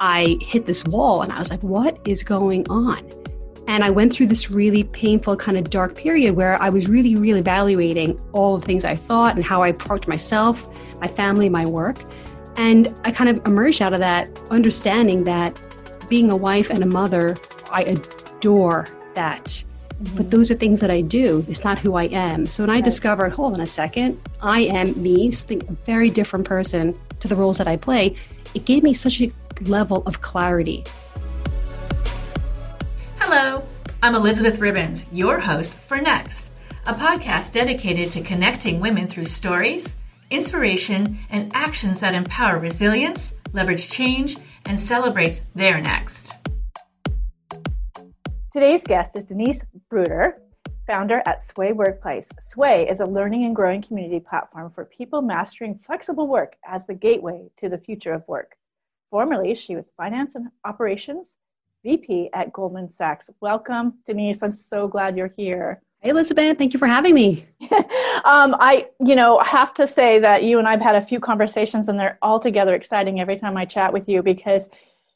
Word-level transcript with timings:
I 0.00 0.38
hit 0.40 0.66
this 0.66 0.84
wall 0.84 1.22
and 1.22 1.32
I 1.32 1.38
was 1.38 1.50
like, 1.50 1.62
what 1.62 1.98
is 2.06 2.22
going 2.22 2.68
on? 2.70 3.08
And 3.66 3.84
I 3.84 3.90
went 3.90 4.12
through 4.12 4.28
this 4.28 4.50
really 4.50 4.84
painful, 4.84 5.36
kind 5.36 5.58
of 5.58 5.68
dark 5.68 5.94
period 5.94 6.34
where 6.36 6.60
I 6.62 6.70
was 6.70 6.88
really, 6.88 7.16
really 7.16 7.40
evaluating 7.40 8.18
all 8.32 8.56
the 8.56 8.64
things 8.64 8.84
I 8.84 8.94
thought 8.94 9.36
and 9.36 9.44
how 9.44 9.62
I 9.62 9.68
approached 9.68 10.08
myself, 10.08 10.66
my 11.00 11.06
family, 11.06 11.50
my 11.50 11.66
work. 11.66 11.98
And 12.56 12.94
I 13.04 13.10
kind 13.10 13.28
of 13.28 13.46
emerged 13.46 13.82
out 13.82 13.92
of 13.92 14.00
that 14.00 14.40
understanding 14.50 15.24
that 15.24 15.60
being 16.08 16.30
a 16.30 16.36
wife 16.36 16.70
and 16.70 16.82
a 16.82 16.86
mother, 16.86 17.36
I 17.70 17.82
adore 17.82 18.86
that. 19.14 19.44
Mm-hmm. 19.44 20.16
But 20.16 20.30
those 20.30 20.50
are 20.50 20.54
things 20.54 20.80
that 20.80 20.90
I 20.90 21.02
do. 21.02 21.44
It's 21.48 21.62
not 21.62 21.78
who 21.78 21.94
I 21.94 22.04
am. 22.04 22.46
So 22.46 22.62
when 22.62 22.70
I 22.70 22.80
discovered, 22.80 23.32
hold 23.32 23.54
on 23.54 23.60
a 23.60 23.66
second, 23.66 24.18
I 24.40 24.60
am 24.62 25.00
me, 25.02 25.30
something 25.32 25.60
a 25.68 25.72
very 25.84 26.08
different 26.08 26.46
person 26.46 26.98
to 27.20 27.28
the 27.28 27.36
roles 27.36 27.58
that 27.58 27.68
I 27.68 27.76
play, 27.76 28.16
it 28.54 28.64
gave 28.64 28.82
me 28.82 28.94
such 28.94 29.20
a 29.20 29.30
level 29.62 30.02
of 30.06 30.20
clarity. 30.20 30.84
Hello, 33.18 33.66
I'm 34.02 34.14
Elizabeth 34.14 34.58
Ribbons, 34.58 35.06
your 35.12 35.40
host 35.40 35.78
for 35.78 36.00
Next, 36.00 36.52
a 36.86 36.94
podcast 36.94 37.52
dedicated 37.52 38.10
to 38.12 38.22
connecting 38.22 38.80
women 38.80 39.06
through 39.06 39.24
stories, 39.24 39.96
inspiration, 40.30 41.18
and 41.30 41.50
actions 41.54 42.00
that 42.00 42.14
empower 42.14 42.58
resilience, 42.58 43.34
leverage 43.52 43.90
change, 43.90 44.36
and 44.66 44.78
celebrates 44.78 45.42
their 45.54 45.80
next. 45.80 46.34
Today's 48.52 48.84
guest 48.84 49.16
is 49.16 49.24
Denise 49.24 49.64
Brouder, 49.90 50.40
founder 50.86 51.22
at 51.26 51.40
Sway 51.40 51.72
Workplace. 51.72 52.30
Sway 52.40 52.88
is 52.88 53.00
a 53.00 53.06
learning 53.06 53.44
and 53.44 53.54
growing 53.54 53.82
community 53.82 54.20
platform 54.20 54.72
for 54.74 54.86
people 54.86 55.20
mastering 55.20 55.78
flexible 55.84 56.26
work 56.26 56.56
as 56.66 56.86
the 56.86 56.94
gateway 56.94 57.50
to 57.58 57.68
the 57.68 57.78
future 57.78 58.14
of 58.14 58.26
work. 58.26 58.56
Formerly, 59.10 59.54
she 59.54 59.74
was 59.74 59.90
finance 59.96 60.34
and 60.34 60.48
operations 60.64 61.36
VP 61.84 62.30
at 62.34 62.52
Goldman 62.52 62.90
Sachs. 62.90 63.30
Welcome, 63.40 63.94
Denise. 64.04 64.42
I'm 64.42 64.52
so 64.52 64.88
glad 64.88 65.16
you're 65.16 65.32
here. 65.36 65.80
Hey, 66.00 66.10
Elizabeth. 66.10 66.58
Thank 66.58 66.74
you 66.74 66.78
for 66.78 66.86
having 66.86 67.14
me. 67.14 67.46
um, 68.24 68.54
I, 68.60 68.88
you 69.04 69.16
know, 69.16 69.38
have 69.40 69.72
to 69.74 69.86
say 69.86 70.18
that 70.20 70.44
you 70.44 70.58
and 70.58 70.68
I've 70.68 70.80
had 70.80 70.94
a 70.94 71.02
few 71.02 71.20
conversations, 71.20 71.88
and 71.88 71.98
they're 71.98 72.18
altogether 72.22 72.74
exciting 72.74 73.20
every 73.20 73.36
time 73.36 73.56
I 73.56 73.64
chat 73.64 73.92
with 73.92 74.08
you 74.08 74.22
because, 74.22 74.68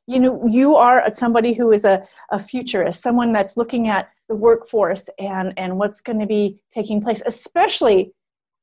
you 0.06 0.18
know, 0.18 0.46
you 0.48 0.74
are 0.76 1.12
somebody 1.12 1.52
who 1.52 1.70
is 1.70 1.84
a, 1.84 2.06
a 2.30 2.38
futurist, 2.38 3.02
someone 3.02 3.32
that's 3.32 3.56
looking 3.56 3.88
at 3.88 4.10
the 4.28 4.34
workforce 4.34 5.10
and 5.18 5.52
and 5.56 5.78
what's 5.78 6.00
going 6.00 6.18
to 6.18 6.26
be 6.26 6.58
taking 6.70 7.00
place, 7.00 7.22
especially 7.26 8.12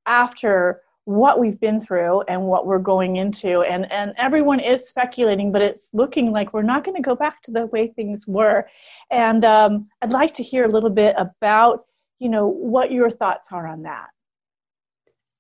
after 0.06 0.82
what 1.10 1.40
we've 1.40 1.60
been 1.60 1.82
through 1.82 2.22
and 2.28 2.40
what 2.44 2.68
we're 2.68 2.78
going 2.78 3.16
into. 3.16 3.62
And 3.62 3.92
and 3.92 4.14
everyone 4.18 4.60
is 4.60 4.88
speculating 4.88 5.52
but 5.52 5.64
it's 5.64 5.90
looking 5.92 6.32
like 6.32 6.54
we're 6.54 6.62
not 6.62 6.84
going 6.84 6.96
to 6.96 7.02
go 7.02 7.16
back 7.16 7.42
to 7.44 7.52
the 7.52 7.66
way 7.66 7.88
things 7.88 8.28
were. 8.28 8.68
And 9.10 9.44
um, 9.44 9.88
i'd 10.04 10.12
like 10.12 10.36
to 10.36 10.44
hear 10.44 10.66
a 10.66 10.68
little 10.68 10.92
bit 10.92 11.16
about 11.18 11.86
you 12.20 12.30
know 12.30 12.48
what 12.48 12.92
your 12.92 13.10
thoughts 13.10 13.48
are 13.52 13.66
on 13.66 13.82
that. 13.84 14.10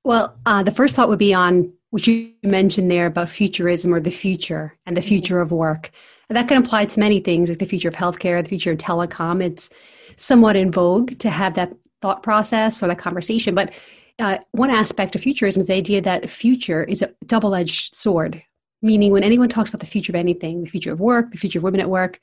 Well 0.04 0.36
uh, 0.48 0.64
the 0.64 0.72
first 0.72 0.96
thought 0.96 1.08
would 1.08 1.20
be 1.20 1.36
on 1.36 1.72
what 1.92 2.08
you 2.08 2.32
mentioned 2.42 2.90
there 2.90 3.06
about 3.06 3.30
futurism 3.30 3.94
or 3.94 4.00
the 4.00 4.10
future 4.10 4.76
and 4.88 4.98
the 4.98 5.04
future 5.04 5.36
mm-hmm. 5.36 5.44
of 5.44 5.52
work. 5.52 5.92
And 6.30 6.36
that 6.36 6.48
can 6.48 6.58
apply 6.58 6.86
to 6.86 7.00
many 7.00 7.20
things 7.20 7.50
like 7.50 7.60
the 7.60 7.66
future 7.66 7.90
of 7.90 7.96
healthcare 7.96 8.42
the 8.42 8.50
future 8.50 8.72
of 8.72 8.80
telecom. 8.80 9.44
It's 9.44 9.70
somewhat 10.18 10.56
in 10.56 10.72
vogue 10.72 11.20
to 11.20 11.30
have 11.30 11.54
that 11.56 11.74
thought 12.02 12.24
process 12.24 12.82
or 12.82 12.88
that 12.88 12.98
conversation 12.98 13.54
but 13.54 13.72
uh, 14.20 14.40
one 14.52 14.70
aspect 14.70 15.16
of 15.16 15.22
futurism 15.22 15.62
is 15.62 15.68
the 15.68 15.74
idea 15.74 16.02
that 16.02 16.30
future 16.30 16.84
is 16.84 17.02
a 17.02 17.12
double 17.26 17.56
edged 17.56 17.96
sword, 17.96 18.44
meaning 18.82 19.12
when 19.12 19.24
anyone 19.24 19.50
talks 19.50 19.70
about 19.70 19.80
the 19.80 19.86
future 19.86 20.12
of 20.12 20.16
anything, 20.16 20.64
the 20.64 20.70
future 20.70 20.92
of 20.92 21.00
work, 21.00 21.32
the 21.32 21.38
future 21.38 21.60
of 21.60 21.64
women 21.64 21.82
at 21.82 21.90
work, 21.90 22.20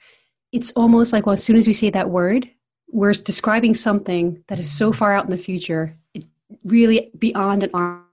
it's 0.52 0.72
almost 0.72 1.12
like, 1.12 1.26
well, 1.26 1.34
as 1.34 1.44
soon 1.44 1.56
as 1.56 1.66
we 1.66 1.72
say 1.72 1.90
that 1.90 2.10
word, 2.10 2.48
we're 2.88 3.12
describing 3.12 3.74
something 3.74 4.42
that 4.48 4.58
is 4.58 4.70
so 4.70 4.92
far 4.92 5.14
out 5.14 5.24
in 5.24 5.30
the 5.30 5.38
future, 5.38 5.96
really 6.64 7.10
beyond 7.18 7.64
an 7.64 8.04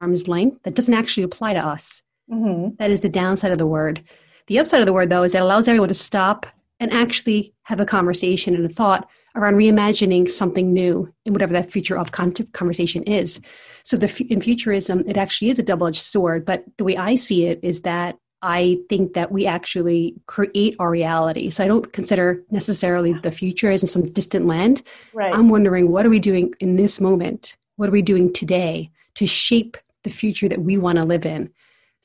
arm's 0.00 0.28
length, 0.28 0.62
that 0.64 0.74
doesn't 0.74 0.94
actually 0.94 1.22
apply 1.22 1.54
to 1.54 1.60
us. 1.60 2.02
Mm-hmm. 2.30 2.76
That 2.78 2.90
is 2.90 3.00
the 3.00 3.08
downside 3.08 3.52
of 3.52 3.58
the 3.58 3.66
word. 3.66 4.04
The 4.46 4.58
upside 4.58 4.80
of 4.80 4.86
the 4.86 4.92
word, 4.92 5.10
though, 5.10 5.22
is 5.22 5.32
that 5.32 5.38
it 5.38 5.42
allows 5.42 5.66
everyone 5.66 5.88
to 5.88 5.94
stop 5.94 6.46
and 6.80 6.92
actually 6.92 7.54
have 7.64 7.80
a 7.80 7.86
conversation 7.86 8.54
and 8.54 8.64
a 8.64 8.68
thought 8.68 9.08
around 9.38 9.54
reimagining 9.54 10.28
something 10.28 10.72
new 10.72 11.12
in 11.24 11.32
whatever 11.32 11.52
that 11.52 11.70
future 11.70 11.96
of 11.96 12.12
conversation 12.12 13.02
is. 13.04 13.40
So 13.84 13.96
the 13.96 14.26
in 14.28 14.40
futurism, 14.40 15.04
it 15.06 15.16
actually 15.16 15.50
is 15.50 15.58
a 15.58 15.62
double-edged 15.62 16.02
sword. 16.02 16.44
But 16.44 16.64
the 16.76 16.84
way 16.84 16.96
I 16.96 17.14
see 17.14 17.46
it 17.46 17.60
is 17.62 17.82
that 17.82 18.18
I 18.42 18.78
think 18.88 19.14
that 19.14 19.32
we 19.32 19.46
actually 19.46 20.14
create 20.26 20.76
our 20.78 20.90
reality. 20.90 21.50
So 21.50 21.64
I 21.64 21.68
don't 21.68 21.92
consider 21.92 22.42
necessarily 22.50 23.12
the 23.12 23.30
future 23.30 23.70
as 23.70 23.82
in 23.82 23.88
some 23.88 24.12
distant 24.12 24.46
land. 24.46 24.82
Right. 25.12 25.34
I'm 25.34 25.48
wondering 25.48 25.90
what 25.90 26.06
are 26.06 26.10
we 26.10 26.20
doing 26.20 26.54
in 26.60 26.76
this 26.76 27.00
moment? 27.00 27.56
What 27.76 27.88
are 27.88 27.92
we 27.92 28.02
doing 28.02 28.32
today 28.32 28.90
to 29.14 29.26
shape 29.26 29.76
the 30.04 30.10
future 30.10 30.48
that 30.48 30.62
we 30.62 30.76
want 30.76 30.98
to 30.98 31.04
live 31.04 31.26
in? 31.26 31.50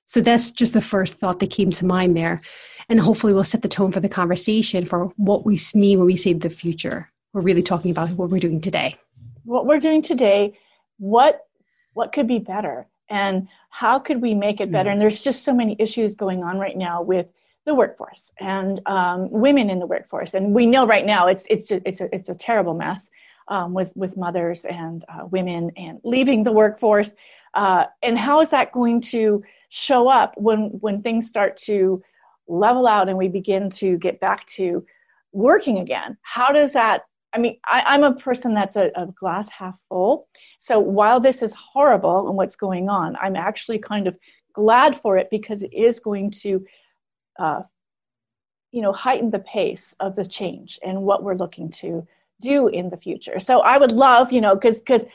So 0.08 0.22
that's 0.22 0.52
just 0.52 0.74
the 0.74 0.82
first 0.82 1.16
thought 1.16 1.40
that 1.40 1.52
came 1.52 1.72
to 1.72 1.86
mind 1.86 2.16
there. 2.16 2.42
And 2.90 3.00
hopefully 3.00 3.34
we'll 3.34 3.44
set 3.44 3.62
the 3.62 3.68
tone 3.68 3.92
for 3.92 4.00
the 4.00 4.10
conversation 4.10 4.86
for 4.86 5.06
what 5.16 5.46
we 5.46 5.60
mean 5.74 6.00
when 6.00 6.08
we 6.08 6.18
say 6.18 6.34
the 6.34 6.50
future 6.50 7.13
we're 7.34 7.42
really 7.42 7.64
talking 7.64 7.92
about 7.92 8.12
what 8.12 8.30
we're 8.30 8.40
doing 8.40 8.62
today. 8.62 8.96
What 9.44 9.66
we're 9.66 9.80
doing 9.80 10.02
today, 10.02 10.58
what 10.98 11.48
what 11.94 12.12
could 12.12 12.28
be 12.28 12.40
better, 12.40 12.88
and 13.10 13.48
how 13.70 14.00
could 14.00 14.22
we 14.22 14.34
make 14.34 14.62
it 14.62 14.72
better? 14.72 14.88
Mm-hmm. 14.88 14.94
And 14.94 15.02
there's 15.02 15.22
just 15.22 15.44
so 15.44 15.54
many 15.54 15.76
issues 15.80 16.16
going 16.16 16.44
on 16.44 16.58
right 16.58 16.78
now 16.78 17.02
with 17.02 17.28
the 17.66 17.76
workforce 17.76 18.32
and 18.40 18.82
um, 18.88 19.30
women 19.30 19.70
in 19.70 19.80
the 19.80 19.86
workforce, 19.86 20.34
and 20.34 20.54
we 20.54 20.66
know 20.66 20.86
right 20.86 21.06
now 21.06 21.28
it's 21.28 21.46
it's 21.50 21.72
it's 21.72 22.02
a, 22.02 22.14
it's 22.16 22.30
a 22.30 22.36
terrible 22.36 22.76
mess 22.76 23.10
um, 23.48 23.74
with 23.74 23.92
with 23.96 24.16
mothers 24.16 24.64
and 24.66 25.04
uh, 25.10 25.26
women 25.26 25.72
and 25.76 26.00
leaving 26.04 26.44
the 26.44 26.52
workforce. 26.52 27.16
Uh, 27.54 27.86
and 28.02 28.18
how 28.18 28.42
is 28.42 28.52
that 28.52 28.72
going 28.72 29.02
to 29.02 29.44
show 29.70 30.08
up 30.08 30.34
when 30.38 30.70
when 30.82 31.02
things 31.02 31.28
start 31.28 31.58
to 31.58 32.02
level 32.48 32.88
out 32.88 33.10
and 33.10 33.18
we 33.18 33.28
begin 33.28 33.70
to 33.70 33.98
get 33.98 34.20
back 34.20 34.46
to 34.46 34.86
working 35.32 35.80
again? 35.80 36.18
How 36.22 36.52
does 36.52 36.74
that 36.74 37.06
I 37.34 37.40
mean, 37.40 37.58
I, 37.66 37.96
am 37.96 38.04
a 38.04 38.14
person 38.14 38.54
that's 38.54 38.76
a, 38.76 38.92
a, 38.96 39.08
glass 39.08 39.50
half 39.50 39.76
full. 39.90 40.28
So 40.60 40.80
while 40.80 41.20
this 41.20 41.42
is 41.42 41.54
horrible 41.54 42.28
and 42.28 42.38
what's 42.38 42.56
going 42.56 42.90
on, 42.90 43.16
I'm 43.22 43.36
actually 43.36 43.80
kind 43.80 44.08
of 44.08 44.16
glad 44.54 44.96
for 44.96 45.18
it 45.18 45.30
because 45.32 45.64
it 45.64 45.74
is 45.74 46.00
going 46.00 46.30
to, 46.32 46.66
uh, 47.40 47.62
you 48.72 48.82
know, 48.82 48.92
heighten 48.92 49.32
the 49.32 49.40
pace 49.40 49.96
of 50.00 50.16
the 50.16 50.26
change 50.26 50.80
and 50.84 51.02
what 51.02 51.24
we're 51.24 51.36
looking 51.36 51.70
to 51.70 52.08
do 52.40 52.68
in 52.68 52.90
the 52.90 52.98
future. 52.98 53.40
So 53.40 53.62
I 53.62 53.78
would 53.78 53.92
love, 53.92 54.32
you 54.32 54.42
know, 54.42 54.54
because 54.54 54.82
because 54.82 55.06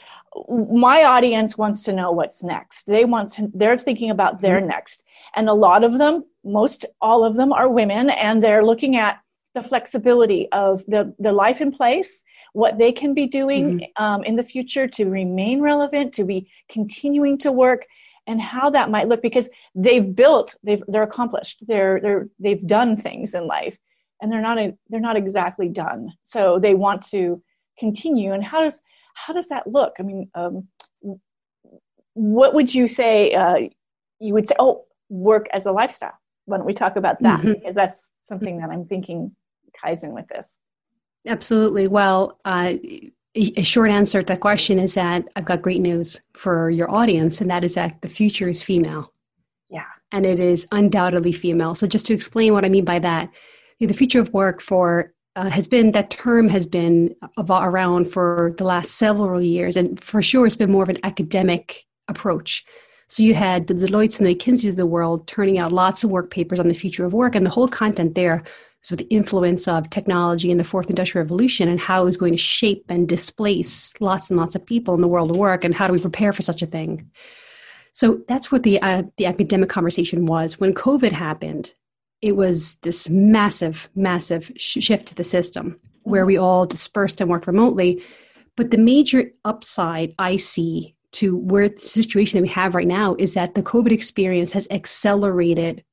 my 0.48 1.04
audience 1.04 1.56
wants 1.56 1.82
to 1.84 1.92
know 1.92 2.10
what's 2.10 2.42
next. 2.42 2.84
They 2.84 3.04
want 3.04 3.32
to, 3.34 3.50
they're 3.54 3.78
thinking 3.78 4.10
about 4.10 4.40
their 4.40 4.58
mm-hmm. 4.58 4.68
next, 4.68 5.04
and 5.34 5.48
a 5.48 5.54
lot 5.54 5.84
of 5.84 5.98
them, 5.98 6.24
most 6.44 6.84
all 7.00 7.24
of 7.24 7.36
them, 7.36 7.52
are 7.52 7.68
women, 7.68 8.10
and 8.10 8.42
they're 8.42 8.64
looking 8.64 8.96
at 8.96 9.20
the 9.54 9.62
flexibility 9.62 10.50
of 10.53 10.84
the, 10.86 11.14
the 11.19 11.32
life 11.32 11.60
in 11.60 11.72
place, 11.72 12.22
what 12.53 12.78
they 12.78 12.92
can 12.92 13.14
be 13.14 13.26
doing 13.26 13.81
mm-hmm. 13.81 14.04
um, 14.04 14.25
in 14.25 14.36
the 14.36 14.42
future 14.42 14.86
to 14.86 15.06
remain 15.06 15.60
relevant, 15.60 16.12
to 16.14 16.25
be 16.25 16.50
continuing 16.69 17.38
to 17.38 17.50
work, 17.50 17.87
and 18.26 18.41
how 18.41 18.69
that 18.70 18.91
might 18.91 19.08
look 19.08 19.22
because 19.22 19.48
they've 19.75 20.14
built, 20.14 20.54
they've, 20.62 20.82
they're 20.87 21.03
accomplished, 21.03 21.64
they're, 21.66 21.98
they're, 22.00 22.28
they've 22.38 22.66
done 22.66 22.97
things 22.97 23.34
in 23.34 23.47
life, 23.47 23.78
and 24.20 24.31
they're 24.31 24.42
not, 24.42 24.58
a, 24.58 24.75
they're 24.91 25.00
not 25.00 25.16
exactly 25.16 25.69
done. 25.69 26.12
So 26.22 26.58
they 26.58 26.75
want 26.75 27.06
to 27.08 27.42
continue. 27.78 28.32
And 28.32 28.44
how 28.44 28.60
does, 28.60 28.82
how 29.14 29.32
does 29.32 29.48
that 29.48 29.66
look? 29.66 29.94
I 29.98 30.03
mean, 30.03 30.31
um, 30.34 30.69
what 32.14 32.53
would 32.53 32.75
you 32.75 32.87
say? 32.87 33.32
Uh, 33.32 33.69
you 34.20 34.34
would 34.34 34.47
say, 34.47 34.56
oh, 34.58 34.84
work 35.08 35.47
as 35.53 35.64
a 35.66 35.72
lifestyle. 35.72 36.19
Why 36.44 36.56
don't 36.56 36.66
we 36.66 36.75
talk 36.75 36.97
about 36.97 37.22
that? 37.22 37.40
Mm-hmm. 37.40 37.52
Because 37.52 37.75
that's 37.76 38.00
something 38.20 38.58
that 38.58 38.70
I'm 38.70 38.84
thinking 38.84 39.34
ties 39.78 40.02
in 40.02 40.12
with 40.12 40.28
this. 40.28 40.56
Absolutely. 41.26 41.88
Well, 41.88 42.38
uh, 42.44 42.75
a 43.34 43.62
short 43.62 43.90
answer 43.90 44.22
to 44.22 44.26
that 44.26 44.40
question 44.40 44.78
is 44.78 44.94
that 44.94 45.28
I've 45.36 45.44
got 45.44 45.62
great 45.62 45.80
news 45.80 46.20
for 46.32 46.70
your 46.70 46.90
audience, 46.90 47.40
and 47.40 47.50
that 47.50 47.62
is 47.64 47.75
that 47.75 48.00
the 48.02 48.08
future 48.08 48.48
is 48.48 48.62
female. 48.62 49.12
Yeah. 49.69 49.84
And 50.10 50.25
it 50.25 50.40
is 50.40 50.66
undoubtedly 50.72 51.32
female. 51.32 51.75
So, 51.75 51.86
just 51.86 52.06
to 52.06 52.14
explain 52.14 52.52
what 52.52 52.64
I 52.64 52.69
mean 52.69 52.84
by 52.84 52.98
that, 53.00 53.30
the 53.78 53.92
future 53.92 54.20
of 54.20 54.32
work 54.32 54.60
for 54.60 55.12
uh, 55.36 55.50
has 55.50 55.69
been 55.69 55.92
that 55.92 56.10
term 56.10 56.48
has 56.48 56.66
been 56.66 57.14
around 57.48 58.10
for 58.10 58.54
the 58.58 58.64
last 58.64 58.96
several 58.96 59.40
years, 59.40 59.76
and 59.76 60.02
for 60.02 60.22
sure 60.22 60.46
it's 60.46 60.56
been 60.56 60.72
more 60.72 60.82
of 60.82 60.88
an 60.88 60.98
academic 61.04 61.86
approach. 62.08 62.64
So 63.08 63.22
you 63.22 63.34
had 63.34 63.69
the 63.69 63.74
Deloitte's 63.74 64.19
and 64.19 64.26
the 64.26 64.34
McKinseys 64.34 64.70
of 64.70 64.76
the 64.76 64.86
world 64.86 65.26
turning 65.26 65.58
out 65.58 65.72
lots 65.72 66.04
of 66.04 66.10
work 66.10 66.31
papers 66.31 66.60
on 66.60 66.69
the 66.69 66.74
future 66.74 67.04
of 67.04 67.12
work, 67.12 67.34
and 67.34 67.46
the 67.46 67.50
whole 67.50 67.69
content 67.69 68.14
there 68.14 68.42
so 68.82 68.94
the 68.94 69.08
influence 69.08 69.66
of 69.69 69.90
technology 69.90 70.50
in 70.50 70.58
the 70.58 70.64
fourth 70.64 70.88
industrial 70.88 71.25
revolution 71.25 71.69
and 71.69 71.80
how 71.80 72.02
it 72.02 72.06
was 72.06 72.16
going 72.16 72.32
to 72.32 72.38
shape 72.38 72.84
and 72.88 73.08
displace 73.08 73.92
lots 74.00 74.30
and 74.30 74.38
lots 74.38 74.54
of 74.54 74.64
people 74.64 74.94
in 74.94 75.00
the 75.00 75.08
world 75.08 75.30
of 75.30 75.36
work 75.36 75.64
and 75.64 75.75
how 75.75 75.86
do 75.86 75.92
we 75.92 76.00
prepare 76.00 76.32
for 76.32 76.42
such 76.42 76.62
a 76.62 76.66
thing 76.66 77.10
so 77.92 78.20
that's 78.28 78.52
what 78.52 78.62
the 78.62 78.80
uh, 78.82 79.02
the 79.16 79.26
academic 79.26 79.69
conversation 79.69 80.26
was 80.26 80.60
when 80.60 80.72
covid 80.72 81.12
happened 81.12 81.72
it 82.20 82.36
was 82.36 82.76
this 82.76 83.08
massive, 83.08 83.88
massive 83.94 84.50
shift 84.56 85.08
to 85.08 85.14
the 85.14 85.24
system 85.24 85.78
where 86.02 86.26
we 86.26 86.36
all 86.36 86.66
dispersed 86.66 87.20
and 87.20 87.31
worked 87.31 87.46
remotely. 87.46 88.02
But 88.56 88.70
the 88.70 88.78
major 88.78 89.31
upside 89.44 90.14
I 90.19 90.36
see 90.36 90.96
to 91.12 91.36
where 91.36 91.69
the 91.69 91.81
situation 91.81 92.38
that 92.38 92.42
we 92.42 92.48
have 92.48 92.74
right 92.74 92.86
now 92.86 93.14
is 93.19 93.34
that 93.34 93.54
the 93.54 93.62
COVID 93.62 93.92
experience 93.92 94.52
has 94.52 94.66
accelerated 94.70 95.84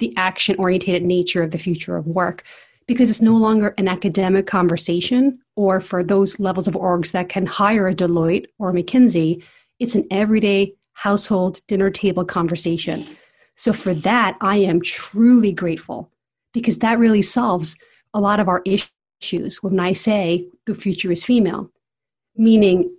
the 0.00 0.12
action 0.16 0.56
oriented 0.58 1.02
nature 1.02 1.42
of 1.42 1.52
the 1.52 1.58
future 1.58 1.96
of 1.96 2.06
work 2.06 2.44
because 2.86 3.08
it's 3.08 3.22
no 3.22 3.36
longer 3.36 3.72
an 3.78 3.86
academic 3.86 4.48
conversation 4.48 5.38
or 5.54 5.80
for 5.80 6.02
those 6.02 6.40
levels 6.40 6.66
of 6.66 6.74
orgs 6.74 7.12
that 7.12 7.28
can 7.28 7.46
hire 7.46 7.86
a 7.86 7.94
Deloitte 7.94 8.46
or 8.58 8.72
McKinsey, 8.72 9.42
it's 9.78 9.94
an 9.94 10.06
everyday 10.10 10.74
household 10.94 11.60
dinner 11.68 11.90
table 11.90 12.24
conversation. 12.24 13.16
So 13.56 13.72
for 13.72 13.94
that, 13.94 14.36
I 14.40 14.56
am 14.56 14.82
truly 14.82 15.52
grateful 15.52 16.10
because 16.52 16.78
that 16.78 16.98
really 16.98 17.22
solves 17.22 17.76
a 18.12 18.20
lot 18.20 18.40
of 18.40 18.48
our 18.48 18.62
issues 18.64 19.62
when 19.62 19.78
I 19.78 19.92
say 19.92 20.48
the 20.66 20.74
future 20.74 21.12
is 21.12 21.24
female, 21.24 21.70
meaning 22.36 22.90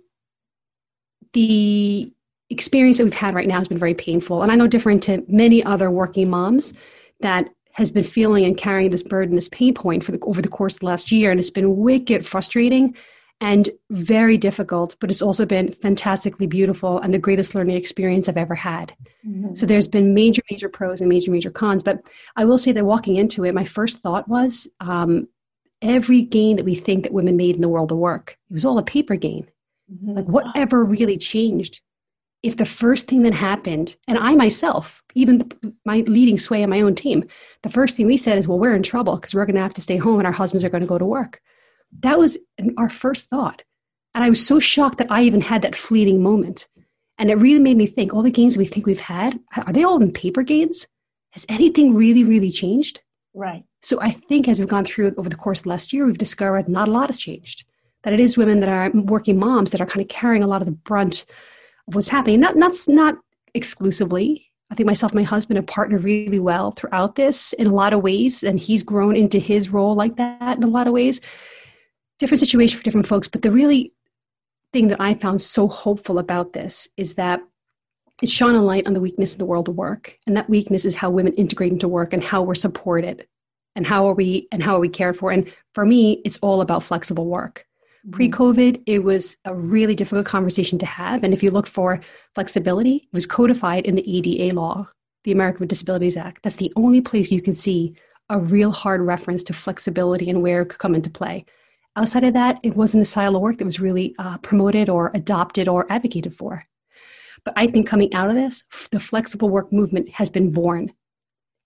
the 1.32 2.11
experience 2.52 2.98
that 2.98 3.04
we've 3.04 3.14
had 3.14 3.34
right 3.34 3.48
now 3.48 3.58
has 3.58 3.68
been 3.68 3.78
very 3.78 3.94
painful. 3.94 4.42
And 4.42 4.52
I 4.52 4.54
know 4.54 4.66
different 4.66 5.02
to 5.04 5.24
many 5.28 5.64
other 5.64 5.90
working 5.90 6.30
moms 6.30 6.74
that 7.20 7.48
has 7.72 7.90
been 7.90 8.04
feeling 8.04 8.44
and 8.44 8.56
carrying 8.56 8.90
this 8.90 9.02
burden, 9.02 9.34
this 9.34 9.48
pain 9.48 9.74
point 9.74 10.04
for 10.04 10.12
the, 10.12 10.20
over 10.20 10.42
the 10.42 10.48
course 10.48 10.74
of 10.74 10.80
the 10.80 10.86
last 10.86 11.10
year. 11.10 11.30
And 11.30 11.40
it's 11.40 11.50
been 11.50 11.78
wicked 11.78 12.26
frustrating 12.26 12.94
and 13.40 13.70
very 13.90 14.38
difficult, 14.38 14.94
but 15.00 15.10
it's 15.10 15.22
also 15.22 15.44
been 15.44 15.72
fantastically 15.72 16.46
beautiful 16.46 17.00
and 17.00 17.12
the 17.12 17.18
greatest 17.18 17.54
learning 17.54 17.76
experience 17.76 18.28
I've 18.28 18.36
ever 18.36 18.54
had. 18.54 18.94
Mm-hmm. 19.26 19.54
So 19.54 19.66
there's 19.66 19.88
been 19.88 20.14
major, 20.14 20.42
major 20.50 20.68
pros 20.68 21.00
and 21.00 21.08
major, 21.08 21.30
major 21.30 21.50
cons. 21.50 21.82
But 21.82 22.08
I 22.36 22.44
will 22.44 22.58
say 22.58 22.70
that 22.72 22.84
walking 22.84 23.16
into 23.16 23.44
it, 23.44 23.54
my 23.54 23.64
first 23.64 23.98
thought 23.98 24.28
was 24.28 24.68
um, 24.80 25.26
every 25.80 26.22
gain 26.22 26.56
that 26.56 26.64
we 26.64 26.74
think 26.74 27.02
that 27.02 27.12
women 27.12 27.36
made 27.36 27.56
in 27.56 27.62
the 27.62 27.68
world 27.68 27.90
of 27.90 27.98
work, 27.98 28.38
it 28.48 28.54
was 28.54 28.64
all 28.64 28.78
a 28.78 28.82
paper 28.82 29.16
gain. 29.16 29.48
Mm-hmm. 29.92 30.12
Like 30.12 30.26
whatever 30.26 30.84
really 30.84 31.18
changed 31.18 31.80
if 32.42 32.56
the 32.56 32.64
first 32.64 33.06
thing 33.06 33.22
that 33.22 33.34
happened, 33.34 33.96
and 34.08 34.18
I 34.18 34.34
myself, 34.34 35.02
even 35.14 35.50
my 35.84 36.00
leading 36.00 36.38
sway 36.38 36.62
on 36.62 36.70
my 36.70 36.80
own 36.80 36.94
team, 36.94 37.24
the 37.62 37.70
first 37.70 37.96
thing 37.96 38.06
we 38.06 38.16
said 38.16 38.38
is, 38.38 38.48
well, 38.48 38.58
we're 38.58 38.74
in 38.74 38.82
trouble 38.82 39.16
because 39.16 39.34
we're 39.34 39.46
going 39.46 39.56
to 39.56 39.62
have 39.62 39.74
to 39.74 39.82
stay 39.82 39.96
home 39.96 40.18
and 40.18 40.26
our 40.26 40.32
husbands 40.32 40.64
are 40.64 40.68
going 40.68 40.80
to 40.80 40.86
go 40.86 40.98
to 40.98 41.04
work. 41.04 41.40
That 42.00 42.18
was 42.18 42.38
our 42.76 42.90
first 42.90 43.28
thought. 43.28 43.62
And 44.14 44.24
I 44.24 44.28
was 44.28 44.44
so 44.44 44.58
shocked 44.58 44.98
that 44.98 45.12
I 45.12 45.22
even 45.22 45.40
had 45.40 45.62
that 45.62 45.76
fleeting 45.76 46.22
moment. 46.22 46.66
And 47.18 47.30
it 47.30 47.36
really 47.36 47.62
made 47.62 47.76
me 47.76 47.86
think 47.86 48.12
all 48.12 48.22
the 48.22 48.30
gains 48.30 48.58
we 48.58 48.64
think 48.64 48.86
we've 48.86 48.98
had, 48.98 49.38
are 49.56 49.72
they 49.72 49.84
all 49.84 50.02
in 50.02 50.12
paper 50.12 50.42
gains? 50.42 50.88
Has 51.30 51.46
anything 51.48 51.94
really, 51.94 52.24
really 52.24 52.50
changed? 52.50 53.02
Right. 53.34 53.64
So 53.82 54.00
I 54.00 54.10
think 54.10 54.48
as 54.48 54.58
we've 54.58 54.68
gone 54.68 54.84
through 54.84 55.14
over 55.16 55.28
the 55.28 55.36
course 55.36 55.60
of 55.60 55.66
last 55.66 55.92
year, 55.92 56.04
we've 56.04 56.18
discovered 56.18 56.68
not 56.68 56.88
a 56.88 56.90
lot 56.90 57.08
has 57.08 57.18
changed. 57.18 57.64
That 58.02 58.12
it 58.12 58.20
is 58.20 58.36
women 58.36 58.60
that 58.60 58.68
are 58.68 58.90
working 58.90 59.38
moms 59.38 59.70
that 59.70 59.80
are 59.80 59.86
kind 59.86 60.02
of 60.02 60.08
carrying 60.08 60.42
a 60.42 60.48
lot 60.48 60.60
of 60.60 60.66
the 60.66 60.72
brunt 60.72 61.24
of 61.88 61.94
what's 61.94 62.08
happening. 62.08 62.40
Not 62.40 62.56
not 62.56 62.74
not 62.88 63.16
exclusively. 63.54 64.48
I 64.70 64.74
think 64.74 64.86
myself 64.86 65.12
and 65.12 65.20
my 65.20 65.24
husband 65.24 65.58
have 65.58 65.66
partnered 65.66 66.02
really 66.02 66.38
well 66.38 66.70
throughout 66.70 67.14
this 67.14 67.52
in 67.54 67.66
a 67.66 67.74
lot 67.74 67.92
of 67.92 68.02
ways, 68.02 68.42
and 68.42 68.58
he's 68.58 68.82
grown 68.82 69.16
into 69.16 69.38
his 69.38 69.68
role 69.68 69.94
like 69.94 70.16
that 70.16 70.56
in 70.56 70.62
a 70.62 70.68
lot 70.68 70.86
of 70.86 70.94
ways. 70.94 71.20
Different 72.18 72.40
situation 72.40 72.78
for 72.78 72.84
different 72.84 73.06
folks, 73.06 73.28
but 73.28 73.42
the 73.42 73.50
really 73.50 73.92
thing 74.72 74.88
that 74.88 75.00
I 75.00 75.12
found 75.14 75.42
so 75.42 75.68
hopeful 75.68 76.18
about 76.18 76.54
this 76.54 76.88
is 76.96 77.14
that 77.14 77.40
it's 78.22 78.32
shone 78.32 78.54
a 78.54 78.62
light 78.62 78.86
on 78.86 78.94
the 78.94 79.00
weakness 79.00 79.34
in 79.34 79.38
the 79.38 79.44
world 79.44 79.68
of 79.68 79.74
work, 79.74 80.18
and 80.26 80.36
that 80.36 80.48
weakness 80.48 80.86
is 80.86 80.94
how 80.94 81.10
women 81.10 81.34
integrate 81.34 81.72
into 81.72 81.88
work 81.88 82.14
and 82.14 82.24
how 82.24 82.42
we're 82.42 82.54
supported, 82.54 83.26
and 83.76 83.86
how 83.86 84.08
are 84.08 84.14
we 84.14 84.48
and 84.52 84.62
how 84.62 84.76
are 84.76 84.80
we 84.80 84.88
cared 84.88 85.18
for. 85.18 85.30
And 85.32 85.52
for 85.74 85.84
me, 85.84 86.22
it's 86.24 86.38
all 86.38 86.62
about 86.62 86.82
flexible 86.82 87.26
work. 87.26 87.66
Pre 88.10 88.28
COVID, 88.28 88.82
it 88.86 89.04
was 89.04 89.36
a 89.44 89.54
really 89.54 89.94
difficult 89.94 90.26
conversation 90.26 90.78
to 90.80 90.86
have. 90.86 91.22
And 91.22 91.32
if 91.32 91.42
you 91.42 91.52
looked 91.52 91.68
for 91.68 92.00
flexibility, 92.34 92.96
it 92.96 93.14
was 93.14 93.26
codified 93.26 93.86
in 93.86 93.94
the 93.94 94.18
ADA 94.18 94.54
law, 94.56 94.88
the 95.22 95.30
American 95.30 95.60
with 95.60 95.68
Disabilities 95.68 96.16
Act. 96.16 96.42
That's 96.42 96.56
the 96.56 96.72
only 96.74 97.00
place 97.00 97.30
you 97.30 97.40
can 97.40 97.54
see 97.54 97.94
a 98.28 98.40
real 98.40 98.72
hard 98.72 99.02
reference 99.02 99.44
to 99.44 99.52
flexibility 99.52 100.30
and 100.30 100.42
where 100.42 100.62
it 100.62 100.70
could 100.70 100.78
come 100.78 100.94
into 100.94 101.10
play. 101.10 101.44
Outside 101.94 102.24
of 102.24 102.32
that, 102.32 102.58
it 102.64 102.74
wasn't 102.74 103.02
a 103.02 103.04
style 103.04 103.36
of 103.36 103.42
work 103.42 103.58
that 103.58 103.64
was 103.64 103.78
really 103.78 104.14
uh, 104.18 104.38
promoted 104.38 104.88
or 104.88 105.10
adopted 105.14 105.68
or 105.68 105.90
advocated 105.92 106.34
for. 106.34 106.64
But 107.44 107.54
I 107.56 107.66
think 107.66 107.86
coming 107.86 108.12
out 108.14 108.30
of 108.30 108.34
this, 108.34 108.64
the 108.90 109.00
flexible 109.00 109.50
work 109.50 109.72
movement 109.72 110.08
has 110.10 110.30
been 110.30 110.50
born. 110.50 110.92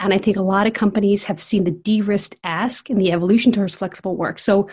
And 0.00 0.12
I 0.12 0.18
think 0.18 0.36
a 0.36 0.42
lot 0.42 0.66
of 0.66 0.74
companies 0.74 1.24
have 1.24 1.40
seen 1.40 1.64
the 1.64 1.70
de 1.70 2.02
risk 2.02 2.36
ask 2.44 2.90
in 2.90 2.98
the 2.98 3.12
evolution 3.12 3.52
towards 3.52 3.74
flexible 3.74 4.16
work. 4.16 4.38
So 4.38 4.68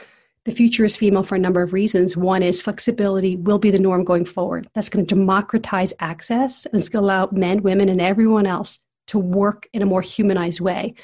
the 0.46 0.52
future 0.52 0.84
is 0.84 0.96
female 0.96 1.24
for 1.24 1.36
a 1.36 1.40
number 1.40 1.62
of 1.62 1.74
reasons. 1.74 2.18
One 2.18 2.44
is 2.44 2.62
flexibility 2.62 3.38
will 3.38 3.60
be 3.60 3.72
the 3.72 3.80
norm 3.80 4.04
going 4.04 4.26
forward. 4.26 4.68
That's 4.74 4.90
going 4.90 5.06
to 5.06 5.16
democratize 5.16 5.94
access 6.00 6.66
and 6.66 6.76
it's 6.76 6.90
going 6.90 7.04
to 7.04 7.06
allow 7.06 7.30
men, 7.32 7.62
women, 7.62 7.88
and 7.90 8.02
everyone 8.02 8.46
else 8.46 8.80
to 9.08 9.20
work 9.20 9.68
in 9.74 9.82
a 9.82 9.86
more 9.86 10.02
humanized 10.02 10.60
way. 10.60 10.96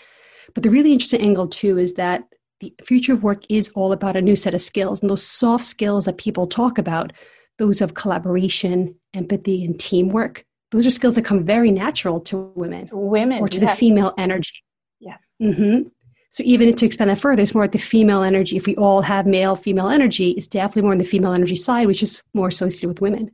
But 0.53 0.63
the 0.63 0.69
really 0.69 0.91
interesting 0.91 1.21
angle, 1.21 1.47
too, 1.47 1.77
is 1.77 1.93
that 1.93 2.23
the 2.59 2.73
future 2.83 3.13
of 3.13 3.23
work 3.23 3.43
is 3.49 3.69
all 3.75 3.93
about 3.93 4.17
a 4.17 4.21
new 4.21 4.35
set 4.35 4.53
of 4.53 4.61
skills. 4.61 5.01
And 5.01 5.09
those 5.09 5.23
soft 5.23 5.63
skills 5.63 6.05
that 6.05 6.17
people 6.17 6.47
talk 6.47 6.77
about, 6.77 7.13
those 7.57 7.81
of 7.81 7.93
collaboration, 7.93 8.95
empathy, 9.13 9.63
and 9.63 9.79
teamwork, 9.79 10.43
those 10.71 10.85
are 10.85 10.91
skills 10.91 11.15
that 11.15 11.25
come 11.25 11.43
very 11.43 11.71
natural 11.71 12.19
to 12.21 12.51
women. 12.55 12.89
Women. 12.91 13.39
Or 13.39 13.47
to 13.47 13.59
yes. 13.59 13.71
the 13.71 13.77
female 13.77 14.13
energy. 14.17 14.63
Yes. 14.99 15.23
Mm-hmm. 15.41 15.87
So 16.31 16.43
even 16.45 16.73
to 16.73 16.85
expand 16.85 17.09
that 17.09 17.17
further, 17.17 17.41
it's 17.41 17.55
more 17.55 17.63
at 17.63 17.71
the 17.71 17.79
female 17.79 18.21
energy. 18.21 18.55
If 18.55 18.67
we 18.67 18.75
all 18.75 19.01
have 19.01 19.25
male 19.25 19.55
female 19.55 19.89
energy, 19.89 20.31
it's 20.31 20.47
definitely 20.47 20.83
more 20.83 20.91
on 20.91 20.99
the 20.99 21.05
female 21.05 21.33
energy 21.33 21.55
side, 21.55 21.87
which 21.87 22.03
is 22.03 22.21
more 22.33 22.47
associated 22.47 22.89
with 22.89 23.01
women. 23.01 23.31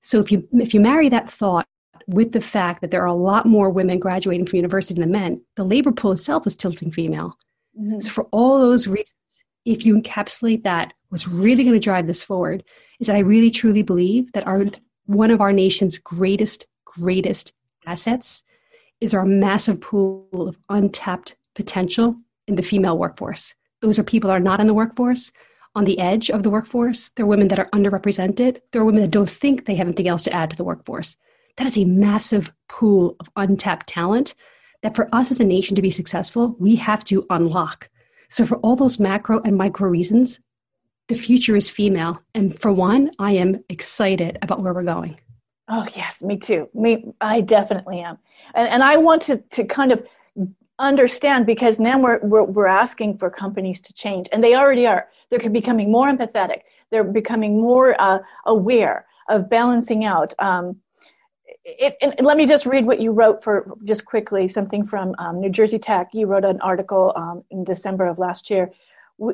So 0.00 0.18
if 0.18 0.32
you 0.32 0.48
if 0.52 0.74
you 0.74 0.80
marry 0.80 1.08
that 1.08 1.30
thought 1.30 1.66
with 2.08 2.32
the 2.32 2.40
fact 2.40 2.80
that 2.80 2.90
there 2.90 3.02
are 3.02 3.06
a 3.06 3.14
lot 3.14 3.46
more 3.46 3.70
women 3.70 4.00
graduating 4.00 4.46
from 4.46 4.56
university 4.56 5.00
than 5.00 5.12
men, 5.12 5.40
the 5.54 5.64
labor 5.64 5.92
pool 5.92 6.12
itself 6.12 6.46
is 6.46 6.56
tilting 6.56 6.90
female. 6.90 7.38
Mm-hmm. 7.78 8.00
So 8.00 8.10
for 8.10 8.24
all 8.32 8.58
those 8.58 8.88
reasons, 8.88 9.14
if 9.64 9.86
you 9.86 9.96
encapsulate 9.96 10.64
that, 10.64 10.92
what's 11.10 11.28
really 11.28 11.62
going 11.62 11.76
to 11.76 11.80
drive 11.80 12.08
this 12.08 12.24
forward 12.24 12.64
is 12.98 13.06
that 13.06 13.14
I 13.14 13.20
really 13.20 13.52
truly 13.52 13.82
believe 13.82 14.32
that 14.32 14.46
our 14.48 14.66
one 15.06 15.30
of 15.30 15.40
our 15.40 15.52
nation's 15.52 15.96
greatest, 15.98 16.66
greatest 16.84 17.52
assets 17.86 18.42
is 19.00 19.14
our 19.14 19.24
massive 19.24 19.80
pool 19.80 20.26
of 20.32 20.58
untapped 20.68 21.36
potential 21.54 22.16
in 22.46 22.56
the 22.56 22.62
female 22.62 22.98
workforce. 22.98 23.54
Those 23.80 23.98
are 23.98 24.04
people 24.04 24.28
that 24.28 24.36
are 24.36 24.40
not 24.40 24.60
in 24.60 24.66
the 24.66 24.74
workforce, 24.74 25.32
on 25.74 25.84
the 25.84 25.98
edge 25.98 26.30
of 26.30 26.42
the 26.42 26.50
workforce. 26.50 27.10
They're 27.10 27.26
women 27.26 27.48
that 27.48 27.58
are 27.58 27.68
underrepresented. 27.70 28.60
They're 28.70 28.84
women 28.84 29.02
that 29.02 29.10
don't 29.10 29.28
think 29.28 29.64
they 29.64 29.74
have 29.76 29.86
anything 29.86 30.08
else 30.08 30.24
to 30.24 30.32
add 30.32 30.50
to 30.50 30.56
the 30.56 30.64
workforce. 30.64 31.16
That 31.56 31.66
is 31.66 31.76
a 31.76 31.84
massive 31.84 32.52
pool 32.68 33.16
of 33.20 33.30
untapped 33.36 33.88
talent 33.88 34.34
that 34.82 34.96
for 34.96 35.08
us 35.12 35.30
as 35.30 35.40
a 35.40 35.44
nation 35.44 35.76
to 35.76 35.82
be 35.82 35.90
successful, 35.90 36.56
we 36.58 36.76
have 36.76 37.04
to 37.04 37.24
unlock. 37.30 37.88
So, 38.30 38.46
for 38.46 38.56
all 38.58 38.76
those 38.76 38.98
macro 38.98 39.40
and 39.42 39.56
micro 39.56 39.88
reasons, 39.88 40.40
the 41.08 41.14
future 41.14 41.56
is 41.56 41.68
female. 41.68 42.20
And 42.34 42.58
for 42.58 42.72
one, 42.72 43.10
I 43.18 43.32
am 43.32 43.62
excited 43.68 44.38
about 44.42 44.62
where 44.62 44.72
we're 44.72 44.82
going. 44.82 45.20
Oh, 45.68 45.86
yes, 45.94 46.22
me 46.22 46.38
too. 46.38 46.68
Me, 46.74 47.12
I 47.20 47.40
definitely 47.40 48.00
am. 48.00 48.18
And, 48.54 48.68
and 48.68 48.82
I 48.82 48.96
want 48.96 49.22
to, 49.22 49.38
to 49.38 49.64
kind 49.64 49.92
of 49.92 50.06
understand 50.82 51.46
because 51.46 51.78
now 51.80 52.00
we're, 52.00 52.18
we're, 52.20 52.44
we're 52.44 52.66
asking 52.66 53.18
for 53.18 53.30
companies 53.30 53.80
to 53.82 53.92
change 53.92 54.28
and 54.32 54.42
they 54.42 54.54
already 54.54 54.86
are. 54.86 55.08
They're 55.30 55.50
becoming 55.50 55.90
more 55.90 56.08
empathetic. 56.08 56.62
They're 56.90 57.04
becoming 57.04 57.60
more 57.60 57.94
uh, 58.00 58.18
aware 58.46 59.06
of 59.28 59.48
balancing 59.48 60.04
out 60.04 60.34
um, 60.38 60.80
it, 61.64 61.96
it, 62.00 62.22
let 62.22 62.36
me 62.36 62.46
just 62.46 62.66
read 62.66 62.86
what 62.86 63.00
you 63.00 63.12
wrote 63.12 63.42
for 63.42 63.76
just 63.84 64.04
quickly 64.04 64.48
something 64.48 64.84
from 64.84 65.14
um, 65.18 65.40
new 65.40 65.50
jersey 65.50 65.78
tech. 65.78 66.08
You 66.12 66.26
wrote 66.26 66.44
an 66.44 66.60
article 66.60 67.12
um, 67.16 67.44
in 67.50 67.64
december 67.64 68.06
of 68.06 68.18
last 68.18 68.50
year. 68.50 68.70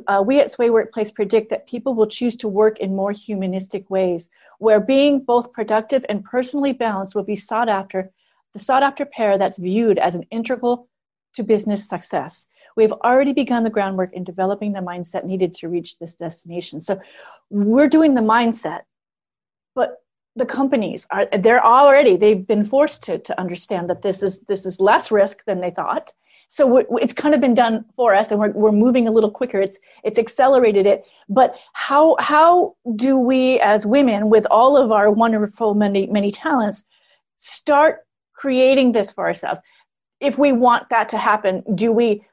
Uh, 0.07 0.23
we 0.25 0.41
at 0.41 0.51
sway 0.51 0.71
workplace 0.71 1.11
predict 1.11 1.51
that 1.51 1.67
people 1.67 1.95
will 1.95 2.07
choose 2.07 2.37
to 2.37 2.49
work 2.49 2.79
in 2.79 2.95
more 2.95 3.13
humanistic 3.13 3.89
ways 3.89 4.29
where 4.59 4.81
being 4.81 5.21
both 5.21 5.53
productive 5.53 6.05
and 6.09 6.25
personally 6.25 6.73
balanced 6.73 7.15
will 7.15 7.23
be 7.23 7.37
sought 7.37 7.69
after 7.69 8.11
the 8.53 8.59
sought 8.59 8.83
after 8.83 9.05
pair 9.05 9.39
that's 9.39 9.59
viewed 9.59 9.99
as 9.99 10.15
an 10.15 10.25
integral 10.31 10.89
to 11.35 11.43
business 11.43 11.89
success. 11.89 12.47
We've 12.77 12.93
already 12.93 13.33
begun 13.33 13.65
the 13.65 13.71
groundwork 13.71 14.13
in 14.13 14.25
developing 14.25 14.73
the 14.73 14.81
mindset 14.81 15.25
needed 15.25 15.55
to 15.55 15.69
reach 15.69 15.99
this 15.99 16.15
destination. 16.15 16.81
So 16.81 17.01
we're 17.51 17.89
doing 17.89 18.15
the 18.15 18.21
mindset, 18.21 18.83
but 19.75 19.97
the 20.37 20.47
companies 20.47 21.07
are 21.11 21.27
they're 21.39 21.65
already 21.65 22.17
they've 22.17 22.47
been 22.47 22.65
forced 22.65 23.03
to 23.05 23.19
to 23.19 23.39
understand 23.41 23.91
that 23.91 24.03
this 24.03 24.23
is 24.23 24.41
this 24.43 24.65
is 24.65 24.81
less 24.81 25.11
risk 25.11 25.45
than 25.47 25.61
they 25.61 25.71
thought. 25.71 26.13
So 26.51 26.79
it's 26.97 27.13
kind 27.13 27.35
of 27.35 27.43
been 27.43 27.55
done 27.55 27.85
for 27.95 28.15
us, 28.15 28.31
and 28.31 28.41
we're 28.41 28.53
we're 28.53 28.73
moving 28.73 29.07
a 29.07 29.11
little 29.11 29.31
quicker. 29.31 29.61
It's 29.61 29.79
it's 30.03 30.19
accelerated 30.19 30.87
it. 30.87 31.05
But 31.29 31.57
how 31.75 32.17
how 32.21 32.77
do 32.97 33.19
we 33.19 33.61
as 33.61 33.85
women, 33.85 34.31
with 34.31 34.47
all 34.51 34.77
of 34.77 34.91
our 34.91 35.11
wonderful 35.11 35.75
many 35.75 36.07
many 36.07 36.31
talents, 36.31 36.85
start 37.37 38.07
creating 38.33 38.93
this 38.93 39.13
for 39.13 39.27
ourselves? 39.27 39.61
If 40.21 40.39
we 40.39 40.53
want 40.53 40.89
that 40.91 41.09
to 41.11 41.19
happen, 41.19 41.63
do 41.75 41.93
we 41.93 42.25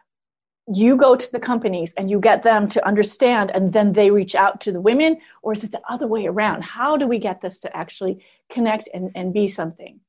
you 0.68 0.96
go 0.96 1.16
to 1.16 1.32
the 1.32 1.40
companies 1.40 1.94
and 1.96 2.10
you 2.10 2.20
get 2.20 2.42
them 2.42 2.68
to 2.68 2.84
understand 2.88 3.52
and 3.52 3.72
then 3.72 3.92
they 3.92 4.10
reach 4.10 4.34
out 4.34 4.60
to 4.62 4.72
the 4.72 4.82
women? 4.82 5.18
Or 5.44 5.54
is 5.54 5.64
it 5.64 5.72
the 5.72 5.82
other 5.88 6.08
way 6.08 6.26
around? 6.26 6.64
How 6.64 6.98
do 6.98 7.08
we 7.08 7.20
get 7.20 7.42
this 7.42 7.60
to 7.60 7.78
actually 7.78 8.26
connect 8.50 8.90
and, 8.92 9.12
and 9.14 9.34
be 9.34 9.48
something? 9.48 10.00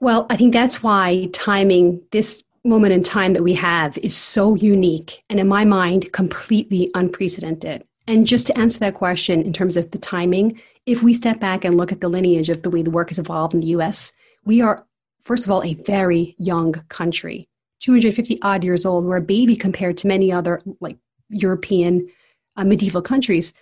Well 0.00 0.26
i 0.28 0.36
think 0.36 0.52
that's 0.52 0.82
why 0.82 1.30
timing 1.32 2.02
this 2.10 2.42
moment 2.64 2.92
in 2.92 3.02
time 3.02 3.32
that 3.34 3.42
we 3.42 3.54
have 3.54 3.96
is 3.98 4.16
so 4.16 4.54
unique 4.54 5.22
and 5.28 5.38
in 5.38 5.48
my 5.48 5.64
mind 5.64 6.12
completely 6.12 6.90
unprecedented. 6.94 7.84
And 8.06 8.26
just 8.26 8.46
to 8.48 8.58
answer 8.58 8.78
that 8.80 8.94
question 8.94 9.42
in 9.42 9.52
terms 9.52 9.76
of 9.76 9.90
the 9.90 9.98
timing 9.98 10.60
if 10.84 11.02
we 11.02 11.14
step 11.14 11.40
back 11.40 11.64
and 11.64 11.76
look 11.76 11.92
at 11.92 12.00
the 12.00 12.08
lineage 12.08 12.50
of 12.50 12.62
the 12.62 12.70
way 12.70 12.82
the 12.82 12.90
work 12.90 13.08
has 13.08 13.18
evolved 13.18 13.54
in 13.54 13.60
the 13.60 13.68
us 13.68 14.12
we 14.44 14.60
are 14.60 14.86
first 15.24 15.44
of 15.44 15.50
all 15.50 15.62
a 15.62 15.74
very 15.74 16.34
young 16.38 16.72
country 16.88 17.46
250 17.84 18.40
odd 18.40 18.64
years 18.64 18.86
old. 18.86 19.04
We're 19.04 19.16
a 19.16 19.20
baby 19.20 19.56
compared 19.56 19.98
to 19.98 20.06
many 20.06 20.32
other 20.32 20.58
like 20.80 20.96
European 21.28 22.08
uh, 22.56 22.64
medieval 22.64 23.02
countries. 23.02 23.52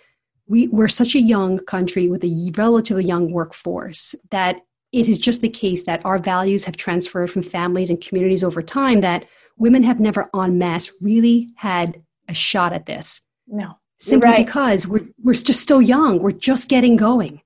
We, 0.47 0.69
we're 0.69 0.87
such 0.87 1.13
a 1.15 1.19
young 1.19 1.59
country 1.59 2.07
with 2.07 2.23
a 2.23 2.51
relatively 2.55 3.03
young 3.03 3.31
workforce 3.31 4.15
that 4.31 4.61
it 4.93 5.09
is 5.09 5.17
just 5.17 5.41
the 5.41 5.49
case 5.49 5.83
that 5.83 6.05
our 6.05 6.19
values 6.19 6.63
have 6.63 6.77
transferred 6.77 7.31
from 7.31 7.43
families 7.43 7.89
and 7.89 7.99
communities 7.99 8.45
over 8.45 8.61
time 8.61 9.01
that 9.01 9.25
women 9.57 9.83
have 9.83 9.99
never 9.99 10.29
en 10.33 10.57
masse 10.57 10.89
really 11.01 11.49
had 11.57 12.01
a 12.29 12.33
shot 12.33 12.71
at 12.71 12.85
this. 12.85 13.21
No. 13.47 13.77
Simply 13.99 14.29
right. 14.29 14.45
because 14.45 14.87
we're, 14.87 15.07
we're 15.21 15.33
just 15.33 15.61
still 15.61 15.81
young. 15.81 16.19
We're 16.19 16.31
just 16.31 16.69
getting 16.69 16.95
going. 16.95 17.41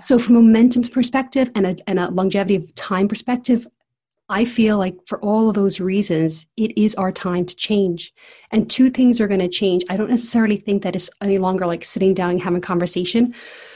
So, 0.00 0.18
from 0.18 0.36
a 0.36 0.42
momentum 0.42 0.82
perspective 0.84 1.50
and 1.54 1.66
a, 1.66 1.76
and 1.88 1.98
a 1.98 2.10
longevity 2.10 2.56
of 2.56 2.74
time 2.74 3.08
perspective, 3.08 3.66
I 4.28 4.44
feel 4.44 4.76
like 4.76 4.96
for 5.06 5.20
all 5.20 5.48
of 5.48 5.54
those 5.54 5.78
reasons, 5.80 6.46
it 6.56 6.76
is 6.76 6.96
our 6.96 7.12
time 7.12 7.46
to 7.46 7.54
change. 7.54 8.12
And 8.50 8.68
two 8.68 8.90
things 8.90 9.20
are 9.20 9.28
going 9.28 9.40
to 9.40 9.48
change. 9.48 9.84
I 9.88 9.96
don't 9.96 10.10
necessarily 10.10 10.56
think 10.56 10.82
that 10.82 10.96
it's 10.96 11.08
any 11.22 11.38
longer 11.38 11.66
like 11.66 11.84
sitting 11.84 12.12
down 12.12 12.30
and 12.30 12.42
having 12.42 12.58
a 12.58 12.60
conversation 12.60 13.34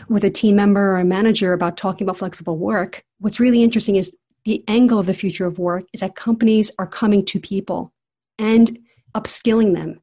with 0.08 0.24
a 0.24 0.30
team 0.30 0.56
member 0.56 0.92
or 0.92 0.98
a 0.98 1.04
manager 1.04 1.52
about 1.52 1.76
talking 1.76 2.04
about 2.04 2.18
flexible 2.18 2.58
work. 2.58 3.04
What's 3.20 3.38
really 3.38 3.62
interesting 3.62 3.96
is 3.96 4.14
the 4.44 4.64
angle 4.66 4.98
of 4.98 5.06
the 5.06 5.14
future 5.14 5.46
of 5.46 5.58
work 5.58 5.84
is 5.92 6.00
that 6.00 6.16
companies 6.16 6.72
are 6.78 6.86
coming 6.86 7.24
to 7.26 7.38
people 7.38 7.92
and 8.38 8.78
upskilling 9.14 9.74
them 9.74 10.00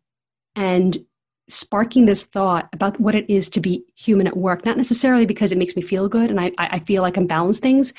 and 0.56 0.98
sparking 1.48 2.06
this 2.06 2.24
thought 2.24 2.68
about 2.74 3.00
what 3.00 3.16
it 3.16 3.30
is 3.30 3.50
to 3.50 3.62
be 3.62 3.84
human 3.96 4.28
at 4.28 4.38
work, 4.38 4.66
not 4.66 4.78
necessarily 4.78 5.26
because 5.26 5.52
it 5.52 5.58
makes 5.58 5.76
me 5.76 5.82
feel 5.82 6.10
good 6.10 6.30
and 6.30 6.40
I, 6.40 6.52
I 6.58 6.80
feel 6.80 7.02
like 7.02 7.14
I 7.14 7.16
can 7.16 7.28
balance 7.28 7.60
things, 7.60 7.94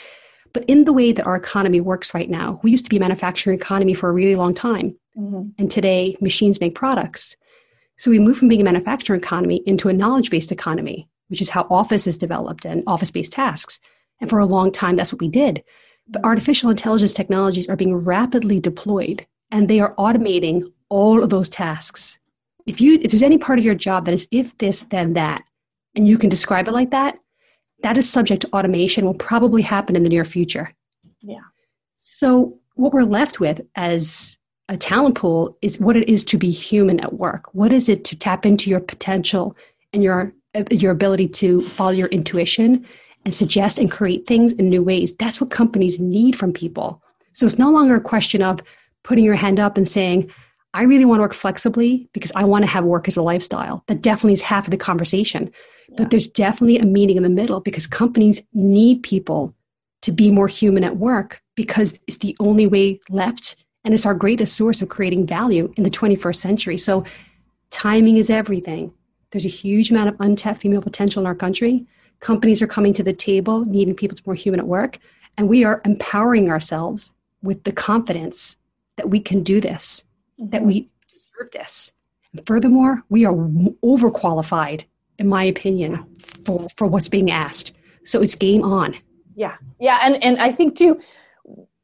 but 0.52 0.64
in 0.66 0.84
the 0.84 0.92
way 0.92 1.12
that 1.12 1.26
our 1.26 1.36
economy 1.36 1.80
works 1.80 2.14
right 2.14 2.28
now, 2.28 2.60
we 2.62 2.70
used 2.70 2.84
to 2.84 2.90
be 2.90 2.96
a 2.96 3.00
manufacturing 3.00 3.58
economy 3.58 3.94
for 3.94 4.08
a 4.08 4.12
really 4.12 4.34
long 4.34 4.54
time. 4.54 4.96
Mm-hmm. 5.16 5.50
And 5.58 5.70
today, 5.70 6.16
machines 6.20 6.60
make 6.60 6.74
products. 6.74 7.36
So 7.96 8.10
we 8.10 8.18
moved 8.18 8.38
from 8.38 8.48
being 8.48 8.60
a 8.60 8.64
manufacturing 8.64 9.20
economy 9.20 9.62
into 9.66 9.88
a 9.88 9.92
knowledge 9.92 10.30
based 10.30 10.52
economy, 10.52 11.08
which 11.28 11.42
is 11.42 11.50
how 11.50 11.66
office 11.70 12.06
is 12.06 12.18
developed 12.18 12.64
and 12.64 12.82
office 12.86 13.10
based 13.10 13.32
tasks. 13.32 13.80
And 14.20 14.30
for 14.30 14.38
a 14.38 14.46
long 14.46 14.72
time, 14.72 14.96
that's 14.96 15.12
what 15.12 15.20
we 15.20 15.28
did. 15.28 15.62
But 16.08 16.24
artificial 16.24 16.70
intelligence 16.70 17.12
technologies 17.12 17.68
are 17.68 17.76
being 17.76 17.96
rapidly 17.96 18.60
deployed 18.60 19.26
and 19.50 19.68
they 19.68 19.80
are 19.80 19.94
automating 19.96 20.62
all 20.88 21.22
of 21.22 21.30
those 21.30 21.48
tasks. 21.48 22.18
If 22.68 22.80
you 22.80 22.98
if 23.02 23.10
there's 23.10 23.22
any 23.22 23.38
part 23.38 23.58
of 23.58 23.64
your 23.64 23.74
job 23.74 24.04
that 24.04 24.12
is 24.12 24.28
if 24.30 24.56
this 24.58 24.82
then 24.82 25.14
that 25.14 25.42
and 25.94 26.06
you 26.06 26.18
can 26.18 26.28
describe 26.28 26.68
it 26.68 26.72
like 26.72 26.90
that, 26.90 27.18
that 27.82 27.96
is 27.96 28.08
subject 28.08 28.42
to 28.42 28.52
automation 28.52 29.04
will 29.04 29.14
probably 29.14 29.62
happen 29.62 29.96
in 29.96 30.02
the 30.02 30.08
near 30.08 30.24
future. 30.24 30.72
Yeah. 31.20 31.40
So 31.96 32.58
what 32.74 32.92
we're 32.92 33.02
left 33.02 33.40
with 33.40 33.60
as 33.74 34.36
a 34.68 34.76
talent 34.76 35.14
pool 35.14 35.56
is 35.62 35.80
what 35.80 35.96
it 35.96 36.08
is 36.08 36.22
to 36.24 36.36
be 36.36 36.50
human 36.50 37.00
at 37.00 37.14
work. 37.14 37.52
What 37.54 37.72
is 37.72 37.88
it 37.88 38.04
to 38.04 38.16
tap 38.16 38.44
into 38.44 38.68
your 38.70 38.80
potential 38.80 39.56
and 39.92 40.02
your 40.02 40.32
your 40.70 40.92
ability 40.92 41.28
to 41.28 41.68
follow 41.70 41.90
your 41.90 42.08
intuition 42.08 42.86
and 43.24 43.34
suggest 43.34 43.78
and 43.78 43.90
create 43.90 44.26
things 44.26 44.52
in 44.54 44.68
new 44.68 44.82
ways. 44.82 45.14
That's 45.16 45.40
what 45.40 45.50
companies 45.50 46.00
need 46.00 46.36
from 46.36 46.52
people. 46.52 47.02
So 47.32 47.46
it's 47.46 47.58
no 47.58 47.70
longer 47.70 47.96
a 47.96 48.00
question 48.00 48.42
of 48.42 48.60
putting 49.04 49.24
your 49.24 49.34
hand 49.34 49.60
up 49.60 49.76
and 49.76 49.86
saying, 49.88 50.30
I 50.78 50.82
really 50.82 51.04
want 51.04 51.18
to 51.18 51.22
work 51.22 51.34
flexibly 51.34 52.08
because 52.12 52.30
I 52.36 52.44
want 52.44 52.62
to 52.62 52.70
have 52.70 52.84
work 52.84 53.08
as 53.08 53.16
a 53.16 53.22
lifestyle. 53.22 53.82
That 53.88 54.00
definitely 54.00 54.34
is 54.34 54.42
half 54.42 54.68
of 54.68 54.70
the 54.70 54.76
conversation. 54.76 55.50
But 55.96 56.10
there's 56.10 56.28
definitely 56.28 56.78
a 56.78 56.86
meeting 56.86 57.16
in 57.16 57.24
the 57.24 57.28
middle 57.28 57.58
because 57.58 57.88
companies 57.88 58.42
need 58.52 59.02
people 59.02 59.56
to 60.02 60.12
be 60.12 60.30
more 60.30 60.46
human 60.46 60.84
at 60.84 60.96
work 60.96 61.42
because 61.56 61.98
it's 62.06 62.18
the 62.18 62.36
only 62.38 62.68
way 62.68 63.00
left 63.10 63.56
and 63.82 63.92
it's 63.92 64.06
our 64.06 64.14
greatest 64.14 64.56
source 64.56 64.80
of 64.80 64.88
creating 64.88 65.26
value 65.26 65.72
in 65.76 65.82
the 65.82 65.90
21st 65.90 66.36
century. 66.36 66.78
So 66.78 67.04
timing 67.70 68.16
is 68.16 68.30
everything. 68.30 68.92
There's 69.32 69.46
a 69.46 69.48
huge 69.48 69.90
amount 69.90 70.10
of 70.10 70.16
untapped 70.20 70.60
female 70.60 70.82
potential 70.82 71.20
in 71.20 71.26
our 71.26 71.34
country. 71.34 71.86
Companies 72.20 72.62
are 72.62 72.68
coming 72.68 72.92
to 72.92 73.02
the 73.02 73.12
table 73.12 73.64
needing 73.64 73.96
people 73.96 74.16
to 74.16 74.22
be 74.22 74.28
more 74.28 74.36
human 74.36 74.60
at 74.60 74.68
work, 74.68 74.98
and 75.36 75.48
we 75.48 75.64
are 75.64 75.82
empowering 75.84 76.48
ourselves 76.48 77.12
with 77.42 77.64
the 77.64 77.72
confidence 77.72 78.56
that 78.96 79.10
we 79.10 79.18
can 79.18 79.42
do 79.42 79.60
this. 79.60 80.04
That 80.38 80.62
we 80.62 80.88
deserve 81.10 81.50
this. 81.52 81.92
And 82.32 82.46
furthermore, 82.46 83.02
we 83.08 83.24
are 83.24 83.34
overqualified 83.34 84.84
in 85.18 85.28
my 85.28 85.44
opinion, 85.44 86.04
for, 86.44 86.68
for 86.76 86.86
what's 86.86 87.08
being 87.08 87.30
asked. 87.30 87.72
So 88.04 88.22
it's 88.22 88.34
game 88.34 88.62
on. 88.62 88.96
Yeah. 89.34 89.56
Yeah. 89.78 89.98
And, 90.02 90.22
and 90.22 90.38
I 90.38 90.52
think 90.52 90.76
too, 90.76 91.00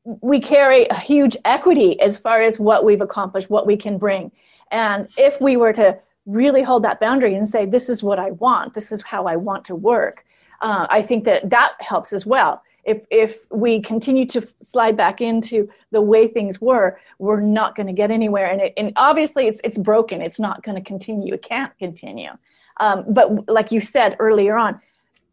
we 0.05 0.41
carry 0.41 0.87
a 0.87 0.99
huge 0.99 1.37
equity 1.45 2.01
as 2.01 2.19
far 2.19 2.43
as 2.43 2.59
what 2.59 2.85
we've 2.85 3.01
accomplished, 3.01 3.51
what 3.51 3.67
we 3.67 3.77
can 3.77 3.99
bring. 3.99 4.31
And 4.71 5.09
if 5.17 5.41
we 5.41 5.57
were 5.57 5.73
to 5.73 5.99
really 6.27 6.63
hold 6.63 6.85
that 6.85 7.01
boundary 7.01 7.35
and 7.35 7.49
say, 7.49 7.67
this 7.67 7.89
is 7.89 8.03
what 8.03 8.19
I 8.19 8.31
want, 8.33 8.75
this 8.75 8.93
is 8.93 9.03
how 9.03 9.27
I 9.27 9.37
want 9.37 9.65
to 9.67 9.75
work, 9.75 10.25
uh, 10.63 10.87
I 10.89 11.03
think 11.03 11.25
that 11.25 11.51
that 11.51 11.73
helps 11.81 12.13
as 12.13 12.25
well. 12.25 12.63
If, 12.87 13.05
if 13.11 13.51
we 13.51 13.81
continue 13.81 14.27
to 14.27 14.47
slide 14.61 14.97
back 14.97 15.21
into 15.21 15.69
the 15.91 16.01
way 16.01 16.29
things 16.29 16.61
were, 16.61 16.99
we're 17.19 17.41
not 17.41 17.77
going 17.77 17.87
to 17.87 17.93
get 17.93 18.11
anywhere. 18.11 18.47
And, 18.47 18.61
it, 18.61 18.75
and 18.77 18.93
obviously, 18.97 19.47
it's, 19.47 19.61
it's 19.65 19.79
broken. 19.79 20.21
It's 20.21 20.41
not 20.41 20.63
going 20.63 20.77
to 20.77 20.87
continue. 20.87 21.35
It 21.35 21.43
can't 21.43 21.77
continue. 21.79 22.31
Um, 22.79 23.05
but 23.09 23.49
like 23.49 23.73
you 23.73 23.81
said 23.81 24.17
earlier 24.19 24.57
on, 24.57 24.81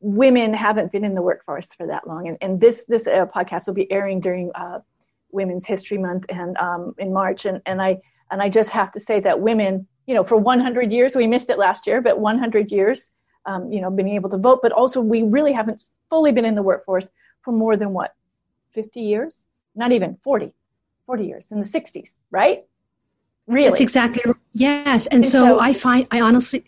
women 0.01 0.53
haven't 0.53 0.91
been 0.91 1.03
in 1.03 1.15
the 1.15 1.21
workforce 1.21 1.73
for 1.73 1.87
that 1.87 2.07
long. 2.07 2.27
And, 2.27 2.37
and 2.41 2.59
this 2.59 2.85
this 2.85 3.07
uh, 3.07 3.27
podcast 3.27 3.67
will 3.67 3.73
be 3.73 3.91
airing 3.91 4.19
during 4.19 4.51
uh, 4.55 4.79
Women's 5.31 5.65
History 5.65 5.97
Month 5.97 6.25
and 6.29 6.57
um, 6.57 6.95
in 6.97 7.13
March. 7.13 7.45
And, 7.45 7.61
and 7.65 7.81
I 7.81 8.01
and 8.29 8.41
I 8.41 8.49
just 8.49 8.71
have 8.71 8.91
to 8.93 8.99
say 8.99 9.19
that 9.21 9.41
women, 9.41 9.87
you 10.07 10.13
know, 10.13 10.23
for 10.23 10.37
100 10.37 10.91
years, 10.91 11.15
we 11.15 11.27
missed 11.27 11.49
it 11.49 11.57
last 11.57 11.85
year, 11.85 12.01
but 12.01 12.19
100 12.19 12.71
years, 12.71 13.11
um, 13.45 13.71
you 13.71 13.81
know, 13.81 13.91
being 13.91 14.09
able 14.09 14.29
to 14.29 14.37
vote. 14.37 14.59
But 14.61 14.71
also, 14.71 15.01
we 15.01 15.23
really 15.23 15.53
haven't 15.53 15.81
fully 16.09 16.31
been 16.31 16.45
in 16.45 16.55
the 16.55 16.63
workforce 16.63 17.09
for 17.41 17.51
more 17.51 17.77
than 17.77 17.93
what, 17.93 18.13
50 18.71 19.01
years? 19.01 19.45
Not 19.75 19.91
even 19.91 20.17
40, 20.23 20.53
40 21.05 21.25
years 21.25 21.51
in 21.51 21.59
the 21.59 21.65
60s, 21.65 22.17
right? 22.29 22.65
Really? 23.47 23.69
That's 23.69 23.81
exactly 23.81 24.23
yes. 24.53 25.07
And, 25.07 25.15
and 25.15 25.25
so, 25.25 25.45
so 25.45 25.59
I 25.59 25.73
find 25.73 26.07
I 26.11 26.21
honestly 26.21 26.63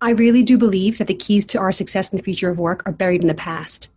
I 0.00 0.10
really 0.10 0.42
do 0.42 0.58
believe 0.58 0.98
that 0.98 1.06
the 1.06 1.14
keys 1.14 1.44
to 1.46 1.58
our 1.58 1.72
success 1.72 2.12
in 2.12 2.16
the 2.16 2.22
future 2.22 2.50
of 2.50 2.58
work 2.58 2.82
are 2.86 2.92
buried 2.92 3.20
in 3.20 3.28
the 3.28 3.34
past. 3.34 3.88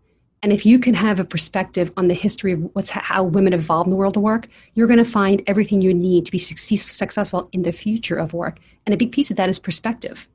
And 0.43 0.51
if 0.51 0.65
you 0.65 0.79
can 0.79 0.95
have 0.95 1.19
a 1.19 1.23
perspective 1.23 1.91
on 1.97 2.07
the 2.07 2.15
history 2.15 2.53
of 2.53 2.61
what's 2.73 2.89
how 2.89 3.23
women 3.23 3.53
evolved 3.53 3.87
in 3.87 3.91
the 3.91 3.97
world 3.97 4.17
of 4.17 4.23
work, 4.23 4.47
you're 4.73 4.87
going 4.87 4.97
to 4.97 5.05
find 5.05 5.43
everything 5.45 5.81
you 5.81 5.93
need 5.93 6.25
to 6.25 6.31
be 6.31 6.39
successful 6.39 7.47
in 7.51 7.61
the 7.61 7.71
future 7.71 8.15
of 8.15 8.33
work. 8.33 8.57
And 8.85 8.93
a 8.93 8.97
big 8.97 9.11
piece 9.11 9.29
of 9.29 9.37
that 9.37 9.49
is 9.49 9.59
perspective. 9.59 10.27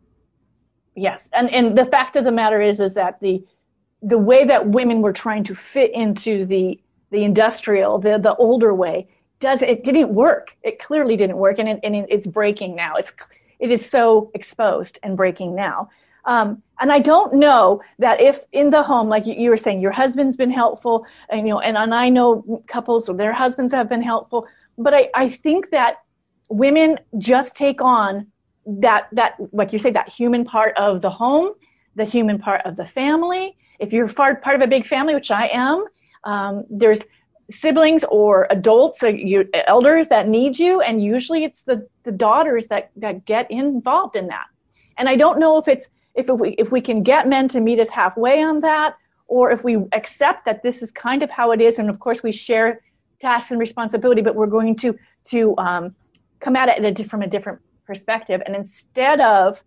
Yes, 0.94 1.28
and 1.32 1.50
and 1.50 1.76
the 1.76 1.84
fact 1.84 2.14
of 2.14 2.24
the 2.24 2.30
matter 2.30 2.60
is 2.60 2.78
is 2.78 2.94
that 2.94 3.20
the 3.20 3.44
the 4.02 4.18
way 4.18 4.44
that 4.44 4.68
women 4.68 5.00
were 5.00 5.12
trying 5.12 5.44
to 5.44 5.54
fit 5.54 5.92
into 5.92 6.44
the 6.44 6.80
the 7.10 7.24
industrial 7.24 7.98
the 7.98 8.18
the 8.18 8.34
older 8.36 8.74
way 8.74 9.08
does 9.40 9.62
it 9.62 9.84
didn't 9.84 10.10
work. 10.10 10.56
It 10.62 10.78
clearly 10.78 11.16
didn't 11.16 11.36
work, 11.36 11.58
and 11.58 11.68
it, 11.68 11.80
and 11.82 11.94
it's 12.08 12.26
breaking 12.26 12.74
now. 12.74 12.94
It's 12.94 13.12
it 13.58 13.70
is 13.70 13.88
so 13.88 14.30
exposed 14.34 14.98
and 15.02 15.16
breaking 15.16 15.54
now. 15.54 15.90
Um, 16.24 16.62
and 16.80 16.92
I 16.92 16.98
don't 16.98 17.34
know 17.34 17.80
that 17.98 18.20
if 18.20 18.44
in 18.52 18.70
the 18.70 18.82
home, 18.82 19.08
like 19.08 19.26
you, 19.26 19.48
were 19.48 19.56
saying, 19.56 19.80
your 19.80 19.92
husband's 19.92 20.36
been 20.36 20.50
helpful, 20.50 21.06
and 21.30 21.46
you 21.46 21.54
know, 21.54 21.60
and, 21.60 21.76
and 21.76 21.94
I 21.94 22.08
know 22.08 22.62
couples 22.66 23.08
where 23.08 23.16
their 23.16 23.32
husbands 23.32 23.72
have 23.72 23.88
been 23.88 24.02
helpful, 24.02 24.46
but 24.76 24.92
I, 24.92 25.08
I 25.14 25.28
think 25.28 25.70
that 25.70 25.98
women 26.50 26.98
just 27.18 27.56
take 27.56 27.80
on 27.80 28.26
that 28.66 29.06
that 29.12 29.36
like 29.52 29.72
you 29.72 29.78
say 29.78 29.90
that 29.92 30.08
human 30.08 30.44
part 30.44 30.76
of 30.76 31.00
the 31.00 31.10
home, 31.10 31.52
the 31.94 32.04
human 32.04 32.38
part 32.38 32.62
of 32.64 32.76
the 32.76 32.84
family. 32.84 33.56
If 33.78 33.92
you're 33.92 34.08
part 34.08 34.42
part 34.42 34.56
of 34.56 34.62
a 34.62 34.66
big 34.66 34.86
family, 34.86 35.14
which 35.14 35.30
I 35.30 35.48
am, 35.52 35.84
um, 36.24 36.64
there's 36.70 37.02
siblings 37.50 38.04
or 38.04 38.46
adults 38.50 39.02
or 39.02 39.10
you, 39.10 39.48
elders 39.68 40.08
that 40.08 40.26
need 40.26 40.58
you 40.58 40.80
and 40.80 41.00
usually 41.00 41.44
it's 41.44 41.62
the, 41.62 41.86
the 42.02 42.10
daughters 42.10 42.66
that, 42.66 42.90
that 42.96 43.24
get 43.24 43.48
involved 43.52 44.16
in 44.16 44.26
that 44.26 44.46
and 44.98 45.08
i 45.08 45.14
don't 45.14 45.38
know 45.38 45.56
if 45.56 45.68
it's 45.68 45.88
if 46.16 46.28
we 46.28 46.50
if 46.58 46.72
we 46.72 46.80
can 46.80 47.04
get 47.04 47.28
men 47.28 47.46
to 47.46 47.60
meet 47.60 47.78
us 47.78 47.88
halfway 47.88 48.42
on 48.42 48.58
that 48.62 48.96
or 49.28 49.52
if 49.52 49.62
we 49.62 49.76
accept 49.92 50.44
that 50.44 50.64
this 50.64 50.82
is 50.82 50.90
kind 50.90 51.22
of 51.22 51.30
how 51.30 51.52
it 51.52 51.60
is 51.60 51.78
and 51.78 51.88
of 51.88 52.00
course 52.00 52.20
we 52.20 52.32
share 52.32 52.80
tasks 53.18 53.50
and 53.50 53.60
responsibility, 53.60 54.20
but 54.20 54.34
we're 54.34 54.46
going 54.46 54.76
to 54.76 54.98
to 55.24 55.54
um, 55.58 55.94
come 56.40 56.56
at 56.56 56.68
it 56.68 57.00
a, 57.00 57.04
from 57.04 57.22
a 57.22 57.26
different 57.26 57.60
perspective. 57.86 58.42
And 58.46 58.54
instead 58.54 59.20
of 59.20 59.62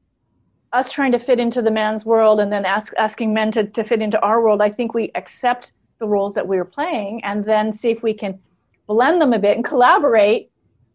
us 0.74 0.92
trying 0.92 1.12
to 1.12 1.20
fit 1.20 1.40
into 1.40 1.62
the 1.62 1.72
man's 1.72 2.06
world 2.06 2.40
and 2.40 2.52
then 2.52 2.66
ask, 2.66 2.94
asking 2.98 3.34
men 3.34 3.52
to, 3.52 3.64
to 3.64 3.84
fit 3.84 4.02
into 4.02 4.20
our 4.22 4.42
world, 4.42 4.62
I 4.62 4.70
think 4.70 4.94
we 4.94 5.12
accept 5.16 5.72
the 5.98 6.08
roles 6.08 6.34
that 6.36 6.48
we're 6.48 6.66
playing 6.66 7.24
and 7.24 7.44
then 7.46 7.74
see 7.74 7.90
if 7.90 8.04
we 8.04 8.14
can 8.14 8.40
blend 8.88 9.22
them 9.22 9.34
a 9.34 9.40
bit 9.40 9.56
and 9.56 9.66
collaborate, 9.66 10.52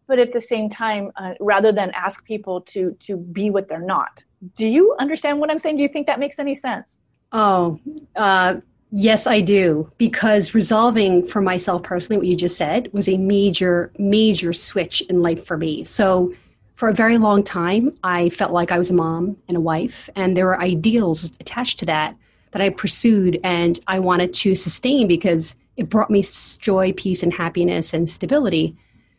but 0.07 0.19
at 0.19 0.33
the 0.33 0.41
same 0.41 0.69
time, 0.69 1.11
uh, 1.15 1.33
rather 1.39 1.71
than 1.71 1.91
ask 1.91 2.23
people 2.25 2.61
to 2.61 2.95
to 2.99 3.17
be 3.17 3.49
what 3.49 3.67
they're 3.67 3.79
not. 3.79 4.23
Do 4.55 4.67
you 4.67 4.95
understand 4.99 5.39
what 5.39 5.49
I'm 5.49 5.59
saying? 5.59 5.77
Do 5.77 5.83
you 5.83 5.89
think 5.89 6.07
that 6.07 6.19
makes 6.19 6.37
any 6.39 6.55
sense? 6.55 6.95
Oh, 7.31 7.79
uh, 8.15 8.57
yes, 8.91 9.27
I 9.27 9.41
do. 9.41 9.89
Because 9.97 10.53
resolving 10.53 11.25
for 11.27 11.41
myself 11.41 11.83
personally, 11.83 12.17
what 12.17 12.27
you 12.27 12.35
just 12.35 12.57
said, 12.57 12.91
was 12.93 13.07
a 13.07 13.17
major, 13.17 13.91
major 13.97 14.53
switch 14.53 15.01
in 15.01 15.21
life 15.21 15.45
for 15.45 15.57
me. 15.57 15.83
So 15.85 16.33
for 16.75 16.89
a 16.89 16.93
very 16.93 17.17
long 17.17 17.43
time, 17.43 17.97
I 18.03 18.29
felt 18.29 18.51
like 18.51 18.71
I 18.71 18.77
was 18.77 18.89
a 18.89 18.93
mom 18.93 19.37
and 19.47 19.55
a 19.55 19.61
wife, 19.61 20.09
and 20.15 20.35
there 20.35 20.45
were 20.45 20.59
ideals 20.59 21.31
attached 21.39 21.79
to 21.79 21.85
that 21.85 22.15
that 22.51 22.61
I 22.61 22.69
pursued 22.69 23.37
and 23.43 23.77
I 23.87 23.99
wanted 23.99 24.33
to 24.35 24.55
sustain 24.55 25.07
because 25.07 25.55
it 25.75 25.89
brought 25.89 26.09
me 26.09 26.23
joy, 26.59 26.93
peace, 26.93 27.21
and 27.21 27.33
happiness 27.33 27.93
and 27.93 28.09
stability. 28.09 28.77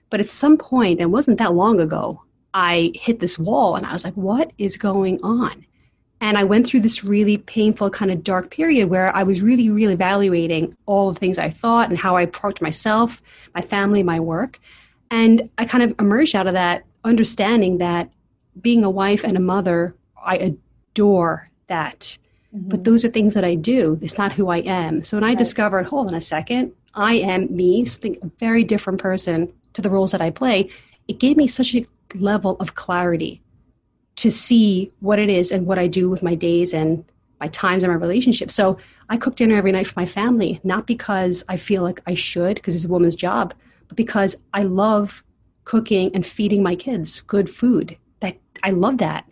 But 0.08 0.20
at 0.20 0.28
some 0.28 0.56
point, 0.56 1.00
and 1.00 1.08
it 1.08 1.12
wasn't 1.12 1.38
that 1.38 1.54
long 1.54 1.78
ago, 1.80 2.22
I 2.54 2.92
hit 2.94 3.20
this 3.20 3.38
wall 3.38 3.74
and 3.74 3.84
I 3.84 3.92
was 3.92 4.04
like, 4.04 4.14
what 4.14 4.52
is 4.56 4.78
going 4.78 5.20
on? 5.22 5.66
And 6.22 6.38
I 6.38 6.44
went 6.44 6.66
through 6.66 6.80
this 6.80 7.04
really 7.04 7.36
painful, 7.36 7.90
kind 7.90 8.10
of 8.10 8.24
dark 8.24 8.50
period 8.50 8.88
where 8.88 9.14
I 9.14 9.22
was 9.22 9.42
really, 9.42 9.68
really 9.68 9.92
evaluating 9.92 10.74
all 10.86 11.12
the 11.12 11.18
things 11.18 11.36
I 11.36 11.50
thought 11.50 11.90
and 11.90 11.98
how 11.98 12.16
I 12.16 12.22
approached 12.22 12.62
myself, 12.62 13.20
my 13.54 13.60
family, 13.60 14.02
my 14.02 14.18
work. 14.18 14.58
And 15.10 15.50
I 15.58 15.66
kind 15.66 15.84
of 15.84 15.94
emerged 16.00 16.34
out 16.34 16.46
of 16.46 16.54
that 16.54 16.84
understanding 17.06 17.78
that 17.78 18.10
being 18.60 18.84
a 18.84 18.90
wife 18.90 19.24
and 19.24 19.36
a 19.36 19.40
mother, 19.40 19.94
I 20.22 20.36
adore 20.36 21.50
that. 21.68 22.18
Mm-hmm. 22.54 22.68
But 22.68 22.84
those 22.84 23.04
are 23.04 23.08
things 23.08 23.34
that 23.34 23.44
I 23.44 23.54
do. 23.54 23.98
It's 24.02 24.18
not 24.18 24.32
who 24.32 24.48
I 24.48 24.58
am. 24.58 25.02
So 25.02 25.16
when 25.16 25.24
I 25.24 25.28
right. 25.28 25.38
discovered, 25.38 25.86
hold 25.86 26.08
on 26.08 26.14
a 26.14 26.20
second, 26.20 26.72
I 26.94 27.14
am 27.14 27.54
me, 27.54 27.84
something 27.84 28.16
a 28.22 28.26
very 28.38 28.64
different 28.64 29.00
person 29.00 29.52
to 29.74 29.82
the 29.82 29.90
roles 29.90 30.12
that 30.12 30.20
I 30.20 30.30
play, 30.30 30.70
it 31.08 31.18
gave 31.18 31.36
me 31.36 31.46
such 31.46 31.74
a 31.74 31.86
level 32.14 32.56
of 32.60 32.74
clarity 32.74 33.42
to 34.16 34.30
see 34.30 34.90
what 35.00 35.18
it 35.18 35.28
is 35.28 35.52
and 35.52 35.66
what 35.66 35.78
I 35.78 35.86
do 35.86 36.08
with 36.08 36.22
my 36.22 36.34
days 36.34 36.72
and 36.72 37.04
my 37.38 37.48
times 37.48 37.82
and 37.82 37.92
my 37.92 37.98
relationships. 37.98 38.54
So 38.54 38.78
I 39.10 39.18
cook 39.18 39.36
dinner 39.36 39.56
every 39.56 39.72
night 39.72 39.86
for 39.86 40.00
my 40.00 40.06
family, 40.06 40.58
not 40.64 40.86
because 40.86 41.44
I 41.48 41.58
feel 41.58 41.82
like 41.82 42.00
I 42.06 42.14
should, 42.14 42.56
because 42.56 42.74
it's 42.74 42.86
a 42.86 42.88
woman's 42.88 43.14
job, 43.14 43.52
but 43.88 43.96
because 43.96 44.36
I 44.54 44.62
love 44.62 45.22
cooking 45.66 46.10
and 46.14 46.24
feeding 46.24 46.62
my 46.62 46.74
kids 46.74 47.20
good 47.20 47.50
food. 47.50 47.98
That 48.20 48.38
I 48.62 48.70
love 48.70 48.96
that. 48.98 49.26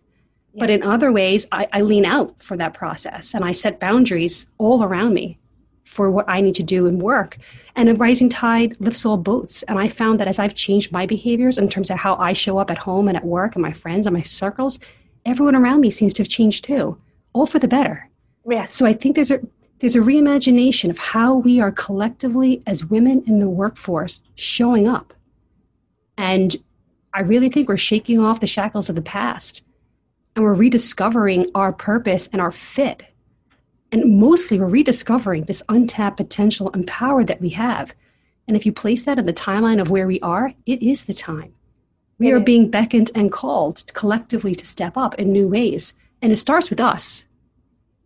Yeah. 0.52 0.60
But 0.60 0.70
in 0.70 0.82
other 0.82 1.10
ways, 1.10 1.46
I, 1.50 1.66
I 1.72 1.80
lean 1.80 2.04
out 2.04 2.42
for 2.42 2.56
that 2.58 2.74
process 2.74 3.34
and 3.34 3.44
I 3.44 3.52
set 3.52 3.80
boundaries 3.80 4.46
all 4.58 4.84
around 4.84 5.14
me 5.14 5.38
for 5.84 6.10
what 6.10 6.28
I 6.28 6.40
need 6.40 6.54
to 6.56 6.62
do 6.62 6.86
and 6.86 7.00
work. 7.00 7.38
And 7.76 7.88
a 7.88 7.94
rising 7.94 8.28
tide 8.28 8.76
lifts 8.80 9.06
all 9.06 9.16
boats. 9.16 9.62
And 9.64 9.78
I 9.78 9.88
found 9.88 10.20
that 10.20 10.28
as 10.28 10.38
I've 10.38 10.54
changed 10.54 10.92
my 10.92 11.06
behaviors 11.06 11.56
in 11.56 11.68
terms 11.68 11.90
of 11.90 11.98
how 11.98 12.16
I 12.16 12.32
show 12.32 12.58
up 12.58 12.70
at 12.70 12.78
home 12.78 13.08
and 13.08 13.16
at 13.16 13.24
work 13.24 13.54
and 13.54 13.62
my 13.62 13.72
friends 13.72 14.06
and 14.06 14.14
my 14.14 14.22
circles, 14.22 14.80
everyone 15.24 15.56
around 15.56 15.80
me 15.80 15.90
seems 15.90 16.12
to 16.14 16.22
have 16.22 16.28
changed 16.28 16.64
too, 16.64 16.98
all 17.32 17.46
for 17.46 17.58
the 17.58 17.68
better. 17.68 18.08
Yes. 18.48 18.72
So 18.72 18.86
I 18.86 18.92
think 18.92 19.14
there's 19.14 19.30
a 19.30 19.40
there's 19.78 19.96
a 19.96 20.00
reimagination 20.00 20.88
of 20.88 20.98
how 20.98 21.34
we 21.34 21.60
are 21.60 21.72
collectively 21.72 22.62
as 22.66 22.84
women 22.84 23.22
in 23.26 23.38
the 23.38 23.48
workforce 23.48 24.22
showing 24.34 24.88
up. 24.88 25.13
And 26.16 26.56
I 27.12 27.20
really 27.20 27.48
think 27.48 27.68
we're 27.68 27.76
shaking 27.76 28.20
off 28.20 28.40
the 28.40 28.46
shackles 28.46 28.88
of 28.88 28.96
the 28.96 29.02
past 29.02 29.62
and 30.34 30.44
we're 30.44 30.54
rediscovering 30.54 31.46
our 31.54 31.72
purpose 31.72 32.28
and 32.32 32.40
our 32.40 32.52
fit 32.52 33.04
and 33.94 34.18
mostly, 34.18 34.58
we're 34.58 34.66
rediscovering 34.66 35.44
this 35.44 35.62
untapped 35.68 36.16
potential 36.16 36.68
and 36.74 36.84
power 36.84 37.22
that 37.22 37.40
we 37.40 37.50
have. 37.50 37.94
And 38.48 38.56
if 38.56 38.66
you 38.66 38.72
place 38.72 39.04
that 39.04 39.20
in 39.20 39.24
the 39.24 39.32
timeline 39.32 39.80
of 39.80 39.88
where 39.88 40.08
we 40.08 40.18
are, 40.18 40.52
it 40.66 40.82
is 40.82 41.04
the 41.04 41.14
time. 41.14 41.54
We 42.18 42.32
are 42.32 42.40
being 42.40 42.72
beckoned 42.72 43.12
and 43.14 43.30
called 43.30 43.84
collectively 43.94 44.52
to 44.56 44.66
step 44.66 44.96
up 44.96 45.14
in 45.14 45.30
new 45.30 45.46
ways. 45.46 45.94
And 46.20 46.32
it 46.32 46.38
starts 46.38 46.70
with 46.70 46.80
us. 46.80 47.24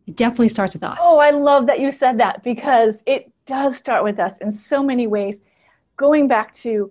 It 0.06 0.14
definitely 0.14 0.50
starts 0.50 0.74
with 0.74 0.82
us. 0.82 0.98
Oh, 1.00 1.20
I 1.22 1.30
love 1.30 1.64
that 1.68 1.80
you 1.80 1.90
said 1.90 2.20
that 2.20 2.42
because 2.44 3.02
it 3.06 3.32
does 3.46 3.74
start 3.74 4.04
with 4.04 4.18
us 4.18 4.36
in 4.42 4.52
so 4.52 4.82
many 4.82 5.06
ways. 5.06 5.40
Going 5.96 6.28
back 6.28 6.52
to 6.56 6.90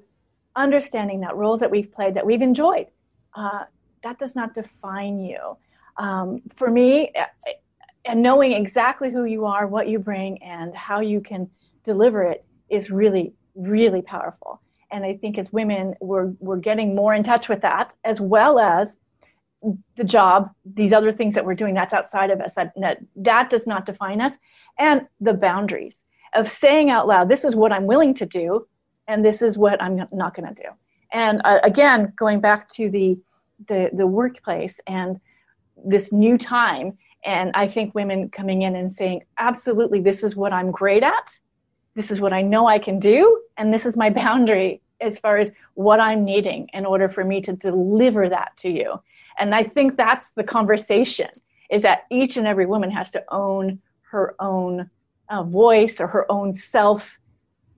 understanding 0.58 1.22
that 1.22 1.36
roles 1.36 1.62
that 1.62 1.72
we've 1.72 1.92
played, 1.92 2.16
that 2.16 2.26
we've 2.26 2.42
enjoyed, 2.42 2.88
uh, 3.36 3.64
that 4.04 4.20
does 4.20 4.36
not 4.36 4.54
define 4.54 5.20
you. 5.20 5.58
Um, 5.98 6.42
for 6.54 6.70
me, 6.70 7.12
and 8.06 8.22
knowing 8.22 8.52
exactly 8.52 9.12
who 9.12 9.26
you 9.26 9.46
are, 9.46 9.68
what 9.68 9.88
you 9.88 10.00
bring, 10.00 10.42
and 10.44 10.76
how 10.76 11.00
you 11.00 11.22
can 11.22 11.50
deliver 11.84 12.24
it 12.24 12.46
is 12.70 12.92
really, 12.92 13.34
really 13.56 14.02
powerful. 14.02 14.62
And 14.92 15.04
I 15.06 15.16
think 15.16 15.38
as 15.38 15.52
women, 15.52 15.96
we're, 16.00 16.34
we're 16.40 16.58
getting 16.58 16.96
more 16.96 17.14
in 17.14 17.24
touch 17.24 17.50
with 17.50 17.62
that, 17.62 17.94
as 18.04 18.22
well 18.22 18.60
as 18.60 18.98
the 19.96 20.04
job, 20.04 20.52
these 20.66 20.94
other 20.94 21.12
things 21.12 21.34
that 21.34 21.46
we're 21.46 21.56
doing 21.56 21.74
that's 21.74 21.94
outside 21.94 22.30
of 22.30 22.40
us, 22.40 22.54
that, 22.54 22.74
that, 22.78 23.00
that 23.16 23.50
does 23.50 23.66
not 23.66 23.86
define 23.86 24.22
us, 24.22 24.38
and 24.78 25.08
the 25.20 25.34
boundaries 25.34 26.04
of 26.34 26.48
saying 26.48 26.90
out 26.90 27.08
loud, 27.08 27.28
this 27.28 27.44
is 27.44 27.56
what 27.56 27.72
I'm 27.72 27.88
willing 27.88 28.14
to 28.16 28.26
do, 28.26 28.68
and 29.08 29.24
this 29.24 29.42
is 29.42 29.58
what 29.58 29.82
I'm 29.82 30.08
not 30.12 30.36
going 30.36 30.54
to 30.54 30.62
do. 30.62 30.70
And 31.12 31.42
uh, 31.46 31.60
again, 31.64 32.14
going 32.16 32.42
back 32.42 32.70
to 32.72 32.90
the, 32.90 33.18
the, 33.68 33.90
the 33.94 34.08
workplace 34.08 34.80
and 34.88 35.20
this 35.86 36.12
new 36.12 36.38
time, 36.38 36.98
and 37.24 37.52
I 37.54 37.68
think 37.68 37.96
women 37.96 38.30
coming 38.30 38.64
in 38.64 38.76
and 38.76 38.92
saying, 38.92 39.24
absolutely, 39.38 40.02
this 40.02 40.24
is 40.24 40.36
what 40.36 40.54
I'm 40.54 40.72
great 40.72 41.04
at. 41.04 41.40
This 41.96 42.12
is 42.12 42.22
what 42.22 42.34
I 42.34 42.42
know 42.42 42.68
I 42.68 42.80
can 42.80 43.00
do. 43.00 43.42
And 43.58 43.74
this 43.74 43.86
is 43.86 43.98
my 43.98 44.10
boundary 44.24 44.82
as 45.00 45.20
far 45.20 45.38
as 45.38 45.52
what 45.76 46.00
I'm 46.00 46.26
needing 46.26 46.70
in 46.74 46.86
order 46.86 47.08
for 47.08 47.24
me 47.24 47.42
to 47.42 47.54
deliver 47.54 48.30
that 48.30 48.56
to 48.58 48.70
you. 48.70 49.02
And 49.40 49.54
I 49.54 49.64
think 49.64 49.96
that's 49.96 50.32
the 50.32 50.44
conversation 50.44 51.30
is 51.70 51.82
that 51.84 52.06
each 52.10 52.38
and 52.38 52.48
every 52.48 52.66
woman 52.66 52.90
has 52.92 53.12
to 53.12 53.24
own 53.30 53.80
her 54.10 54.36
own 54.40 54.90
uh, 55.30 55.44
voice 55.44 56.00
or 56.00 56.08
her 56.08 56.32
own 56.32 56.54
self 56.54 57.20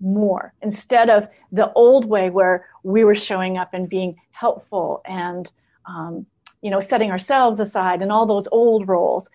more 0.01 0.53
instead 0.61 1.09
of 1.09 1.27
the 1.51 1.71
old 1.73 2.05
way 2.05 2.29
where 2.29 2.67
we 2.83 3.03
were 3.03 3.15
showing 3.15 3.57
up 3.57 3.73
and 3.73 3.89
being 3.89 4.15
helpful 4.31 5.01
and 5.05 5.51
um, 5.85 6.25
you 6.61 6.69
know, 6.69 6.79
setting 6.79 7.11
ourselves 7.11 7.59
aside 7.59 8.01
and 8.01 8.11
all 8.11 8.25
those 8.25 8.47
old 8.51 8.87
roles. 8.87 9.29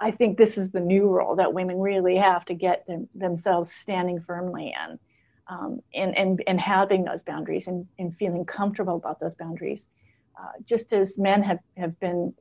I 0.00 0.10
think 0.10 0.38
this 0.38 0.56
is 0.56 0.70
the 0.70 0.80
new 0.80 1.08
role 1.08 1.34
that 1.36 1.52
women 1.52 1.80
really 1.80 2.16
have 2.16 2.44
to 2.46 2.54
get 2.54 2.86
them, 2.86 3.08
themselves 3.14 3.72
standing 3.72 4.20
firmly 4.20 4.74
in, 4.88 4.98
um, 5.48 5.82
and, 5.92 6.16
and, 6.16 6.42
and 6.46 6.60
having 6.60 7.04
those 7.04 7.22
boundaries 7.22 7.66
and, 7.66 7.86
and 7.98 8.16
feeling 8.16 8.44
comfortable 8.44 8.96
about 8.96 9.18
those 9.18 9.34
boundaries. 9.34 9.90
Uh, 10.40 10.52
just 10.64 10.92
as 10.92 11.18
men 11.18 11.42
have, 11.42 11.58
have 11.76 11.98
been 11.98 12.32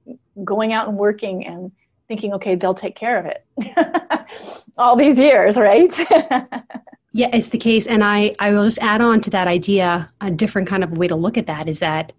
going 0.43 0.71
out 0.71 0.87
and 0.87 0.97
working 0.97 1.47
and 1.47 1.71
thinking, 2.07 2.31
okay, 2.33 2.53
they'll 2.53 2.75
take 2.75 2.95
care 2.95 3.17
of 3.17 3.25
it 3.25 4.29
all 4.77 4.95
these 4.95 5.19
years, 5.19 5.57
right? 5.57 5.91
yeah, 7.17 7.30
it's 7.34 7.49
the 7.49 7.58
case. 7.58 7.88
And 7.88 8.03
I, 8.03 8.36
I 8.38 8.51
will 8.51 8.63
just 8.63 8.77
add 8.77 9.01
on 9.01 9.21
to 9.21 9.32
that 9.32 9.47
idea 9.47 10.08
a 10.21 10.30
different 10.30 10.67
kind 10.67 10.84
of 10.84 10.91
way 10.91 11.08
to 11.08 11.15
look 11.15 11.36
at 11.36 11.47
that 11.47 11.67
is 11.67 11.80
that 11.80 12.13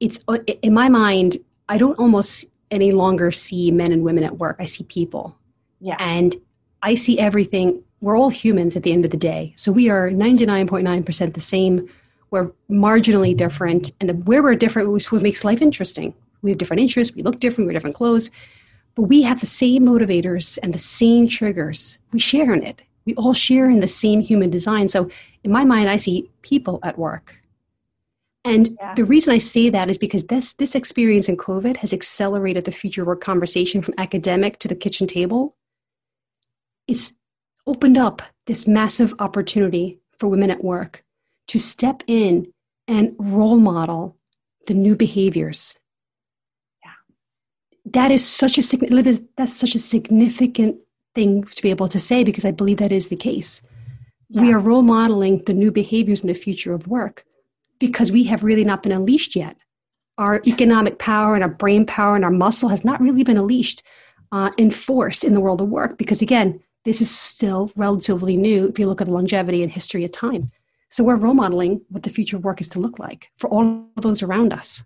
it's 0.00 0.20
uh, 0.28 0.38
in 0.60 0.74
my 0.74 0.88
mind 0.90 1.38
i 1.70 1.78
don't 1.78 1.98
almost 1.98 2.44
any 2.70 2.90
longer 2.90 3.32
see 3.32 3.70
men 3.70 3.90
and 3.90 4.02
women 4.04 4.24
at 4.24 4.36
work. 4.36 4.56
I 4.58 4.66
see 4.66 4.84
people. 4.84 5.34
Yeah 5.80 5.96
and 5.98 6.36
i 6.82 6.94
see 6.94 7.18
everything. 7.18 7.82
We're 8.02 8.18
all 8.18 8.28
humans 8.28 8.76
at 8.76 8.82
the 8.82 8.92
end 8.92 9.06
of 9.06 9.12
the 9.12 9.16
day. 9.16 9.54
So 9.56 9.72
we 9.72 9.88
are 9.88 10.10
99.9% 10.10 11.32
the 11.34 11.40
same. 11.40 11.88
We're 12.30 12.50
marginally 12.68 13.34
different. 13.34 13.92
And 13.98 14.10
the, 14.10 14.14
where 14.14 14.42
we're 14.42 14.56
different 14.56 14.94
is 14.94 15.10
what 15.10 15.22
makes 15.22 15.42
life 15.42 15.62
interesting. 15.62 16.12
We 16.42 16.50
have 16.50 16.58
different 16.58 16.80
interests. 16.82 17.14
We 17.14 17.22
look 17.22 17.38
different. 17.40 17.66
We 17.66 17.66
wear 17.68 17.74
different 17.74 17.96
clothes. 17.96 18.30
But 18.94 19.04
we 19.04 19.22
have 19.22 19.40
the 19.40 19.46
same 19.46 19.86
motivators 19.86 20.58
and 20.62 20.74
the 20.74 20.78
same 20.78 21.28
triggers. 21.28 21.96
We 22.12 22.18
share 22.18 22.52
in 22.52 22.64
it 22.64 22.82
we 23.04 23.14
all 23.14 23.32
share 23.32 23.70
in 23.70 23.80
the 23.80 23.88
same 23.88 24.20
human 24.20 24.50
design 24.50 24.88
so 24.88 25.08
in 25.44 25.50
my 25.50 25.64
mind 25.64 25.88
i 25.88 25.96
see 25.96 26.30
people 26.42 26.78
at 26.82 26.98
work 26.98 27.42
and 28.44 28.76
yeah. 28.80 28.94
the 28.94 29.04
reason 29.04 29.32
I 29.32 29.38
say 29.38 29.70
that 29.70 29.88
is 29.88 29.98
because 29.98 30.24
this 30.24 30.54
this 30.54 30.74
experience 30.74 31.28
in 31.28 31.36
COVID 31.36 31.76
has 31.78 31.92
accelerated 31.92 32.64
the 32.64 32.72
future 32.72 33.04
work 33.04 33.20
conversation 33.20 33.82
from 33.82 33.94
academic 33.98 34.58
to 34.60 34.68
the 34.68 34.74
kitchen 34.74 35.06
table. 35.06 35.54
It's 36.88 37.12
opened 37.66 37.96
up 37.96 38.22
this 38.46 38.66
massive 38.66 39.14
opportunity 39.20 40.00
for 40.18 40.26
women 40.26 40.50
at 40.50 40.64
work 40.64 41.04
to 41.48 41.60
step 41.60 42.02
in 42.08 42.52
and 42.88 43.14
role 43.18 43.60
model 43.60 44.16
the 44.66 44.74
new 44.74 44.96
behaviors. 44.96 45.78
Yeah. 46.84 46.90
That 47.92 48.10
is 48.10 48.26
such 48.26 48.58
a 48.58 49.20
that's 49.36 49.56
such 49.56 49.76
a 49.76 49.78
significant 49.78 50.78
thing 51.14 51.44
to 51.44 51.62
be 51.62 51.70
able 51.70 51.88
to 51.88 52.00
say 52.00 52.24
because 52.24 52.44
I 52.44 52.50
believe 52.50 52.78
that 52.78 52.92
is 52.92 53.08
the 53.08 53.16
case. 53.16 53.62
Yeah. 54.28 54.42
We 54.42 54.52
are 54.52 54.58
role 54.58 54.82
modeling 54.82 55.42
the 55.44 55.54
new 55.54 55.70
behaviors 55.70 56.22
in 56.22 56.28
the 56.28 56.34
future 56.34 56.72
of 56.72 56.86
work 56.86 57.24
because 57.78 58.12
we 58.12 58.24
have 58.24 58.44
really 58.44 58.64
not 58.64 58.82
been 58.82 58.92
unleashed 58.92 59.36
yet. 59.36 59.56
Our 60.18 60.40
economic 60.46 60.98
power 60.98 61.34
and 61.34 61.42
our 61.42 61.50
brain 61.50 61.84
power 61.86 62.16
and 62.16 62.24
our 62.24 62.30
muscle 62.30 62.68
has 62.68 62.84
not 62.84 63.00
really 63.00 63.24
been 63.24 63.36
unleashed 63.36 63.82
uh, 64.30 64.50
in 64.56 64.70
in 64.70 65.34
the 65.34 65.40
world 65.40 65.60
of 65.60 65.68
work 65.68 65.98
because, 65.98 66.22
again, 66.22 66.60
this 66.84 67.00
is 67.00 67.10
still 67.10 67.70
relatively 67.76 68.36
new 68.36 68.68
if 68.68 68.78
you 68.78 68.86
look 68.86 69.00
at 69.00 69.06
the 69.06 69.12
longevity 69.12 69.62
and 69.62 69.70
history 69.70 70.04
of 70.04 70.12
time. 70.12 70.50
So 70.90 71.04
we're 71.04 71.16
role 71.16 71.34
modeling 71.34 71.82
what 71.88 72.02
the 72.02 72.10
future 72.10 72.36
of 72.36 72.44
work 72.44 72.60
is 72.60 72.68
to 72.68 72.80
look 72.80 72.98
like 72.98 73.30
for 73.36 73.48
all 73.48 73.86
of 73.96 74.02
those 74.02 74.22
around 74.22 74.52
us. 74.52 74.82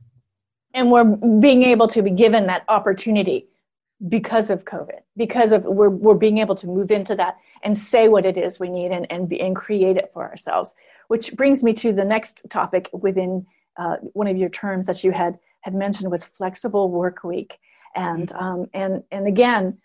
And 0.75 0.91
we're 0.91 1.05
being 1.05 1.63
able 1.63 1.89
to 1.89 2.03
be 2.03 2.11
given 2.11 2.47
that 2.47 2.65
opportunity 2.69 3.49
because 4.09 4.51
of 4.51 4.65
COVID, 4.65 5.01
because 5.17 5.53
of 5.53 5.65
we're, 5.65 5.89
we're 5.89 6.15
being 6.15 6.39
able 6.39 6.55
to 6.57 6.67
move 6.67 6.91
into 6.91 7.15
that 7.17 7.39
and 7.63 7.77
say 7.77 8.09
what 8.09 8.27
it 8.27 8.37
is 8.37 8.61
we 8.61 8.69
need 8.69 8.93
and, 8.93 9.11
and, 9.11 9.29
be, 9.29 9.41
and 9.41 9.57
create 9.57 9.97
it 9.97 10.11
for 10.13 10.29
ourselves. 10.29 10.75
Which 11.09 11.35
brings 11.35 11.65
me 11.65 11.73
to 11.75 11.93
the 11.93 12.05
next 12.05 12.45
topic 12.51 12.91
within 12.93 13.47
uh, 13.77 13.97
one 14.13 14.27
of 14.27 14.37
your 14.37 14.51
terms 14.51 14.87
that 14.87 15.03
you 15.03 15.13
had, 15.13 15.39
had 15.63 15.75
mentioned 15.75 16.11
was 16.11 16.25
flexible 16.25 16.91
work 16.91 17.25
week. 17.25 17.59
And, 17.95 18.29
mm-hmm. 18.29 18.45
um, 18.45 18.71
and, 18.75 19.03
and 19.11 19.27
again, 19.27 19.79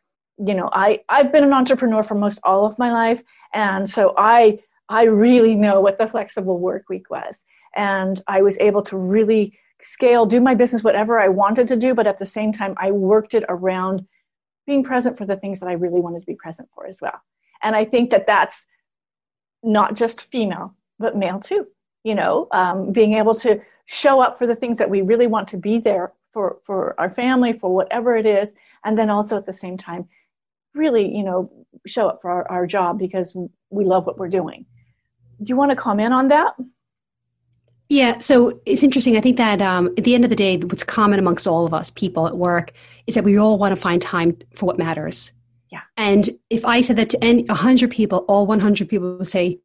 you 0.46 0.56
know, 0.56 0.70
I, 0.74 1.00
I've 1.08 1.32
been 1.32 1.44
an 1.44 1.54
entrepreneur 1.54 2.04
for 2.04 2.16
most 2.16 2.40
all 2.44 2.66
of 2.66 2.78
my 2.78 2.92
life. 2.92 3.24
And 3.54 3.90
so 3.90 4.14
I, 4.18 4.60
I 4.90 5.04
really 5.04 5.56
know 5.56 5.80
what 5.80 5.98
the 5.98 6.08
flexible 6.08 6.60
work 6.60 6.90
week 6.90 7.10
was. 7.10 7.46
And 7.76 8.20
I 8.28 8.42
was 8.42 8.60
able 8.60 8.82
to 8.84 8.98
really 8.98 9.58
scale, 9.82 10.26
do 10.26 10.40
my 10.40 10.56
business, 10.56 10.84
whatever 10.84 11.20
I 11.20 11.28
wanted 11.28 11.68
to 11.68 11.76
do, 11.76 11.94
but 11.94 12.08
at 12.08 12.20
the 12.20 12.26
same 12.26 12.52
time, 12.52 12.76
I 12.78 12.92
worked 12.92 13.34
it 13.34 13.44
around 13.50 14.06
being 14.68 14.84
present 14.84 15.18
for 15.18 15.26
the 15.26 15.36
things 15.36 15.60
that 15.60 15.68
I 15.68 15.74
really 15.74 16.02
wanted 16.02 16.22
to 16.22 16.26
be 16.26 16.36
present 16.36 16.70
for 16.74 16.86
as 16.88 17.02
well. 17.02 17.22
And 17.64 17.76
I 17.76 17.86
think 17.86 18.12
that 18.12 18.28
that's 18.28 18.66
not 19.64 19.96
just 19.96 20.24
female, 20.32 20.76
but 21.00 21.18
male 21.18 21.40
too. 21.40 21.68
You 22.04 22.16
know, 22.16 22.48
um, 22.52 22.92
being 22.92 23.14
able 23.14 23.36
to 23.36 23.62
show 23.86 24.22
up 24.22 24.38
for 24.38 24.48
the 24.48 24.56
things 24.56 24.78
that 24.80 24.90
we 24.90 25.02
really 25.02 25.28
want 25.28 25.48
to 25.50 25.58
be 25.58 25.78
there 25.78 26.14
for, 26.32 26.58
for 26.64 27.00
our 27.00 27.10
family, 27.10 27.54
for 27.54 27.74
whatever 27.74 28.16
it 28.16 28.26
is, 28.26 28.54
and 28.84 28.98
then 28.98 29.10
also 29.10 29.38
at 29.38 29.46
the 29.46 29.54
same 29.54 29.78
time, 29.78 30.08
really, 30.74 31.16
you 31.16 31.24
know, 31.24 31.52
show 31.86 32.08
up 32.08 32.22
for 32.22 32.32
our, 32.32 32.50
our 32.50 32.66
job 32.66 32.98
because 32.98 33.36
we 33.70 33.86
love 33.86 34.06
what 34.06 34.18
we're 34.18 34.30
doing. 34.30 34.66
Do 35.42 35.50
you 35.50 35.56
want 35.56 35.72
to 35.72 35.76
comment 35.76 36.14
on 36.14 36.30
that? 36.30 36.54
Yeah, 37.92 38.20
so 38.20 38.58
it's 38.66 38.84
interesting. 38.84 39.18
I 39.18 39.20
think 39.20 39.36
that 39.36 39.62
um, 39.62 39.94
at 39.98 40.06
the 40.06 40.16
end 40.16 40.24
of 40.24 40.30
the 40.30 40.36
day, 40.38 40.56
what's 40.56 40.82
common 40.82 41.20
amongst 41.20 41.46
all 41.46 41.66
of 41.66 41.74
us 41.74 41.90
people 41.90 42.26
at 42.26 42.38
work 42.38 42.72
is 43.06 43.16
that 43.16 43.26
we 43.26 43.38
all 43.38 43.58
want 43.58 43.76
to 43.76 43.82
find 43.82 44.02
time 44.02 44.38
for 44.56 44.66
what 44.66 44.78
matters. 44.78 45.34
Yeah. 45.74 45.82
And 45.98 46.30
if 46.50 46.64
I 46.64 46.80
said 46.80 46.96
that 46.96 47.10
to 47.10 47.22
any 47.22 47.44
100 47.44 47.92
people, 47.92 48.20
all 48.30 48.48
100 48.48 48.88
people 48.88 49.18
will 49.18 49.26
say, 49.26 49.60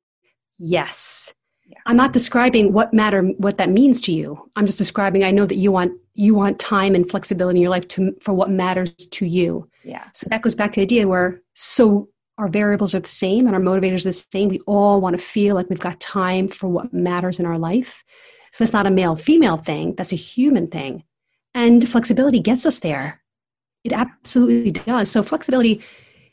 yes. 0.59 1.33
Yeah. 1.67 1.79
I'm 1.87 1.97
not 1.97 2.13
describing 2.13 2.73
what 2.73 2.93
matter, 2.93 3.23
what 3.23 3.59
that 3.59 3.71
means 3.71 4.01
to 4.03 4.13
you. 4.13 4.51
I'm 4.57 4.67
just 4.67 4.79
describing, 4.79 5.23
I 5.23 5.31
know 5.31 5.47
that 5.47 5.55
you 5.55 5.71
want, 5.71 5.93
you 6.15 6.35
want 6.35 6.59
time 6.59 6.97
and 6.97 7.09
flexibility 7.09 7.59
in 7.59 7.63
your 7.63 7.71
life 7.71 7.87
to, 7.91 8.13
for 8.21 8.35
what 8.35 8.51
matters 8.51 8.91
to 8.91 9.25
you. 9.25 9.71
Yeah. 9.85 10.03
So 10.15 10.27
that 10.31 10.43
goes 10.43 10.57
back 10.57 10.73
to 10.73 10.81
the 10.81 10.83
idea 10.83 11.07
where, 11.07 11.43
so 11.55 12.09
our 12.39 12.49
variables 12.49 12.95
are 12.95 13.01
the 13.01 13.09
same 13.09 13.47
and 13.47 13.55
our 13.55 13.63
motivators 13.63 14.01
are 14.01 14.11
the 14.11 14.13
same. 14.13 14.49
We 14.49 14.61
all 14.67 15.01
want 15.01 15.17
to 15.17 15.23
feel 15.23 15.55
like 15.55 15.69
we've 15.71 15.79
got 15.79 16.01
time 16.01 16.49
for 16.49 16.69
what 16.69 16.93
matters 16.93 17.41
in 17.41 17.47
our 17.47 17.59
life. 17.59 18.05
So 18.53 18.65
that's 18.65 18.73
not 18.73 18.87
a 18.87 18.91
male 18.91 19.17
female 19.17 19.57
thing, 19.57 19.95
that's 19.95 20.13
a 20.13 20.17
human 20.17 20.69
thing. 20.69 21.05
And 21.55 21.89
flexibility 21.89 22.41
gets 22.41 22.67
us 22.67 22.81
there. 22.81 23.23
It 23.85 23.93
absolutely 23.93 24.73
does. 24.73 25.11
So 25.11 25.23
flexibility, 25.23 25.75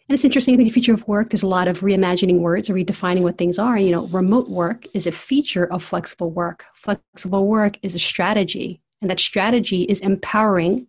and 0.09 0.15
it's 0.15 0.25
interesting, 0.25 0.55
in 0.55 0.63
the 0.63 0.69
future 0.69 0.93
of 0.93 1.07
work, 1.07 1.29
there's 1.29 1.43
a 1.43 1.47
lot 1.47 1.67
of 1.67 1.79
reimagining 1.79 2.39
words 2.39 2.69
or 2.69 2.73
redefining 2.73 3.21
what 3.21 3.37
things 3.37 3.57
are. 3.57 3.77
You 3.77 3.91
know, 3.91 4.07
remote 4.07 4.49
work 4.49 4.85
is 4.93 5.07
a 5.07 5.11
feature 5.11 5.71
of 5.71 5.83
flexible 5.83 6.29
work. 6.29 6.65
Flexible 6.73 7.47
work 7.47 7.77
is 7.81 7.95
a 7.95 7.99
strategy, 7.99 8.81
and 9.01 9.09
that 9.09 9.19
strategy 9.19 9.83
is 9.83 10.01
empowering, 10.01 10.87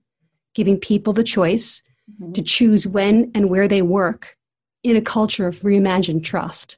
giving 0.55 0.79
people 0.79 1.12
the 1.12 1.22
choice 1.22 1.83
mm-hmm. 2.11 2.33
to 2.33 2.42
choose 2.42 2.87
when 2.87 3.31
and 3.35 3.50
where 3.50 3.68
they 3.68 3.83
work 3.83 4.37
in 4.85 4.97
a 4.97 5.03
culture 5.03 5.49
of 5.49 5.61
reimagined 5.61 6.23
trust. 6.23 6.77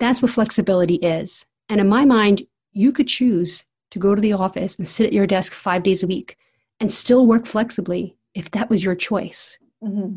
That's 0.00 0.20
what 0.20 0.32
flexibility 0.32 0.96
is. 0.96 1.46
And 1.68 1.80
in 1.80 1.88
my 1.88 2.04
mind, 2.04 2.42
you 2.72 2.92
could 2.92 3.08
choose 3.08 3.64
to 3.92 3.98
go 3.98 4.14
to 4.14 4.20
the 4.20 4.32
office 4.32 4.76
and 4.76 4.86
sit 4.86 5.06
at 5.06 5.12
your 5.12 5.26
desk 5.26 5.52
five 5.52 5.84
days 5.84 6.02
a 6.02 6.06
week 6.06 6.36
and 6.80 6.92
still 6.92 7.26
work 7.26 7.46
flexibly 7.46 8.16
if 8.34 8.50
that 8.50 8.68
was 8.68 8.84
your 8.84 8.96
choice. 8.96 9.56
Mm-hmm. 9.82 10.16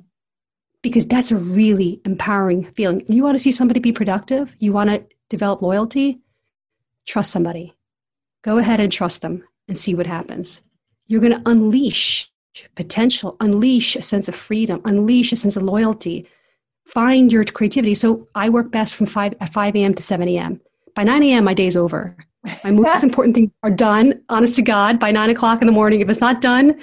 Because 0.81 1.05
that's 1.05 1.31
a 1.31 1.37
really 1.37 2.01
empowering 2.03 2.63
feeling. 2.63 3.03
You 3.07 3.23
want 3.23 3.37
to 3.37 3.43
see 3.43 3.51
somebody 3.51 3.79
be 3.79 3.91
productive, 3.91 4.55
you 4.59 4.73
want 4.73 4.89
to 4.89 5.05
develop 5.29 5.61
loyalty, 5.61 6.19
trust 7.05 7.31
somebody. 7.31 7.75
Go 8.43 8.57
ahead 8.57 8.79
and 8.79 8.91
trust 8.91 9.21
them 9.21 9.43
and 9.67 9.77
see 9.77 9.93
what 9.93 10.07
happens. 10.07 10.61
You're 11.07 11.21
going 11.21 11.35
to 11.35 11.49
unleash 11.49 12.31
potential, 12.75 13.37
unleash 13.39 13.95
a 13.95 14.01
sense 14.01 14.27
of 14.27 14.35
freedom, 14.35 14.81
unleash 14.85 15.31
a 15.31 15.35
sense 15.35 15.55
of 15.55 15.63
loyalty, 15.63 16.27
find 16.87 17.31
your 17.31 17.43
creativity. 17.43 17.95
So 17.95 18.27
I 18.35 18.49
work 18.49 18.71
best 18.71 18.95
from 18.95 19.07
5 19.07 19.35
at 19.39 19.53
5 19.53 19.75
a.m. 19.75 19.93
to 19.93 20.03
7 20.03 20.27
a.m. 20.29 20.61
By 20.95 21.03
9 21.03 21.23
a.m., 21.23 21.43
my 21.43 21.53
day's 21.53 21.77
over. 21.77 22.15
My 22.63 22.71
most 22.71 23.03
important 23.03 23.35
things 23.35 23.51
are 23.63 23.69
done, 23.69 24.21
honest 24.29 24.55
to 24.55 24.61
God, 24.61 24.99
by 24.99 25.11
9 25.11 25.29
o'clock 25.29 25.61
in 25.61 25.67
the 25.67 25.73
morning. 25.73 26.01
If 26.01 26.09
it's 26.09 26.21
not 26.21 26.41
done, 26.41 26.79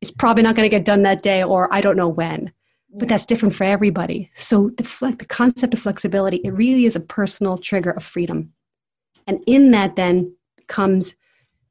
it's 0.00 0.10
probably 0.10 0.42
not 0.42 0.54
going 0.54 0.68
to 0.68 0.74
get 0.74 0.84
done 0.84 1.02
that 1.02 1.22
day, 1.22 1.42
or 1.42 1.72
I 1.72 1.80
don't 1.80 1.96
know 1.96 2.08
when. 2.08 2.52
But 2.94 3.08
that's 3.08 3.26
different 3.26 3.54
for 3.54 3.64
everybody. 3.64 4.30
So 4.34 4.70
the, 4.70 5.16
the 5.18 5.26
concept 5.26 5.74
of 5.74 5.80
flexibility, 5.80 6.38
it 6.38 6.50
really 6.50 6.86
is 6.86 6.96
a 6.96 7.00
personal 7.00 7.58
trigger 7.58 7.90
of 7.90 8.02
freedom. 8.02 8.52
And 9.26 9.42
in 9.46 9.72
that 9.72 9.96
then 9.96 10.34
comes 10.68 11.14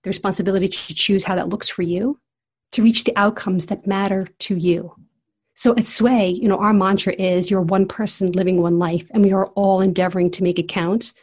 the 0.03 0.09
responsibility 0.09 0.67
to 0.67 0.93
choose 0.93 1.23
how 1.23 1.35
that 1.35 1.49
looks 1.49 1.67
for 1.67 1.81
you, 1.81 2.19
to 2.73 2.83
reach 2.83 3.03
the 3.03 3.17
outcomes 3.17 3.65
that 3.67 3.87
matter 3.87 4.27
to 4.39 4.55
you. 4.55 4.93
So 5.57 5.75
at 5.75 5.87
Sway, 5.87 6.29
you 6.29 6.47
know, 6.47 6.57
our 6.57 6.71
mantra 6.71 7.13
is 7.13 7.49
you're 7.49 7.61
one 7.63 7.87
person 7.87 8.31
living 8.33 8.61
one 8.61 8.77
life, 8.77 9.09
and 9.09 9.23
we 9.23 9.33
are 9.33 9.47
all 9.47 9.81
endeavoring 9.81 10.29
to 10.31 10.43
make 10.43 10.59
it 10.59 10.67
count. 10.67 11.15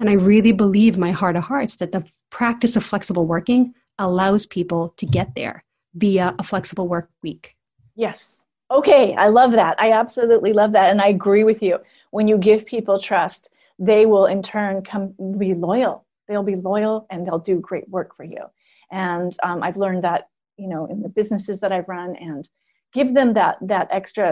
And 0.00 0.10
I 0.10 0.14
really 0.14 0.50
believe 0.50 0.98
my 0.98 1.12
heart 1.12 1.36
of 1.36 1.44
hearts 1.44 1.76
that 1.76 1.92
the 1.92 2.04
practice 2.28 2.74
of 2.74 2.84
flexible 2.84 3.26
working 3.26 3.74
allows 3.96 4.44
people 4.44 4.92
to 4.96 5.06
get 5.06 5.36
there 5.36 5.64
via 5.94 6.34
a 6.36 6.42
flexible 6.42 6.88
work 6.88 7.10
week. 7.22 7.56
Yes. 7.94 8.42
Okay, 8.72 9.14
I 9.14 9.28
love 9.28 9.52
that. 9.52 9.80
I 9.80 9.92
absolutely 9.92 10.52
love 10.52 10.72
that. 10.72 10.90
And 10.90 11.00
I 11.00 11.06
agree 11.06 11.44
with 11.44 11.62
you. 11.62 11.78
When 12.10 12.26
you 12.26 12.38
give 12.38 12.66
people 12.66 12.98
trust, 12.98 13.54
they 13.78 14.04
will 14.04 14.26
in 14.26 14.42
turn 14.42 14.82
come 14.82 15.14
be 15.38 15.54
loyal. 15.54 16.04
They'll 16.26 16.42
be 16.42 16.56
loyal 16.56 17.06
and 17.08 17.24
they'll 17.24 17.38
do 17.38 17.60
great 17.60 17.88
work 17.88 18.16
for 18.16 18.24
you. 18.24 18.46
And 18.90 19.34
um, 19.44 19.62
I've 19.62 19.76
learned 19.76 20.02
that, 20.02 20.28
you 20.56 20.66
know, 20.66 20.86
in 20.86 21.02
the 21.02 21.08
businesses 21.08 21.60
that 21.60 21.70
I've 21.70 21.88
run 21.88 22.16
and 22.16 22.48
give 22.96 23.14
them 23.14 23.34
that 23.34 23.56
that 23.72 23.88
extra 23.90 24.28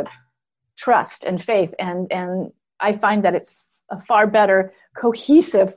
trust 0.84 1.24
and 1.24 1.42
faith. 1.50 1.72
And 1.78 2.00
and 2.18 2.52
i 2.80 2.92
find 2.92 3.24
that 3.24 3.34
it's 3.38 3.54
a 3.90 3.98
far 4.00 4.26
better 4.26 4.72
cohesive 4.96 5.70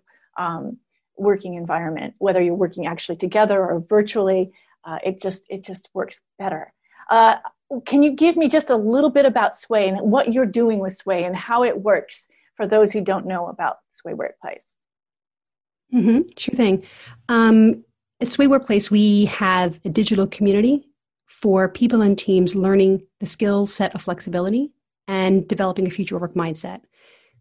um, 0.43 0.77
working 1.17 1.53
environment 1.63 2.13
whether 2.25 2.41
you're 2.41 2.63
working 2.65 2.85
actually 2.87 3.19
together 3.25 3.59
or 3.69 3.79
virtually 3.97 4.43
uh, 4.87 4.99
it 5.03 5.21
just 5.21 5.43
it 5.49 5.63
just 5.63 5.89
works 5.93 6.21
better. 6.39 6.73
Uh, 7.11 7.35
can 7.85 8.01
you 8.01 8.11
give 8.11 8.37
me 8.37 8.47
just 8.47 8.69
a 8.69 8.75
little 8.75 9.09
bit 9.09 9.25
about 9.25 9.55
sway 9.55 9.87
and 9.89 9.99
what 9.99 10.33
you're 10.33 10.45
doing 10.45 10.79
with 10.79 10.95
sway 10.95 11.25
and 11.25 11.35
how 11.35 11.63
it 11.63 11.81
works 11.81 12.27
for 12.55 12.65
those 12.65 12.91
who 12.93 13.01
don't 13.01 13.25
know 13.25 13.47
about 13.47 13.77
sway 13.91 14.13
workplace? 14.13 14.73
Mm-hmm, 15.93 16.21
sure 16.37 16.55
thing. 16.55 16.83
Um, 17.27 17.83
at 18.21 18.29
sway 18.29 18.47
workplace 18.47 18.89
we 18.89 19.25
have 19.25 19.79
a 19.83 19.89
digital 19.89 20.27
community 20.27 20.86
for 21.41 21.69
people 21.69 22.01
and 22.01 22.17
teams 22.17 22.55
learning 22.55 23.05
the 23.19 23.25
skill 23.25 23.67
set 23.67 23.93
of 23.93 24.01
flexibility 24.01 24.71
and 25.07 25.47
developing 25.47 25.85
a 25.85 25.91
future 25.91 26.17
work 26.17 26.33
mindset. 26.33 26.81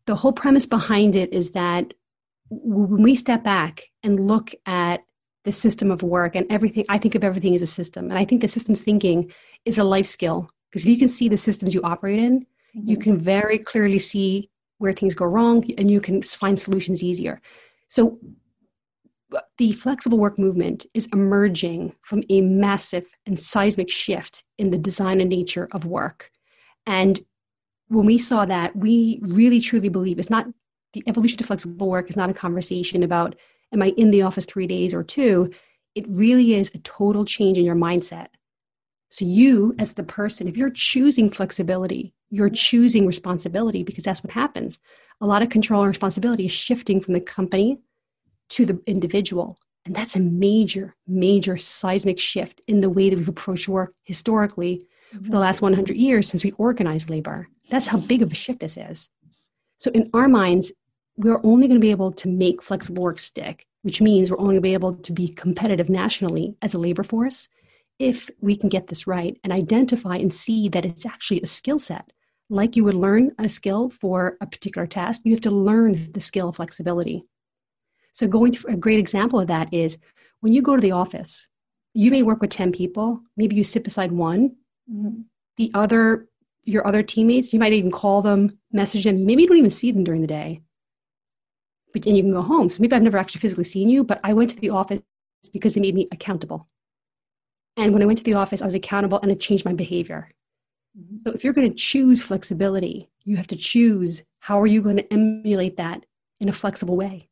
The 0.05 0.15
whole 0.15 0.35
premise 0.35 0.67
behind 0.67 1.17
it 1.17 1.33
is 1.33 1.53
that 1.53 1.95
when 2.51 3.03
we 3.03 3.17
step 3.17 3.43
back 3.43 3.85
and 4.03 4.29
look 4.29 4.53
at 4.67 5.03
the 5.45 5.53
system 5.53 5.91
of 5.91 6.03
work 6.03 6.37
and 6.37 6.47
everything, 6.51 6.85
I 6.91 6.99
think 6.99 7.15
of 7.15 7.25
everything 7.25 7.55
as 7.55 7.63
a 7.63 7.67
system. 7.67 8.11
And 8.11 8.19
I 8.19 8.27
think 8.27 8.43
the 8.43 8.49
systems 8.49 8.83
thinking 8.83 9.33
is 9.65 9.79
a 9.79 9.85
life 9.85 10.07
skill 10.07 10.51
because 10.69 10.83
if 10.83 10.89
you 10.89 10.99
can 10.99 11.09
see 11.09 11.31
the 11.31 11.39
systems 11.39 11.73
you 11.73 11.81
operate 11.83 12.19
in, 12.19 12.41
mm-hmm. 12.41 12.89
you 12.89 12.99
can 12.99 13.17
very 13.17 13.59
clearly 13.59 13.99
see 13.99 14.51
where 14.77 14.93
things 14.93 15.15
go 15.15 15.25
wrong 15.25 15.65
and 15.79 15.91
you 15.91 16.03
can 16.03 16.23
find 16.23 16.59
solutions 16.59 17.03
easier. 17.03 17.41
So 17.89 18.19
the 19.59 19.73
flexible 19.73 20.19
work 20.19 20.39
movement 20.39 20.87
is 20.95 21.09
emerging 21.13 21.95
from 22.03 22.23
a 22.31 22.41
massive 22.41 23.05
and 23.27 23.39
seismic 23.39 23.91
shift 23.91 24.45
in 24.59 24.71
the 24.71 24.79
design 24.79 25.21
and 25.21 25.31
nature 25.31 25.69
of 25.73 25.85
work. 25.85 26.31
And 26.87 27.19
when 27.89 28.07
we 28.07 28.19
saw 28.19 28.45
that, 28.47 28.77
we 28.77 29.21
really 29.23 29.61
truly 29.61 29.89
believe 29.89 30.19
it's 30.19 30.31
not 30.31 30.47
the 30.93 31.03
evolution 31.07 31.39
to 31.39 31.45
flexible 31.45 31.89
work 31.89 32.09
is 32.09 32.17
not 32.17 32.31
a 32.31 32.35
conversation 32.35 33.03
about 33.03 33.35
am 33.73 33.83
I 33.83 33.89
in 33.97 34.11
the 34.11 34.23
office 34.23 34.45
three 34.45 34.67
days 34.67 34.95
or 34.95 35.03
two? 35.03 35.51
It 35.95 36.07
really 36.09 36.55
is 36.55 36.71
a 36.75 36.79
total 36.79 37.25
change 37.25 37.59
in 37.59 37.65
your 37.65 37.75
mindset. 37.75 38.29
So, 39.11 39.25
you 39.25 39.75
as 39.79 39.95
the 39.95 40.03
person, 40.03 40.49
if 40.49 40.57
you're 40.57 40.71
choosing 40.71 41.31
flexibility, 41.31 42.15
You're 42.31 42.51
choosing 42.51 43.07
responsibility 43.07 43.85
because 43.85 44.05
that's 44.05 44.25
what 44.25 44.33
happens. 44.33 44.79
A 45.21 45.27
lot 45.27 45.43
of 45.43 45.49
control 45.49 45.83
and 45.83 45.89
responsibility 45.89 46.47
is 46.47 46.53
shifting 46.53 47.01
from 47.01 47.15
the 47.15 47.21
company 47.21 47.79
to 48.51 48.67
the 48.67 48.81
individual. 48.87 49.59
And 49.85 49.95
that's 49.95 50.17
a 50.17 50.21
major, 50.21 50.97
major 51.07 51.57
seismic 51.57 52.19
shift 52.19 52.61
in 52.67 52.81
the 52.81 52.91
way 52.91 53.09
that 53.09 53.17
we've 53.17 53.29
approached 53.29 53.69
work 53.69 53.95
historically 54.03 54.87
for 55.13 55.31
the 55.31 55.39
last 55.39 55.63
100 55.63 55.97
years 55.97 56.29
since 56.29 56.43
we 56.43 56.53
organized 56.53 57.09
labor. 57.09 57.49
That's 57.71 57.87
how 57.87 57.99
big 57.99 58.23
of 58.23 58.33
a 58.33 58.35
shift 58.35 58.61
this 58.61 58.77
is. 58.77 59.09
So, 59.79 59.91
in 59.93 60.11
our 60.13 60.29
minds, 60.29 60.73
we're 61.17 61.41
only 61.45 61.69
going 61.69 61.81
to 61.81 61.85
be 61.85 61.91
able 61.91 62.13
to 62.13 62.29
make 62.29 62.63
flexible 62.63 63.03
work 63.03 63.19
stick, 63.19 63.67
which 63.83 64.01
means 64.01 64.31
we're 64.31 64.39
only 64.39 64.55
going 64.55 64.63
to 64.63 64.69
be 64.69 64.75
able 64.75 64.95
to 64.95 65.13
be 65.13 65.29
competitive 65.29 65.89
nationally 65.89 66.57
as 66.63 66.75
a 66.75 66.79
labor 66.79 67.03
force 67.03 67.49
if 67.99 68.31
we 68.41 68.57
can 68.57 68.69
get 68.69 68.89
this 68.89 69.07
right 69.07 69.39
and 69.43 69.53
identify 69.53 70.17
and 70.17 70.35
see 70.35 70.69
that 70.69 70.85
it's 70.85 71.07
actually 71.07 71.41
a 71.41 71.47
skill 71.47 71.79
set. 71.79 72.13
Like 72.51 72.77
you 72.77 72.85
would 72.85 72.95
learn 72.95 73.33
a 73.39 73.49
skill 73.49 73.89
for 73.89 74.37
a 74.41 74.47
particular 74.47 74.87
task, 74.87 75.23
you 75.25 75.33
have 75.33 75.41
to 75.43 75.51
learn 75.51 76.13
the 76.13 76.21
skill 76.21 76.51
of 76.51 76.57
flexibility. 76.57 77.25
So, 78.17 78.27
going 78.27 78.53
through 78.53 78.73
a 78.73 78.77
great 78.79 78.99
example 78.99 79.39
of 79.39 79.49
that 79.49 79.75
is 79.75 79.99
when 80.41 80.55
you 80.55 80.63
go 80.63 80.75
to 80.75 80.81
the 80.81 80.93
office, 80.93 81.47
you 81.93 82.11
may 82.11 82.23
work 82.23 82.41
with 82.41 82.49
10 82.49 82.73
people, 82.73 83.21
maybe 83.37 83.55
you 83.55 83.63
sit 83.63 83.85
beside 83.85 84.11
one, 84.11 84.57
mm-hmm. 84.91 85.21
the 85.59 85.71
other, 85.75 86.27
your 86.65 86.87
other 86.87 87.03
teammates, 87.03 87.53
you 87.53 87.59
might 87.59 87.75
even 87.75 87.91
call 87.91 88.23
them, 88.23 88.59
message 88.73 89.05
them, 89.05 89.27
maybe 89.27 89.43
you 89.43 89.49
don't 89.49 89.59
even 89.59 89.69
see 89.69 89.93
them 89.93 90.03
during 90.03 90.23
the 90.23 90.27
day, 90.27 90.63
but 91.93 92.07
and 92.07 92.17
you 92.17 92.23
can 92.23 92.33
go 92.33 92.41
home. 92.41 92.71
So 92.71 92.81
maybe 92.81 92.97
I've 92.97 93.03
never 93.03 93.19
actually 93.19 93.43
physically 93.43 93.65
seen 93.65 93.91
you, 93.91 94.03
but 94.03 94.19
I 94.25 94.33
went 94.33 94.49
to 94.49 94.61
the 94.61 94.71
office 94.71 95.01
because 95.53 95.77
it 95.77 95.81
made 95.81 95.95
me 95.95 96.09
accountable. 96.11 96.67
And 97.77 97.93
when 97.93 98.03
I 98.03 98.07
went 98.07 98.17
to 98.21 98.25
the 98.25 98.35
office, 98.35 98.63
I 98.63 98.65
was 98.65 98.75
accountable 98.75 99.21
and 99.21 99.31
it 99.31 99.41
changed 99.41 99.67
my 99.67 99.75
behavior. 99.75 100.31
Mm-hmm. 100.99 101.17
So 101.27 101.35
if 101.35 101.45
you're 101.45 101.53
going 101.53 101.69
to 101.69 101.77
choose 101.77 102.23
flexibility, 102.23 103.11
you 103.25 103.37
have 103.37 103.49
to 103.49 103.57
choose 103.57 104.23
how 104.39 104.59
are 104.59 104.67
you 104.67 104.81
going 104.81 104.97
to 104.97 105.13
emulate 105.13 105.77
that 105.77 106.07
in 106.41 106.49
a 106.49 106.53
flexible 106.53 106.97
way 106.97 107.29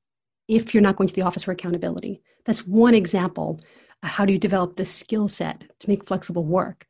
if 0.49 0.75
you're 0.75 0.83
not 0.83 0.97
going 0.97 1.09
to 1.09 1.15
the 1.15 1.23
office 1.23 1.45
for 1.45 1.53
accountability. 1.53 2.23
That's 2.45 2.67
one 2.67 2.95
example. 2.95 3.61
How 4.03 4.25
do 4.25 4.33
you 4.33 4.39
develop 4.39 4.77
the 4.77 4.85
skill 4.85 5.29
set 5.29 5.65
to 5.81 5.89
make 5.89 6.07
flexible 6.07 6.45
work? 6.45 6.87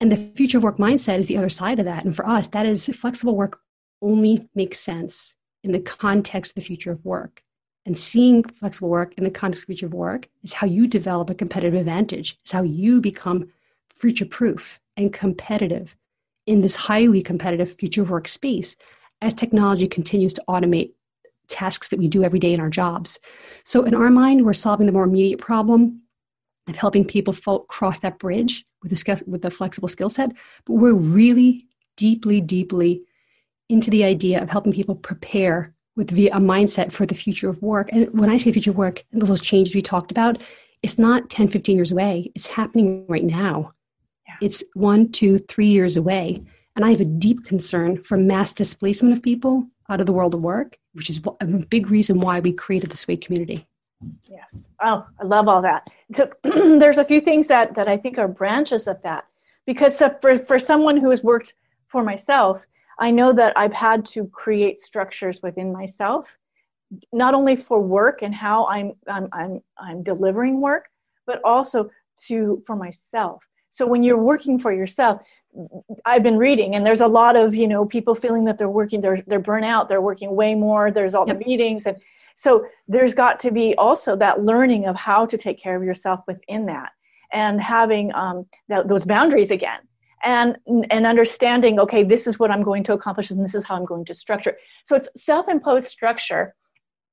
And 0.00 0.10
the 0.10 0.16
future 0.16 0.58
of 0.58 0.64
work 0.64 0.78
mindset 0.78 1.18
is 1.18 1.26
the 1.26 1.36
other 1.36 1.50
side 1.50 1.78
of 1.78 1.84
that. 1.84 2.04
And 2.04 2.16
for 2.16 2.26
us, 2.26 2.48
that 2.48 2.66
is 2.66 2.86
flexible 2.88 3.36
work 3.36 3.60
only 4.02 4.48
makes 4.54 4.80
sense 4.80 5.34
in 5.62 5.72
the 5.72 5.80
context 5.80 6.52
of 6.52 6.54
the 6.56 6.66
future 6.66 6.90
of 6.90 7.04
work. 7.04 7.42
And 7.86 7.98
seeing 7.98 8.42
flexible 8.42 8.88
work 8.88 9.14
in 9.16 9.24
the 9.24 9.30
context 9.30 9.62
of 9.62 9.66
the 9.66 9.74
future 9.74 9.86
of 9.86 9.94
work 9.94 10.28
is 10.42 10.54
how 10.54 10.66
you 10.66 10.86
develop 10.86 11.30
a 11.30 11.34
competitive 11.34 11.78
advantage. 11.78 12.36
It's 12.40 12.52
how 12.52 12.62
you 12.62 13.00
become 13.00 13.48
future 13.94 14.24
proof 14.24 14.80
and 14.96 15.12
competitive 15.12 15.96
in 16.46 16.62
this 16.62 16.74
highly 16.74 17.22
competitive 17.22 17.74
future 17.74 18.02
of 18.02 18.10
work 18.10 18.26
space 18.26 18.76
as 19.22 19.34
technology 19.34 19.86
continues 19.86 20.32
to 20.34 20.44
automate 20.48 20.92
tasks 21.50 21.88
that 21.88 21.98
we 21.98 22.08
do 22.08 22.24
every 22.24 22.38
day 22.38 22.52
in 22.54 22.60
our 22.60 22.70
jobs. 22.70 23.18
So, 23.64 23.84
in 23.84 23.94
our 23.94 24.10
mind, 24.10 24.44
we're 24.44 24.52
solving 24.52 24.86
the 24.86 24.92
more 24.92 25.04
immediate 25.04 25.38
problem 25.38 26.02
of 26.68 26.76
helping 26.76 27.04
people 27.04 27.34
cross 27.68 27.98
that 28.00 28.18
bridge 28.18 28.64
with 28.82 28.92
the, 28.92 29.22
with 29.26 29.42
the 29.42 29.50
flexible 29.50 29.88
skill 29.88 30.08
set. 30.08 30.32
But 30.64 30.74
we're 30.74 30.94
really 30.94 31.66
deeply, 31.96 32.40
deeply 32.40 33.02
into 33.68 33.90
the 33.90 34.04
idea 34.04 34.42
of 34.42 34.50
helping 34.50 34.72
people 34.72 34.94
prepare 34.94 35.74
with 35.96 36.10
via 36.10 36.30
a 36.32 36.40
mindset 36.40 36.92
for 36.92 37.06
the 37.06 37.14
future 37.14 37.48
of 37.48 37.60
work. 37.62 37.88
And 37.92 38.08
when 38.18 38.30
I 38.30 38.36
say 38.36 38.52
future 38.52 38.72
work, 38.72 39.04
those 39.12 39.40
changes 39.40 39.74
we 39.74 39.82
talked 39.82 40.10
about, 40.10 40.42
it's 40.82 40.98
not 40.98 41.28
10, 41.28 41.48
15 41.48 41.76
years 41.76 41.92
away. 41.92 42.32
It's 42.34 42.46
happening 42.46 43.04
right 43.08 43.24
now. 43.24 43.72
Yeah. 44.26 44.34
It's 44.40 44.64
one, 44.74 45.12
two, 45.12 45.38
three 45.38 45.68
years 45.68 45.96
away. 45.96 46.42
And 46.74 46.84
I 46.84 46.90
have 46.90 47.00
a 47.00 47.04
deep 47.04 47.44
concern 47.44 48.02
for 48.02 48.16
mass 48.16 48.52
displacement 48.52 49.14
of 49.14 49.22
people 49.22 49.66
out 49.88 50.00
of 50.00 50.06
the 50.06 50.12
world 50.12 50.34
of 50.34 50.40
work, 50.40 50.78
which 50.92 51.10
is 51.10 51.20
a 51.40 51.46
big 51.46 51.90
reason 51.90 52.20
why 52.20 52.40
we 52.40 52.52
created 52.52 52.90
the 52.90 52.96
Sway 52.96 53.16
community. 53.16 53.66
Yes. 54.28 54.68
Oh, 54.80 55.06
I 55.20 55.24
love 55.24 55.48
all 55.48 55.62
that. 55.62 55.88
So 56.12 56.30
there's 56.42 56.98
a 56.98 57.04
few 57.04 57.20
things 57.20 57.48
that, 57.48 57.74
that 57.74 57.88
I 57.88 57.96
think 57.96 58.18
are 58.18 58.28
branches 58.28 58.86
of 58.86 59.00
that. 59.02 59.24
Because 59.66 60.02
for, 60.20 60.36
for 60.36 60.58
someone 60.58 60.96
who 60.96 61.10
has 61.10 61.22
worked 61.22 61.54
for 61.86 62.02
myself, 62.02 62.66
I 62.98 63.10
know 63.10 63.32
that 63.32 63.56
I've 63.56 63.72
had 63.72 64.04
to 64.06 64.26
create 64.26 64.78
structures 64.78 65.40
within 65.42 65.72
myself, 65.72 66.36
not 67.12 67.34
only 67.34 67.56
for 67.56 67.80
work 67.80 68.22
and 68.22 68.34
how 68.34 68.66
I'm, 68.66 68.92
I'm, 69.06 69.28
I'm, 69.32 69.60
I'm 69.78 70.02
delivering 70.02 70.60
work, 70.60 70.88
but 71.26 71.40
also 71.44 71.90
to 72.26 72.62
for 72.66 72.76
myself. 72.76 73.44
So 73.70 73.86
when 73.86 74.02
you're 74.02 74.18
working 74.18 74.58
for 74.58 74.72
yourself, 74.72 75.22
I've 76.04 76.22
been 76.22 76.38
reading, 76.38 76.74
and 76.74 76.86
there's 76.86 77.00
a 77.00 77.06
lot 77.06 77.36
of 77.36 77.54
you 77.54 77.66
know 77.66 77.84
people 77.84 78.14
feeling 78.14 78.44
that 78.44 78.58
they're 78.58 78.68
working, 78.68 79.00
they're 79.00 79.22
they're 79.26 79.40
burnout, 79.40 79.88
they're 79.88 80.00
working 80.00 80.36
way 80.36 80.54
more. 80.54 80.90
There's 80.90 81.14
all 81.14 81.26
yep. 81.26 81.38
the 81.38 81.44
meetings, 81.44 81.86
and 81.86 81.96
so 82.34 82.66
there's 82.88 83.14
got 83.14 83.40
to 83.40 83.50
be 83.50 83.74
also 83.76 84.16
that 84.16 84.44
learning 84.44 84.86
of 84.86 84.96
how 84.96 85.26
to 85.26 85.36
take 85.36 85.58
care 85.58 85.76
of 85.76 85.82
yourself 85.82 86.20
within 86.26 86.66
that, 86.66 86.92
and 87.32 87.60
having 87.60 88.14
um, 88.14 88.46
that, 88.68 88.88
those 88.88 89.04
boundaries 89.06 89.50
again, 89.50 89.80
and 90.22 90.56
and 90.90 91.06
understanding. 91.06 91.80
Okay, 91.80 92.04
this 92.04 92.26
is 92.26 92.38
what 92.38 92.50
I'm 92.52 92.62
going 92.62 92.84
to 92.84 92.92
accomplish, 92.92 93.30
and 93.30 93.44
this 93.44 93.54
is 93.54 93.64
how 93.64 93.76
I'm 93.76 93.84
going 93.84 94.04
to 94.04 94.14
structure. 94.14 94.56
So 94.84 94.94
it's 94.94 95.10
self-imposed 95.16 95.88
structure, 95.88 96.54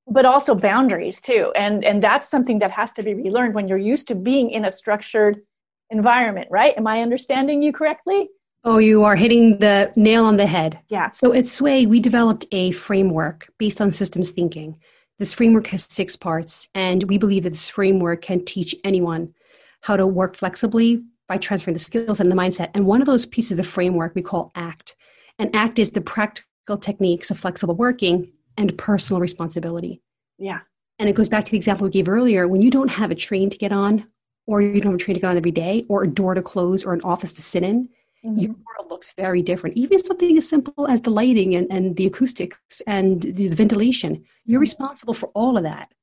but 0.07 0.25
also 0.25 0.53
boundaries 0.53 1.19
too, 1.21 1.51
and 1.55 1.83
and 1.83 2.03
that's 2.03 2.29
something 2.29 2.59
that 2.59 2.71
has 2.71 2.91
to 2.93 3.03
be 3.03 3.15
relearned 3.15 3.55
when 3.55 3.67
you're 3.67 3.77
used 3.79 4.07
to 4.09 4.15
being 4.15 4.51
in 4.51 4.63
a 4.63 4.69
structured 4.71 5.41
environment, 5.89 6.47
right? 6.49 6.77
Am 6.77 6.87
I 6.87 7.01
understanding 7.01 7.61
you 7.61 7.71
correctly? 7.71 8.29
Oh, 8.63 8.79
you 8.79 9.03
are 9.03 9.15
hitting 9.15 9.59
the 9.59 9.91
nail 9.95 10.25
on 10.25 10.37
the 10.37 10.45
head. 10.45 10.79
Yeah. 10.87 11.09
So 11.11 11.33
at 11.33 11.47
Sway, 11.47 11.85
we 11.85 11.99
developed 11.99 12.45
a 12.51 12.71
framework 12.71 13.49
based 13.57 13.79
on 13.79 13.91
systems 13.91 14.31
thinking. 14.31 14.77
This 15.19 15.33
framework 15.33 15.67
has 15.67 15.85
six 15.85 16.15
parts, 16.15 16.67
and 16.75 17.03
we 17.03 17.17
believe 17.17 17.43
that 17.43 17.51
this 17.51 17.69
framework 17.69 18.21
can 18.21 18.43
teach 18.45 18.75
anyone 18.83 19.33
how 19.81 19.95
to 19.95 20.05
work 20.05 20.35
flexibly 20.35 21.03
by 21.27 21.37
transferring 21.37 21.73
the 21.73 21.79
skills 21.79 22.19
and 22.19 22.31
the 22.31 22.35
mindset. 22.35 22.69
And 22.73 22.85
one 22.85 23.01
of 23.01 23.07
those 23.07 23.25
pieces 23.25 23.51
of 23.51 23.57
the 23.57 23.63
framework 23.63 24.15
we 24.15 24.21
call 24.21 24.51
ACT. 24.55 24.95
And 25.39 25.55
ACT 25.55 25.79
is 25.79 25.91
the 25.91 26.01
practical 26.01 26.77
techniques 26.77 27.31
of 27.31 27.39
flexible 27.39 27.75
working 27.75 28.31
and 28.57 28.77
personal 28.77 29.21
responsibility. 29.21 30.01
Yeah. 30.37 30.59
And 30.99 31.07
it 31.07 31.15
goes 31.15 31.29
back 31.29 31.45
to 31.45 31.51
the 31.51 31.57
example 31.57 31.85
we 31.85 31.91
gave 31.91 32.09
earlier. 32.09 32.47
When 32.47 32.61
you 32.61 32.71
don't 32.71 32.89
have 32.89 33.11
a 33.11 33.15
train 33.15 33.49
to 33.49 33.57
get 33.57 33.71
on 33.71 34.07
or 34.47 34.61
you 34.61 34.81
don't 34.81 34.93
have 34.93 34.99
a 34.99 35.03
train 35.03 35.13
to 35.13 35.21
get 35.21 35.29
on 35.29 35.37
every 35.37 35.51
day, 35.51 35.85
or 35.89 36.03
a 36.03 36.07
door 36.07 36.33
to 36.33 36.41
close, 36.41 36.83
or 36.83 36.93
an 36.93 37.01
office 37.03 37.33
to 37.33 37.41
sit 37.41 37.61
in, 37.61 37.89
mm-hmm. 38.25 38.39
your 38.39 38.51
world 38.51 38.89
looks 38.89 39.11
very 39.15 39.41
different. 39.41 39.77
Even 39.77 39.99
something 39.99 40.37
as 40.37 40.49
simple 40.49 40.87
as 40.87 41.01
the 41.01 41.11
lighting 41.11 41.53
and, 41.53 41.67
and 41.69 41.95
the 41.97 42.07
acoustics 42.07 42.81
and 42.87 43.21
the, 43.21 43.47
the 43.49 43.55
ventilation, 43.55 44.23
you're 44.45 44.57
mm-hmm. 44.57 44.61
responsible 44.61 45.13
for 45.13 45.27
all 45.35 45.57
of 45.57 45.63
that. 45.63 45.93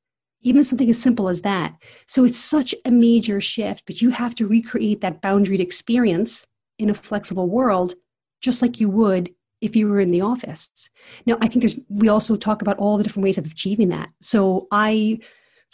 Even 0.43 0.63
something 0.63 0.91
as 0.91 1.01
simple 1.01 1.29
as 1.31 1.41
that. 1.41 1.75
So 2.07 2.25
it's 2.25 2.37
such 2.39 2.75
a 2.85 2.91
major 2.91 3.41
shift, 3.41 3.85
but 3.87 4.03
you 4.03 4.11
have 4.11 4.35
to 4.35 4.47
recreate 4.47 5.01
that 5.01 5.23
boundaried 5.23 5.61
experience 5.61 6.47
in 6.79 6.91
a 6.91 6.95
flexible 6.95 7.49
world, 7.49 7.95
just 8.43 8.61
like 8.61 8.79
you 8.79 8.91
would 8.91 9.35
if 9.63 9.75
you 9.75 9.89
were 9.89 10.01
in 10.01 10.11
the 10.11 10.21
office. 10.21 10.91
Now, 11.25 11.39
I 11.41 11.49
think 11.49 11.63
there's, 11.63 11.77
we 11.89 12.09
also 12.09 12.37
talk 12.37 12.61
about 12.61 12.77
all 12.77 12.99
the 12.99 13.05
different 13.05 13.25
ways 13.25 13.39
of 13.39 13.47
achieving 13.47 13.89
that. 13.89 14.11
So 14.21 14.69
I, 14.71 15.21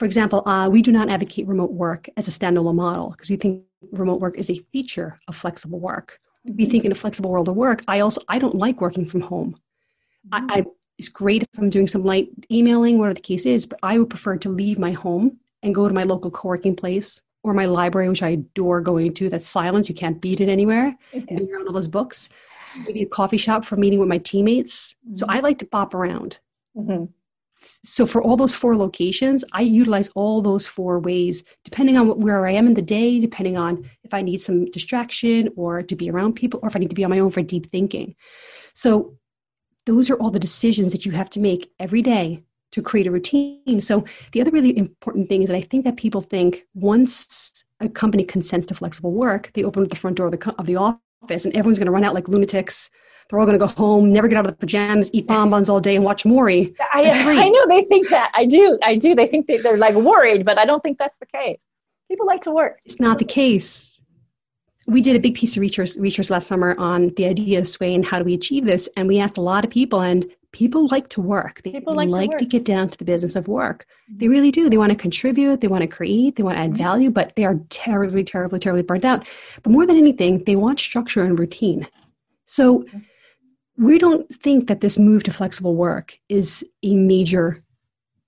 for 0.01 0.07
example, 0.07 0.49
uh, 0.49 0.67
we 0.67 0.81
do 0.81 0.93
not 0.93 1.11
advocate 1.11 1.47
remote 1.47 1.73
work 1.73 2.09
as 2.17 2.27
a 2.27 2.31
standalone 2.31 2.77
model 2.77 3.11
because 3.11 3.29
we 3.29 3.37
think 3.37 3.65
remote 3.93 4.19
work 4.19 4.39
is 4.39 4.49
a 4.49 4.55
feature 4.73 5.21
of 5.29 5.37
flexible 5.37 5.79
work. 5.79 6.19
Mm-hmm. 6.49 6.57
We 6.57 6.65
think 6.65 6.87
in 6.87 6.93
a 6.93 6.95
flexible 6.95 7.31
world 7.31 7.51
of 7.51 7.55
work, 7.55 7.83
I 7.87 8.01
also 8.01 8.23
I 8.27 8.39
don't 8.39 8.55
like 8.55 8.81
working 8.81 9.05
from 9.05 9.21
home. 9.21 9.57
Mm-hmm. 10.33 10.51
I, 10.53 10.61
I, 10.61 10.65
it's 10.97 11.11
great 11.11 11.43
if 11.43 11.49
I'm 11.59 11.69
doing 11.69 11.87
some 11.87 12.03
light 12.03 12.31
emailing, 12.51 12.97
whatever 12.97 13.13
the 13.13 13.21
case 13.21 13.45
is, 13.45 13.67
but 13.67 13.79
I 13.83 13.99
would 13.99 14.09
prefer 14.09 14.39
to 14.39 14.49
leave 14.49 14.79
my 14.79 14.93
home 14.93 15.37
and 15.63 15.75
go 15.75 15.87
to 15.87 15.93
my 15.93 16.05
local 16.05 16.31
co-working 16.31 16.77
place 16.77 17.21
or 17.43 17.53
my 17.53 17.67
library, 17.67 18.09
which 18.09 18.23
I 18.23 18.31
adore 18.31 18.81
going 18.81 19.13
to. 19.13 19.29
That's 19.29 19.51
silence; 19.51 19.91
you 19.91 19.95
can't 19.95 20.19
beat 20.19 20.41
it 20.41 20.49
anywhere. 20.49 20.97
Yeah. 21.13 21.21
Be 21.29 21.53
around 21.53 21.67
all 21.67 21.75
those 21.75 21.89
books. 21.89 22.31
Maybe 22.87 23.03
a 23.03 23.07
coffee 23.07 23.37
shop 23.37 23.67
for 23.67 23.77
meeting 23.77 23.99
with 23.99 24.09
my 24.09 24.17
teammates. 24.17 24.97
Mm-hmm. 25.07 25.17
So 25.17 25.27
I 25.29 25.41
like 25.41 25.59
to 25.59 25.67
bop 25.67 25.93
around. 25.93 26.39
Mm-hmm 26.75 27.05
so 27.61 28.07
for 28.07 28.23
all 28.23 28.37
those 28.37 28.55
four 28.55 28.77
locations 28.77 29.45
i 29.53 29.61
utilize 29.61 30.09
all 30.15 30.41
those 30.41 30.67
four 30.67 30.99
ways 30.99 31.45
depending 31.65 31.97
on 31.99 32.19
where 32.19 32.47
i 32.47 32.51
am 32.51 32.67
in 32.67 32.75
the 32.75 32.83
day 32.83 33.21
depending 33.21 33.57
on 33.57 33.89
if 34.03 34.15
i 34.15 34.23
need 34.23 34.41
some 34.41 34.65
distraction 34.71 35.49
or 35.57 35.83
to 35.83 35.95
be 35.95 36.11
around 36.11 36.35
people 36.35 36.59
or 36.63 36.69
if 36.69 36.77
i 36.77 36.79
need 36.79 36.89
to 36.89 36.95
be 36.95 37.05
on 37.05 37.11
my 37.11 37.19
own 37.19 37.31
for 37.31 37.43
deep 37.43 37.71
thinking. 37.71 38.15
So 38.75 39.17
those 39.87 40.11
are 40.11 40.17
all 40.17 40.31
the 40.31 40.39
decisions 40.39 40.93
that 40.93 41.05
you 41.05 41.13
have 41.13 41.31
to 41.31 41.41
make 41.41 41.73
every 41.79 42.03
day 42.03 42.45
to 42.73 42.83
create 42.83 43.07
a 43.07 43.11
routine. 43.11 43.81
So 43.81 44.05
the 44.33 44.41
other 44.41 44.53
really 44.53 44.77
important 44.77 45.29
thing 45.29 45.43
is 45.43 45.49
that 45.49 45.57
i 45.57 45.63
think 45.63 45.85
that 45.85 45.97
people 45.97 46.23
think 46.23 46.67
once 46.75 47.65
a 47.81 47.89
company 47.89 48.25
consents 48.25 48.67
to 48.67 48.75
flexible 48.75 49.13
work 49.13 49.51
they 49.55 49.65
open 49.65 49.83
up 49.83 49.91
the 49.91 49.97
front 49.97 50.17
door 50.17 50.27
of 50.27 50.39
the, 50.39 50.55
of 50.59 50.67
the 50.67 50.77
office 50.77 51.45
and 51.45 51.55
everyone's 51.55 51.79
going 51.79 51.87
to 51.87 51.93
run 51.93 52.05
out 52.05 52.15
like 52.15 52.29
lunatics 52.29 52.91
they're 53.31 53.39
all 53.39 53.47
going 53.47 53.59
to 53.59 53.65
go 53.65 53.73
home, 53.73 54.13
never 54.13 54.29
get 54.29 54.39
out 54.39 54.47
of 54.47 54.53
the 54.53 54.57
pajamas, 54.57 55.11
eat 55.13 55.27
bonbons 55.27 55.69
all 55.69 55.81
day, 55.81 55.97
and 55.97 56.05
watch 56.05 56.25
Maury. 56.25 56.75
I, 56.93 57.11
I 57.11 57.49
know 57.49 57.67
they 57.69 57.85
think 57.85 58.09
that. 58.09 58.33
I 58.35 58.45
do. 58.45 58.79
I 58.83 58.97
do. 58.97 59.15
They 59.15 59.27
think 59.27 59.47
they, 59.47 59.59
they're 59.59 59.77
like 59.77 59.95
worried, 59.95 60.45
but 60.45 60.59
I 60.59 60.67
don't 60.67 60.83
think 60.83 60.99
that's 60.99 61.19
the 61.19 61.27
case. 61.27 61.61
People 62.09 62.27
like 62.27 62.43
to 62.43 62.51
work. 62.51 62.79
It's 62.85 63.01
not 63.01 63.19
the 63.19 63.25
case. 63.25 64.01
we 64.87 65.01
did 65.01 65.15
a 65.15 65.21
big 65.21 65.37
piece 65.37 65.57
of 65.57 65.61
research, 65.61 65.97
research 65.97 66.29
last 66.29 66.49
summer 66.49 66.75
on 66.79 67.15
the 67.17 67.27
idea 67.27 67.61
of 67.61 67.69
sway 67.69 67.95
and 67.95 68.05
how 68.05 68.19
do 68.19 68.25
we 68.25 68.35
achieve 68.35 68.65
this. 68.65 68.89
And 68.97 69.07
we 69.07 69.21
asked 69.21 69.37
a 69.37 69.43
lot 69.43 69.65
of 69.65 69.71
people, 69.71 70.01
and 70.01 70.27
people 70.53 70.89
like 70.91 71.09
to 71.11 71.21
work. 71.21 71.63
They 71.63 71.73
people 71.73 71.95
like, 71.95 72.09
like 72.09 72.31
to, 72.33 72.39
to, 72.39 72.45
get 72.45 72.65
down 72.65 72.89
to 72.89 72.99
the 72.99 73.05
business 73.05 73.37
of 73.37 73.49
work. 73.49 73.87
Mm-hmm. 74.11 74.19
They 74.19 74.29
really 74.29 74.51
do. 74.51 74.69
They 74.69 74.77
want 74.77 74.91
to 74.91 74.97
contribute, 74.97 75.61
they 75.61 75.69
want 75.69 75.83
to 75.83 75.89
create, 75.89 76.37
they 76.37 76.43
want 76.43 76.57
to 76.57 76.63
add 76.63 76.71
mm-hmm. 76.71 76.83
value, 76.83 77.11
but 77.11 77.35
they 77.37 77.45
are 77.45 77.61
terribly, 77.69 78.25
terribly, 78.25 78.59
terribly 78.59 78.83
burnt 78.83 79.05
out. 79.05 79.27
But 79.63 79.71
more 79.71 79.87
than 79.87 79.97
anything, 79.97 80.45
they 80.45 80.57
want 80.57 80.81
structure 80.81 81.23
and 81.25 81.39
routine. 81.39 81.87
So 82.47 82.81
mm-hmm. 82.81 82.99
We 83.81 83.97
don't 83.97 84.29
think 84.35 84.69
that 84.69 84.83
this 84.83 84.99
move 84.99 85.23
to 85.23 85.33
flexible 85.33 85.75
work 85.75 86.19
is 86.29 86.63
a 86.83 86.95
major 86.95 87.59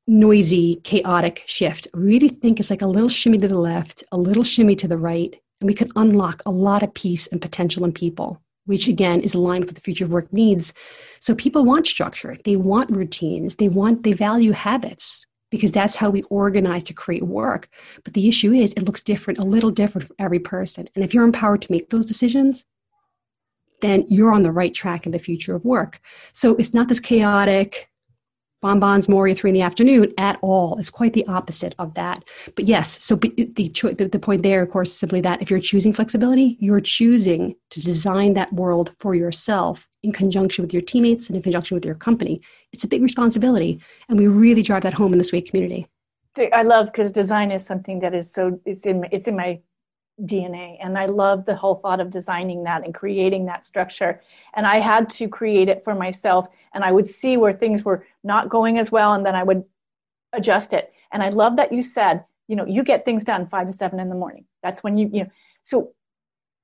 noisy, 0.07 0.77
chaotic 0.77 1.45
shift. 1.47 1.87
We 1.93 2.05
really 2.05 2.29
think 2.31 2.59
it's 2.59 2.71
like 2.71 2.81
a 2.81 2.87
little 2.87 3.11
shimmy 3.11 3.37
to 3.37 3.49
the 3.49 3.59
left, 3.59 4.03
a 4.11 4.17
little 4.17 4.45
shimmy 4.45 4.77
to 4.77 4.89
the 4.89 4.97
right, 4.97 5.39
and 5.61 5.69
we 5.69 5.75
could 5.75 5.93
unlock 5.95 6.41
a 6.47 6.51
lot 6.51 6.83
of 6.83 6.95
peace 6.95 7.27
and 7.27 7.43
potential 7.43 7.85
in 7.85 7.93
people, 7.93 8.41
which 8.65 8.89
again 8.89 9.21
is 9.21 9.35
aligned 9.35 9.67
with 9.67 9.75
the 9.75 9.83
future 9.83 10.07
of 10.07 10.11
work 10.11 10.33
needs. 10.33 10.73
So 11.21 11.35
people 11.35 11.67
want 11.67 11.87
structure, 11.87 12.35
they 12.47 12.57
want 12.57 12.91
routines, 12.91 13.57
they 13.57 13.69
want, 13.69 14.05
they 14.05 14.15
value 14.15 14.53
habits 14.53 15.27
because 15.51 15.71
that's 15.71 15.97
how 15.97 16.09
we 16.09 16.23
organize 16.25 16.85
to 16.85 16.95
create 16.95 17.25
work. 17.25 17.69
But 18.05 18.15
the 18.15 18.27
issue 18.27 18.55
is 18.55 18.73
it 18.73 18.87
looks 18.87 19.03
different, 19.03 19.39
a 19.39 19.45
little 19.45 19.71
different 19.71 20.09
for 20.09 20.15
every 20.19 20.39
person. 20.39 20.89
And 20.95 21.05
if 21.05 21.13
you're 21.13 21.25
empowered 21.25 21.61
to 21.61 21.73
make 21.73 21.91
those 21.91 22.07
decisions, 22.07 22.65
then 23.83 24.05
you're 24.09 24.33
on 24.33 24.43
the 24.43 24.51
right 24.51 24.75
track 24.75 25.05
in 25.07 25.13
the 25.13 25.19
future 25.19 25.55
of 25.55 25.65
work. 25.65 26.01
So 26.33 26.57
it's 26.57 26.73
not 26.73 26.89
this 26.89 27.01
chaotic, 27.01 27.91
bonbons 28.63 29.09
more 29.09 29.29
at 29.29 29.37
three 29.37 29.51
in 29.51 29.55
the 29.55 29.61
afternoon 29.61 30.15
at 30.17 30.39
all. 30.41 30.79
It's 30.79 30.89
quite 30.89 31.13
the 31.13 31.27
opposite 31.27 31.75
of 31.79 31.95
that. 31.95 32.25
But 32.55 32.67
yes, 32.67 33.05
so 33.05 33.17
the, 33.17 33.53
the, 33.57 34.09
the 34.11 34.19
point 34.19 34.45
there, 34.45 34.63
of 34.63 34.71
course, 34.71 34.93
is 34.93 34.99
simply 34.99 35.21
that 35.23 35.43
if 35.43 35.51
you're 35.51 35.61
choosing 35.61 35.93
flexibility, 35.93 36.57
you're 36.61 36.81
choosing 36.81 37.57
to 37.71 37.81
design 37.81 38.35
that 38.35 38.53
world 38.53 38.95
for 39.01 39.15
yourself 39.15 39.87
in 40.03 40.13
conjunction 40.13 40.63
with 40.63 40.73
your 40.73 40.83
teammates 40.83 41.27
and 41.27 41.37
in 41.37 41.43
conjunction 41.43 41.75
with 41.75 41.85
your 41.85 41.97
company. 41.97 42.41
It's 42.73 42.85
a 42.85 42.89
big 42.89 43.03
responsibility, 43.03 43.81
and 44.09 44.17
we 44.17 44.29
really 44.29 44.63
drive 44.63 44.85
that 44.85 44.95
home 44.95 45.13
in 45.13 45.19
the 45.19 45.25
Sway 45.25 45.43
community. 45.43 45.89
I 46.53 46.63
love 46.63 46.87
because 46.87 47.13
design 47.13 47.51
is 47.51 47.67
something 47.67 48.01
that 48.01 48.15
is 48.15 48.33
so 48.33 48.59
it's 48.65 48.87
in 48.87 49.05
it's 49.13 49.29
in 49.29 49.37
my 49.37 49.61
DNA. 50.21 50.79
And 50.81 50.99
I 50.99 51.07
love 51.07 51.45
the 51.45 51.57
whole 51.57 51.77
thought 51.77 52.01
of 52.01 52.11
designing 52.11 52.65
that 52.65 52.85
and 52.85 52.95
creating 52.95 53.47
that 53.47 53.65
structure. 53.65 54.21
And 54.55 54.67
I 54.67 54.79
had 54.79 55.09
to 55.11 55.29
create 55.29 55.69
it 55.69 55.83
for 55.85 55.95
myself. 55.95 56.49
And 56.75 56.85
I 56.85 56.93
would 56.93 57.07
see 57.07 57.37
where 57.37 57.53
things 57.53 57.85
were 57.85 58.07
not 58.23 58.49
going 58.49 58.79
as 58.79 58.93
well. 58.93 59.15
And 59.15 59.25
then 59.25 59.35
I 59.35 59.43
would 59.43 59.65
adjust 60.33 60.73
it. 60.73 60.93
And 61.13 61.23
I 61.23 61.31
love 61.31 61.57
that 61.57 61.73
you 61.73 61.83
said, 61.83 62.25
you 62.49 62.57
know, 62.57 62.67
you 62.67 62.83
get 62.83 63.05
things 63.05 63.25
done 63.25 63.49
five 63.49 63.67
to 63.67 63.73
seven 63.73 64.01
in 64.01 64.09
the 64.09 64.15
morning. 64.15 64.45
That's 64.63 64.83
when 64.83 64.97
you, 64.97 65.09
you 65.13 65.25
know, 65.25 65.31
so 65.65 65.93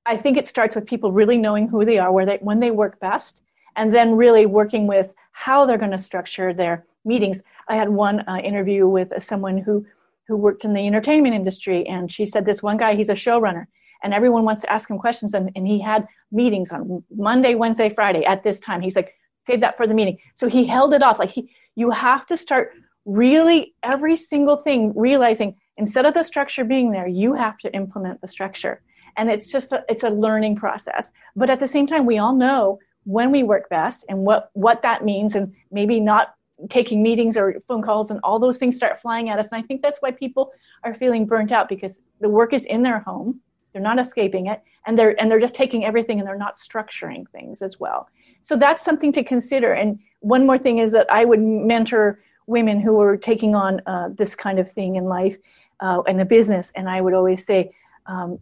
I 0.05 0.17
think 0.17 0.37
it 0.37 0.45
starts 0.45 0.75
with 0.75 0.85
people 0.85 1.11
really 1.11 1.37
knowing 1.37 1.67
who 1.67 1.85
they 1.85 1.99
are, 1.99 2.11
where 2.11 2.25
they, 2.25 2.37
when 2.41 2.59
they 2.59 2.71
work 2.71 2.99
best, 2.99 3.41
and 3.75 3.93
then 3.93 4.15
really 4.15 4.45
working 4.45 4.87
with 4.87 5.13
how 5.31 5.65
they're 5.65 5.77
going 5.77 5.91
to 5.91 5.97
structure 5.97 6.53
their 6.53 6.85
meetings. 7.05 7.43
I 7.67 7.75
had 7.75 7.89
one 7.89 8.21
uh, 8.21 8.37
interview 8.37 8.87
with 8.87 9.11
someone 9.21 9.57
who 9.57 9.85
who 10.29 10.37
worked 10.37 10.63
in 10.63 10.73
the 10.73 10.87
entertainment 10.87 11.35
industry, 11.35 11.85
and 11.87 12.09
she 12.09 12.25
said 12.25 12.45
this 12.45 12.63
one 12.63 12.77
guy, 12.77 12.95
he's 12.95 13.09
a 13.09 13.13
showrunner, 13.13 13.65
and 14.03 14.13
everyone 14.13 14.45
wants 14.45 14.61
to 14.61 14.71
ask 14.71 14.89
him 14.89 14.97
questions, 14.97 15.33
and, 15.33 15.51
and 15.55 15.67
he 15.67 15.81
had 15.81 16.07
meetings 16.31 16.71
on 16.71 17.03
Monday, 17.13 17.55
Wednesday, 17.55 17.89
Friday 17.89 18.23
at 18.23 18.43
this 18.43 18.59
time. 18.59 18.79
He's 18.79 18.95
like, 18.95 19.15
save 19.41 19.61
that 19.61 19.75
for 19.75 19.87
the 19.87 19.93
meeting. 19.93 20.19
So 20.35 20.47
he 20.47 20.65
held 20.65 20.93
it 20.93 21.01
off. 21.01 21.17
Like 21.17 21.31
he, 21.31 21.51
you 21.75 21.89
have 21.89 22.25
to 22.27 22.37
start 22.37 22.73
really 23.05 23.73
every 23.81 24.15
single 24.15 24.57
thing 24.57 24.93
realizing 24.95 25.55
instead 25.77 26.05
of 26.05 26.13
the 26.13 26.23
structure 26.23 26.63
being 26.63 26.91
there, 26.91 27.07
you 27.07 27.33
have 27.33 27.57
to 27.59 27.73
implement 27.73 28.21
the 28.21 28.27
structure. 28.27 28.81
And 29.17 29.29
it's 29.29 29.51
just 29.51 29.71
a, 29.71 29.83
it's 29.89 30.03
a 30.03 30.09
learning 30.09 30.57
process. 30.57 31.11
But 31.35 31.49
at 31.49 31.59
the 31.59 31.67
same 31.67 31.87
time, 31.87 32.05
we 32.05 32.19
all 32.19 32.35
know 32.35 32.79
when 33.05 33.31
we 33.31 33.41
work 33.41 33.69
best 33.69 34.05
and 34.07 34.19
what 34.19 34.51
what 34.53 34.83
that 34.83 35.03
means, 35.03 35.33
and 35.33 35.55
maybe 35.71 35.99
not 35.99 36.35
taking 36.69 37.01
meetings 37.01 37.37
or 37.37 37.61
phone 37.67 37.81
calls 37.81 38.11
and 38.11 38.19
all 38.23 38.39
those 38.39 38.57
things 38.57 38.75
start 38.75 39.01
flying 39.01 39.29
at 39.29 39.39
us. 39.39 39.49
And 39.51 39.63
I 39.63 39.65
think 39.65 39.81
that's 39.81 40.01
why 40.01 40.11
people 40.11 40.51
are 40.83 40.93
feeling 40.93 41.25
burnt 41.25 41.51
out 41.51 41.69
because 41.69 42.01
the 42.19 42.29
work 42.29 42.53
is 42.53 42.65
in 42.65 42.83
their 42.83 42.99
home. 42.99 43.39
They're 43.71 43.81
not 43.81 43.99
escaping 43.99 44.47
it. 44.47 44.61
And 44.85 44.97
they're 44.97 45.19
and 45.21 45.29
they're 45.29 45.39
just 45.39 45.55
taking 45.55 45.85
everything 45.85 46.19
and 46.19 46.27
they're 46.27 46.37
not 46.37 46.55
structuring 46.55 47.29
things 47.29 47.61
as 47.61 47.79
well. 47.79 48.09
So 48.41 48.55
that's 48.55 48.83
something 48.83 49.11
to 49.13 49.23
consider. 49.23 49.73
And 49.73 49.99
one 50.21 50.45
more 50.45 50.57
thing 50.57 50.79
is 50.79 50.91
that 50.93 51.09
I 51.11 51.25
would 51.25 51.39
mentor 51.39 52.19
women 52.47 52.79
who 52.79 52.99
are 52.99 53.15
taking 53.15 53.55
on 53.55 53.81
uh, 53.85 54.09
this 54.09 54.35
kind 54.35 54.59
of 54.59 54.69
thing 54.71 54.95
in 54.95 55.05
life 55.05 55.37
uh, 55.79 56.01
and 56.07 56.19
a 56.19 56.25
business. 56.25 56.71
And 56.75 56.89
I 56.89 56.99
would 56.99 57.13
always 57.13 57.45
say, 57.45 57.71
um, 58.07 58.39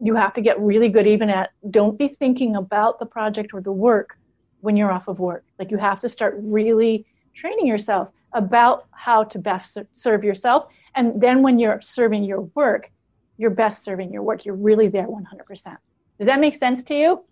you 0.00 0.14
have 0.14 0.34
to 0.34 0.40
get 0.40 0.58
really 0.60 0.88
good 0.88 1.06
even 1.06 1.30
at 1.30 1.50
don't 1.70 1.98
be 1.98 2.08
thinking 2.08 2.56
about 2.56 2.98
the 2.98 3.06
project 3.06 3.52
or 3.52 3.60
the 3.60 3.72
work 3.72 4.18
when 4.60 4.76
you're 4.76 4.90
off 4.90 5.08
of 5.08 5.18
work. 5.18 5.44
Like 5.58 5.70
you 5.70 5.78
have 5.78 6.00
to 6.00 6.08
start 6.08 6.36
really 6.38 7.06
training 7.34 7.66
yourself 7.66 8.08
about 8.32 8.86
how 8.90 9.24
to 9.24 9.38
best 9.38 9.78
serve 9.92 10.24
yourself. 10.24 10.66
And 10.94 11.20
then 11.20 11.42
when 11.42 11.58
you're 11.58 11.80
serving 11.80 12.24
your 12.24 12.42
work, 12.54 12.90
you're 13.36 13.50
best 13.50 13.82
serving 13.84 14.12
your 14.12 14.22
work. 14.22 14.44
You're 14.44 14.54
really 14.54 14.88
there 14.88 15.06
100%. 15.06 15.76
Does 16.18 16.26
that 16.26 16.40
make 16.40 16.54
sense 16.54 16.84
to 16.84 16.94
you? 16.94 17.24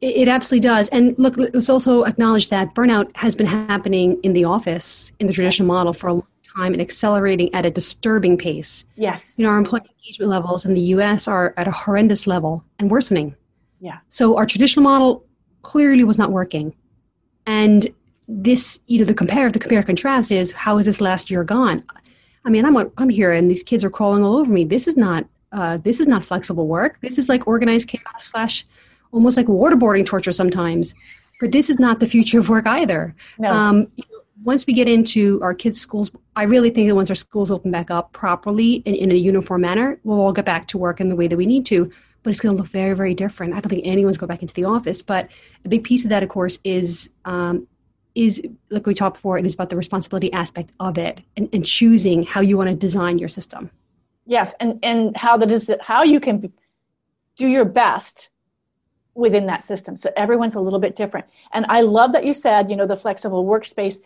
It, 0.00 0.28
absolutely 0.28 0.68
does. 0.68 0.88
And 0.90 1.14
look, 1.18 1.36
let's 1.36 1.70
also 1.70 2.04
acknowledge 2.04 2.48
that 2.50 2.74
burnout 2.74 3.14
has 3.16 3.34
been 3.34 3.46
happening 3.46 4.20
in 4.22 4.34
the 4.34 4.44
office 4.44 5.12
in 5.18 5.26
the 5.26 5.32
traditional 5.32 5.66
model 5.66 5.92
for 5.94 6.08
a 6.08 6.12
long 6.14 6.26
time 6.56 6.72
and 6.72 6.82
accelerating 6.82 7.52
at 7.54 7.64
a 7.64 7.70
disturbing 7.70 8.36
pace. 8.36 8.84
Yes. 8.96 9.38
You 9.38 9.44
know, 9.44 9.50
our 9.50 9.58
employee 9.58 9.82
engagement 9.98 10.30
levels 10.30 10.66
in 10.66 10.74
the 10.74 10.80
US 10.80 11.26
are 11.26 11.54
at 11.56 11.66
a 11.66 11.70
horrendous 11.70 12.26
level 12.26 12.62
and 12.78 12.90
worsening. 12.90 13.34
Yeah. 13.80 13.98
So 14.08 14.36
our 14.36 14.44
traditional 14.44 14.82
model 14.82 15.24
clearly 15.62 16.04
was 16.04 16.18
not 16.18 16.32
working. 16.32 16.74
And 17.46 17.88
this, 18.28 18.80
you 18.86 18.98
know, 18.98 19.04
the 19.04 19.14
compare, 19.14 19.50
the 19.50 19.58
compare 19.58 19.82
contrast 19.82 20.30
is 20.30 20.52
how 20.52 20.78
is 20.78 20.86
this 20.86 21.00
last 21.00 21.30
year 21.30 21.44
gone? 21.44 21.84
I 22.44 22.50
mean, 22.50 22.64
I'm 22.64 22.76
I'm 22.98 23.08
here 23.08 23.32
and 23.32 23.50
these 23.50 23.62
kids 23.62 23.84
are 23.84 23.90
crawling 23.90 24.22
all 24.22 24.36
over 24.36 24.52
me. 24.52 24.64
This 24.64 24.86
is 24.86 24.96
not 24.96 25.26
uh, 25.52 25.78
this 25.78 26.00
is 26.00 26.06
not 26.06 26.24
flexible 26.24 26.66
work. 26.66 26.98
This 27.00 27.16
is 27.16 27.28
like 27.28 27.46
organized 27.46 27.88
chaos 27.88 28.24
slash 28.24 28.66
almost 29.12 29.36
like 29.36 29.46
waterboarding 29.46 30.04
torture 30.04 30.32
sometimes. 30.32 30.94
But 31.40 31.52
this 31.52 31.70
is 31.70 31.78
not 31.78 32.00
the 32.00 32.06
future 32.06 32.40
of 32.40 32.48
work 32.48 32.66
either. 32.66 33.14
No. 33.38 33.50
Um, 33.50 33.88
once 34.42 34.66
we 34.66 34.72
get 34.72 34.88
into 34.88 35.40
our 35.42 35.54
kids' 35.54 35.80
schools, 35.80 36.10
I 36.36 36.42
really 36.44 36.70
think 36.70 36.88
that 36.88 36.94
once 36.94 37.10
our 37.10 37.16
schools 37.16 37.50
open 37.50 37.70
back 37.70 37.90
up 37.90 38.12
properly 38.12 38.82
and 38.84 38.94
in 38.94 39.10
a 39.10 39.14
uniform 39.14 39.62
manner, 39.62 39.98
we'll 40.04 40.20
all 40.20 40.32
get 40.32 40.44
back 40.44 40.68
to 40.68 40.78
work 40.78 41.00
in 41.00 41.08
the 41.08 41.16
way 41.16 41.28
that 41.28 41.36
we 41.36 41.46
need 41.46 41.64
to. 41.66 41.90
But 42.22 42.30
it's 42.30 42.40
going 42.40 42.56
to 42.56 42.62
look 42.62 42.70
very, 42.70 42.94
very 42.94 43.14
different. 43.14 43.54
I 43.54 43.60
don't 43.60 43.68
think 43.68 43.86
anyone's 43.86 44.16
going 44.16 44.28
back 44.28 44.42
into 44.42 44.54
the 44.54 44.64
office. 44.64 45.02
But 45.02 45.30
a 45.64 45.68
big 45.68 45.84
piece 45.84 46.04
of 46.04 46.10
that, 46.10 46.22
of 46.22 46.28
course, 46.28 46.58
is 46.64 47.10
um, 47.24 47.66
is 48.14 48.42
like 48.70 48.86
we 48.86 48.94
talked 48.94 49.16
before 49.16 49.38
it 49.38 49.46
is 49.46 49.54
about 49.54 49.70
the 49.70 49.76
responsibility 49.76 50.32
aspect 50.32 50.70
of 50.80 50.98
it 50.98 51.20
and, 51.36 51.48
and 51.52 51.64
choosing 51.64 52.22
how 52.22 52.40
you 52.40 52.56
want 52.56 52.70
to 52.70 52.76
design 52.76 53.18
your 53.18 53.28
system. 53.28 53.70
Yes 54.26 54.54
and 54.60 54.78
and 54.82 55.16
how 55.16 55.36
that 55.36 55.50
is 55.50 55.70
how 55.80 56.02
you 56.02 56.20
can 56.20 56.52
do 57.36 57.46
your 57.46 57.64
best 57.64 58.30
within 59.14 59.46
that 59.46 59.62
system. 59.62 59.96
So 59.96 60.10
everyone's 60.16 60.54
a 60.54 60.60
little 60.60 60.78
bit 60.78 60.96
different. 60.96 61.26
And 61.52 61.66
i 61.68 61.80
love 61.80 62.12
that 62.12 62.24
you 62.24 62.34
said 62.34 62.70
you 62.70 62.76
know 62.76 62.86
the 62.86 62.96
flexible 62.96 63.44
workspace 63.44 64.00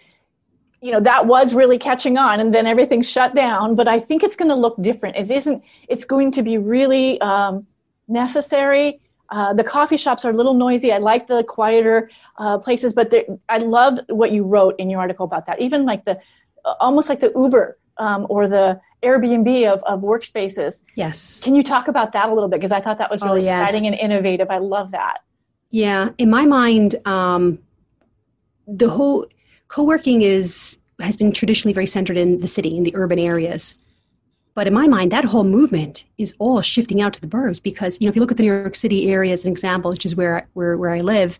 you 0.80 0.92
know 0.92 1.00
that 1.00 1.26
was 1.26 1.54
really 1.54 1.78
catching 1.78 2.16
on 2.18 2.40
and 2.40 2.54
then 2.54 2.66
everything 2.66 3.02
shut 3.02 3.34
down 3.34 3.74
but 3.74 3.88
i 3.88 3.98
think 3.98 4.22
it's 4.22 4.36
going 4.36 4.48
to 4.48 4.54
look 4.54 4.80
different. 4.80 5.16
It 5.16 5.30
isn't 5.30 5.62
it's 5.88 6.04
going 6.04 6.30
to 6.32 6.42
be 6.42 6.56
really 6.58 7.20
um, 7.20 7.66
necessary 8.06 9.00
uh, 9.30 9.52
the 9.52 9.64
coffee 9.64 9.96
shops 9.96 10.24
are 10.24 10.30
a 10.30 10.34
little 10.34 10.54
noisy. 10.54 10.92
I 10.92 10.98
like 10.98 11.26
the 11.26 11.44
quieter 11.44 12.10
uh, 12.38 12.58
places, 12.58 12.92
but 12.92 13.12
I 13.48 13.58
loved 13.58 14.02
what 14.08 14.32
you 14.32 14.44
wrote 14.44 14.74
in 14.78 14.88
your 14.88 15.00
article 15.00 15.24
about 15.24 15.46
that. 15.46 15.60
Even 15.60 15.84
like 15.84 16.04
the 16.04 16.18
uh, 16.64 16.74
almost 16.80 17.08
like 17.08 17.20
the 17.20 17.32
Uber 17.36 17.78
um, 17.98 18.26
or 18.30 18.48
the 18.48 18.80
Airbnb 19.02 19.72
of, 19.72 19.82
of 19.84 20.00
workspaces. 20.00 20.82
Yes. 20.94 21.42
Can 21.44 21.54
you 21.54 21.62
talk 21.62 21.88
about 21.88 22.12
that 22.12 22.28
a 22.28 22.34
little 22.34 22.48
bit? 22.48 22.58
Because 22.58 22.72
I 22.72 22.80
thought 22.80 22.98
that 22.98 23.10
was 23.10 23.22
oh, 23.22 23.26
really 23.26 23.42
oh, 23.42 23.44
yes. 23.44 23.68
exciting 23.68 23.86
and 23.86 23.98
innovative. 23.98 24.50
I 24.50 24.58
love 24.58 24.90
that. 24.92 25.18
Yeah. 25.70 26.10
In 26.18 26.30
my 26.30 26.46
mind, 26.46 26.96
um, 27.06 27.58
the 28.66 28.88
whole 28.88 29.26
co 29.68 29.84
working 29.84 30.22
is 30.22 30.78
has 31.00 31.16
been 31.16 31.32
traditionally 31.32 31.72
very 31.72 31.86
centered 31.86 32.16
in 32.16 32.40
the 32.40 32.48
city, 32.48 32.76
in 32.76 32.82
the 32.82 32.94
urban 32.96 33.18
areas. 33.18 33.76
But 34.59 34.66
in 34.66 34.74
my 34.74 34.88
mind, 34.88 35.12
that 35.12 35.24
whole 35.24 35.44
movement 35.44 36.04
is 36.18 36.34
all 36.40 36.61
shifting 36.62 37.00
out 37.00 37.12
to 37.12 37.20
the 37.20 37.28
burbs 37.28 37.62
because, 37.62 38.00
you 38.00 38.06
know, 38.06 38.09
if 38.09 38.16
you 38.16 38.20
look 38.20 38.32
at 38.32 38.38
the 38.38 38.42
New 38.42 38.52
York 38.52 38.74
City 38.74 39.09
area 39.09 39.32
as 39.32 39.44
an 39.44 39.52
example, 39.52 39.92
which 39.92 40.04
is 40.04 40.16
where, 40.16 40.48
where, 40.54 40.76
where 40.76 40.90
I 40.90 40.98
live, 40.98 41.38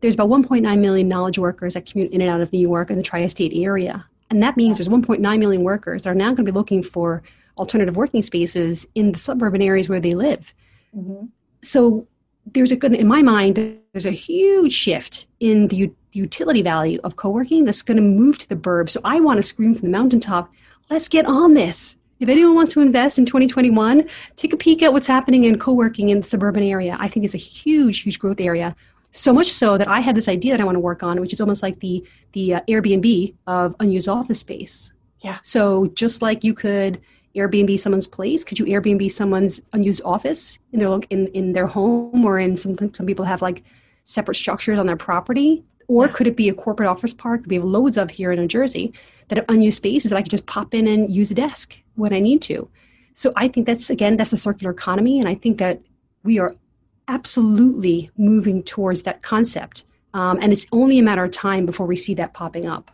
there's 0.00 0.14
about 0.14 0.30
1.9 0.30 0.78
million 0.78 1.06
knowledge 1.06 1.38
workers 1.38 1.74
that 1.74 1.84
commute 1.84 2.10
in 2.10 2.22
and 2.22 2.30
out 2.30 2.40
of 2.40 2.50
New 2.54 2.60
York 2.60 2.88
and 2.88 2.98
the 2.98 3.02
tri-state 3.02 3.52
area. 3.54 4.06
And 4.30 4.42
that 4.42 4.56
means 4.56 4.78
there's 4.78 4.88
1.9 4.88 5.38
million 5.38 5.62
workers 5.62 6.04
that 6.04 6.10
are 6.10 6.14
now 6.14 6.28
going 6.28 6.36
to 6.36 6.44
be 6.44 6.52
looking 6.52 6.82
for 6.82 7.22
alternative 7.58 7.96
working 7.96 8.22
spaces 8.22 8.86
in 8.94 9.12
the 9.12 9.18
suburban 9.18 9.60
areas 9.60 9.90
where 9.90 10.00
they 10.00 10.14
live. 10.14 10.54
Mm-hmm. 10.96 11.26
So 11.60 12.06
there's 12.46 12.72
a 12.72 12.76
good, 12.76 12.94
in 12.94 13.06
my 13.06 13.20
mind, 13.20 13.56
there's 13.92 14.06
a 14.06 14.10
huge 14.10 14.72
shift 14.72 15.26
in 15.38 15.68
the 15.68 15.76
u- 15.76 15.96
utility 16.12 16.62
value 16.62 16.98
of 17.04 17.16
co-working 17.16 17.66
that's 17.66 17.82
going 17.82 17.98
to 17.98 18.02
move 18.02 18.38
to 18.38 18.48
the 18.48 18.56
burbs. 18.56 18.92
So 18.92 19.02
I 19.04 19.20
want 19.20 19.36
to 19.36 19.42
scream 19.42 19.74
from 19.74 19.82
the 19.82 19.98
mountaintop, 19.98 20.50
let's 20.88 21.08
get 21.08 21.26
on 21.26 21.52
this 21.52 21.96
if 22.24 22.28
anyone 22.30 22.54
wants 22.54 22.72
to 22.72 22.80
invest 22.80 23.18
in 23.18 23.26
2021, 23.26 24.08
take 24.36 24.52
a 24.54 24.56
peek 24.56 24.82
at 24.82 24.92
what's 24.92 25.06
happening 25.06 25.44
in 25.44 25.58
co-working 25.58 26.08
in 26.08 26.18
the 26.18 26.24
suburban 26.24 26.62
area. 26.62 26.96
I 26.98 27.06
think 27.06 27.24
it's 27.24 27.34
a 27.34 27.38
huge, 27.38 28.00
huge 28.00 28.18
growth 28.18 28.40
area. 28.40 28.74
So 29.12 29.32
much 29.32 29.52
so 29.52 29.76
that 29.76 29.86
I 29.86 30.00
had 30.00 30.16
this 30.16 30.26
idea 30.26 30.54
that 30.54 30.60
I 30.60 30.64
want 30.64 30.76
to 30.76 30.80
work 30.80 31.02
on, 31.02 31.20
which 31.20 31.32
is 31.32 31.40
almost 31.40 31.62
like 31.62 31.78
the 31.80 32.04
the 32.32 32.54
uh, 32.54 32.60
Airbnb 32.62 33.34
of 33.46 33.76
unused 33.78 34.08
office 34.08 34.40
space. 34.40 34.90
Yeah. 35.20 35.38
So 35.42 35.86
just 35.94 36.22
like 36.22 36.42
you 36.42 36.54
could 36.54 37.00
Airbnb 37.36 37.78
someone's 37.78 38.08
place, 38.08 38.42
could 38.42 38.58
you 38.58 38.64
Airbnb 38.64 39.10
someone's 39.10 39.60
unused 39.72 40.02
office 40.04 40.58
in 40.72 40.80
their 40.80 40.98
in 41.10 41.28
in 41.28 41.52
their 41.52 41.66
home, 41.66 42.24
or 42.24 42.40
in 42.40 42.56
some 42.56 42.76
some 42.94 43.06
people 43.06 43.24
have 43.24 43.42
like 43.42 43.62
separate 44.04 44.36
structures 44.36 44.78
on 44.78 44.86
their 44.86 44.96
property, 44.96 45.62
or 45.86 46.06
yeah. 46.06 46.12
could 46.12 46.26
it 46.26 46.36
be 46.36 46.48
a 46.48 46.54
corporate 46.54 46.88
office 46.88 47.14
park 47.14 47.42
that 47.42 47.48
we 47.48 47.56
have 47.56 47.64
loads 47.64 47.96
of 47.96 48.10
here 48.10 48.32
in 48.32 48.40
New 48.40 48.48
Jersey 48.48 48.92
that 49.28 49.38
have 49.38 49.46
unused 49.48 49.76
spaces 49.76 50.10
that 50.10 50.16
I 50.16 50.22
could 50.22 50.30
just 50.30 50.46
pop 50.46 50.74
in 50.74 50.88
and 50.88 51.14
use 51.14 51.30
a 51.30 51.34
desk 51.34 51.78
when 51.96 52.12
I 52.12 52.20
need 52.20 52.42
to? 52.42 52.68
So 53.14 53.32
I 53.36 53.48
think 53.48 53.66
that's 53.66 53.90
again 53.90 54.16
that's 54.16 54.32
a 54.32 54.36
circular 54.36 54.72
economy, 54.72 55.20
and 55.20 55.28
I 55.28 55.34
think 55.34 55.58
that 55.58 55.80
we 56.22 56.38
are 56.38 56.56
absolutely 57.08 58.10
moving 58.16 58.62
towards 58.62 59.02
that 59.02 59.22
concept. 59.22 59.84
Um, 60.14 60.38
and 60.40 60.52
it's 60.52 60.66
only 60.72 60.98
a 60.98 61.02
matter 61.02 61.24
of 61.24 61.32
time 61.32 61.66
before 61.66 61.86
we 61.86 61.96
see 61.96 62.14
that 62.14 62.32
popping 62.32 62.66
up. 62.66 62.90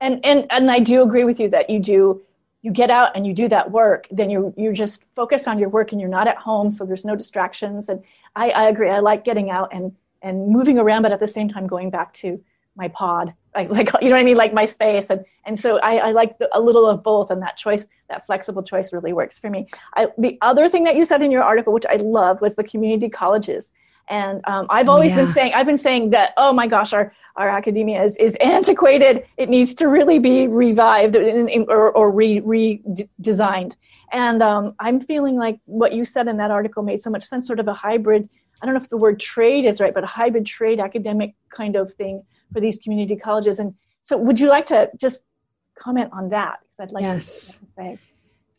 And, 0.00 0.24
and, 0.24 0.46
and 0.50 0.70
I 0.70 0.80
do 0.80 1.02
agree 1.02 1.24
with 1.24 1.38
you 1.38 1.50
that 1.50 1.68
you 1.68 1.78
do, 1.78 2.22
you 2.62 2.70
get 2.70 2.90
out 2.90 3.14
and 3.14 3.26
you 3.26 3.34
do 3.34 3.48
that 3.48 3.70
work, 3.70 4.06
then 4.10 4.30
you 4.30 4.52
you 4.56 4.72
just 4.72 5.04
focus 5.14 5.46
on 5.46 5.58
your 5.58 5.68
work 5.68 5.92
and 5.92 6.00
you're 6.00 6.10
not 6.10 6.26
at 6.26 6.38
home, 6.38 6.70
so 6.70 6.84
there's 6.84 7.04
no 7.04 7.14
distractions. 7.14 7.88
And 7.88 8.02
I, 8.34 8.50
I 8.50 8.68
agree. 8.68 8.88
I 8.88 9.00
like 9.00 9.24
getting 9.24 9.50
out 9.50 9.68
and, 9.72 9.94
and 10.22 10.48
moving 10.48 10.78
around, 10.78 11.02
but 11.02 11.12
at 11.12 11.20
the 11.20 11.28
same 11.28 11.48
time 11.48 11.66
going 11.66 11.90
back 11.90 12.12
to 12.14 12.42
my 12.76 12.88
pod 12.88 13.34
like, 13.54 13.70
like 13.70 13.90
you 14.00 14.08
know 14.08 14.14
what 14.14 14.20
I 14.20 14.24
mean, 14.24 14.36
like 14.36 14.52
my 14.52 14.64
space. 14.64 15.10
And, 15.10 15.24
and 15.44 15.58
so 15.58 15.78
I, 15.78 15.96
I 15.96 16.12
like 16.12 16.38
the, 16.38 16.48
a 16.52 16.60
little 16.60 16.86
of 16.86 17.02
both 17.02 17.30
and 17.30 17.42
that 17.42 17.56
choice, 17.56 17.86
that 18.08 18.26
flexible 18.26 18.62
choice 18.62 18.92
really 18.92 19.12
works 19.12 19.38
for 19.38 19.50
me. 19.50 19.68
I, 19.94 20.08
the 20.18 20.38
other 20.40 20.68
thing 20.68 20.84
that 20.84 20.96
you 20.96 21.04
said 21.04 21.22
in 21.22 21.30
your 21.30 21.42
article, 21.42 21.72
which 21.72 21.86
I 21.86 21.96
loved 21.96 22.40
was 22.40 22.54
the 22.54 22.64
community 22.64 23.08
colleges. 23.08 23.72
And 24.08 24.40
um, 24.46 24.66
I've 24.70 24.88
oh, 24.88 24.92
always 24.92 25.12
yeah. 25.12 25.18
been 25.18 25.26
saying, 25.28 25.52
I've 25.54 25.66
been 25.66 25.76
saying 25.76 26.10
that, 26.10 26.32
oh 26.36 26.52
my 26.52 26.66
gosh, 26.66 26.92
our, 26.92 27.12
our 27.36 27.48
academia 27.48 28.02
is, 28.02 28.16
is 28.16 28.34
antiquated. 28.36 29.24
It 29.36 29.48
needs 29.48 29.74
to 29.76 29.88
really 29.88 30.18
be 30.18 30.48
revived 30.48 31.14
in, 31.14 31.48
in, 31.48 31.66
or, 31.68 31.92
or 31.92 32.10
re, 32.10 32.40
redesigned. 32.40 33.76
And 34.12 34.42
um, 34.42 34.74
I'm 34.80 35.00
feeling 35.00 35.36
like 35.36 35.60
what 35.66 35.92
you 35.92 36.04
said 36.04 36.26
in 36.26 36.38
that 36.38 36.50
article 36.50 36.82
made 36.82 37.00
so 37.00 37.10
much 37.10 37.24
sense, 37.24 37.46
sort 37.46 37.60
of 37.60 37.68
a 37.68 37.74
hybrid, 37.74 38.28
I 38.60 38.66
don't 38.66 38.74
know 38.74 38.80
if 38.80 38.88
the 38.88 38.96
word 38.96 39.20
trade 39.20 39.64
is 39.64 39.80
right, 39.80 39.94
but 39.94 40.04
a 40.04 40.08
hybrid 40.08 40.44
trade 40.44 40.80
academic 40.80 41.34
kind 41.48 41.76
of 41.76 41.94
thing 41.94 42.24
for 42.52 42.60
these 42.60 42.78
community 42.78 43.16
colleges. 43.16 43.58
And 43.58 43.74
so, 44.02 44.16
would 44.16 44.40
you 44.40 44.48
like 44.48 44.66
to 44.66 44.90
just 44.98 45.24
comment 45.78 46.10
on 46.12 46.30
that? 46.30 46.58
Because 46.62 46.80
I'd 46.80 46.92
like 46.92 47.02
yes. 47.02 47.52
to 47.52 47.58
say. 47.76 47.98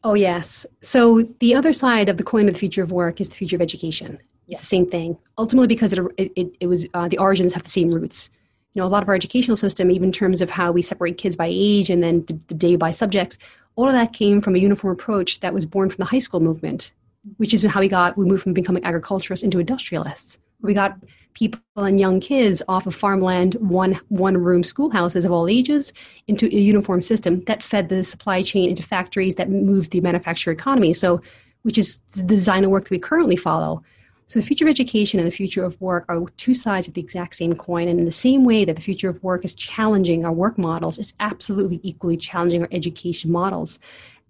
Oh, 0.03 0.15
yes. 0.15 0.65
So, 0.81 1.27
the 1.39 1.55
other 1.55 1.73
side 1.73 2.09
of 2.09 2.17
the 2.17 2.23
coin 2.23 2.47
of 2.47 2.53
the 2.53 2.59
future 2.59 2.83
of 2.83 2.91
work 2.91 3.21
is 3.21 3.29
the 3.29 3.35
future 3.35 3.55
of 3.55 3.61
education. 3.61 4.19
It's 4.47 4.61
the 4.61 4.67
same 4.67 4.85
thing. 4.85 5.17
Ultimately, 5.37 5.67
because 5.67 5.93
it, 5.93 6.01
it, 6.17 6.55
it 6.59 6.67
was 6.67 6.85
uh, 6.93 7.07
the 7.07 7.17
origins 7.17 7.53
have 7.53 7.63
the 7.63 7.69
same 7.69 7.89
roots. 7.89 8.29
You 8.73 8.81
know, 8.81 8.87
a 8.87 8.89
lot 8.89 9.03
of 9.03 9.09
our 9.09 9.15
educational 9.15 9.55
system, 9.55 9.91
even 9.91 10.09
in 10.09 10.11
terms 10.11 10.41
of 10.41 10.49
how 10.49 10.71
we 10.71 10.81
separate 10.81 11.17
kids 11.17 11.35
by 11.35 11.47
age 11.49 11.89
and 11.89 12.03
then 12.03 12.25
the, 12.25 12.39
the 12.47 12.53
day 12.53 12.75
by 12.75 12.91
subjects, 12.91 13.37
all 13.75 13.87
of 13.87 13.93
that 13.93 14.13
came 14.13 14.41
from 14.41 14.55
a 14.55 14.59
uniform 14.59 14.93
approach 14.93 15.39
that 15.39 15.53
was 15.53 15.65
born 15.65 15.89
from 15.89 15.97
the 15.97 16.05
high 16.05 16.19
school 16.19 16.39
movement, 16.39 16.91
which 17.37 17.53
is 17.53 17.63
how 17.63 17.79
we 17.79 17.87
got 17.87 18.17
we 18.17 18.25
moved 18.25 18.43
from 18.43 18.53
becoming 18.53 18.83
agriculturists 18.83 19.43
into 19.43 19.59
industrialists. 19.59 20.37
We 20.61 20.73
got 20.73 20.97
people 21.33 21.59
and 21.77 21.99
young 21.99 22.19
kids 22.19 22.61
off 22.67 22.87
of 22.87 22.95
farmland, 22.95 23.55
one 23.55 23.99
one 24.09 24.37
room 24.37 24.63
schoolhouses 24.63 25.25
of 25.25 25.31
all 25.31 25.47
ages 25.47 25.93
into 26.27 26.47
a 26.47 26.59
uniform 26.59 27.01
system 27.01 27.43
that 27.45 27.63
fed 27.63 27.89
the 27.89 28.03
supply 28.03 28.41
chain 28.41 28.69
into 28.69 28.83
factories 28.83 29.35
that 29.35 29.49
moved 29.49 29.91
the 29.91 30.01
manufacturing 30.01 30.57
economy. 30.57 30.93
So, 30.93 31.21
which 31.63 31.77
is 31.77 32.01
the 32.15 32.23
design 32.23 32.63
of 32.63 32.71
work 32.71 32.83
that 32.83 32.91
we 32.91 32.99
currently 32.99 33.35
follow. 33.35 33.83
So, 34.27 34.39
the 34.39 34.45
future 34.45 34.65
of 34.65 34.69
education 34.69 35.19
and 35.19 35.27
the 35.27 35.35
future 35.35 35.63
of 35.63 35.79
work 35.81 36.05
are 36.09 36.23
two 36.37 36.53
sides 36.53 36.87
of 36.87 36.93
the 36.93 37.01
exact 37.01 37.35
same 37.35 37.53
coin. 37.53 37.87
And 37.87 37.99
in 37.99 38.05
the 38.05 38.11
same 38.11 38.45
way 38.45 38.65
that 38.65 38.75
the 38.75 38.81
future 38.81 39.09
of 39.09 39.21
work 39.23 39.43
is 39.45 39.53
challenging 39.53 40.25
our 40.25 40.31
work 40.31 40.57
models, 40.57 40.99
it's 40.99 41.13
absolutely 41.19 41.79
equally 41.83 42.17
challenging 42.17 42.61
our 42.61 42.69
education 42.71 43.31
models. 43.31 43.79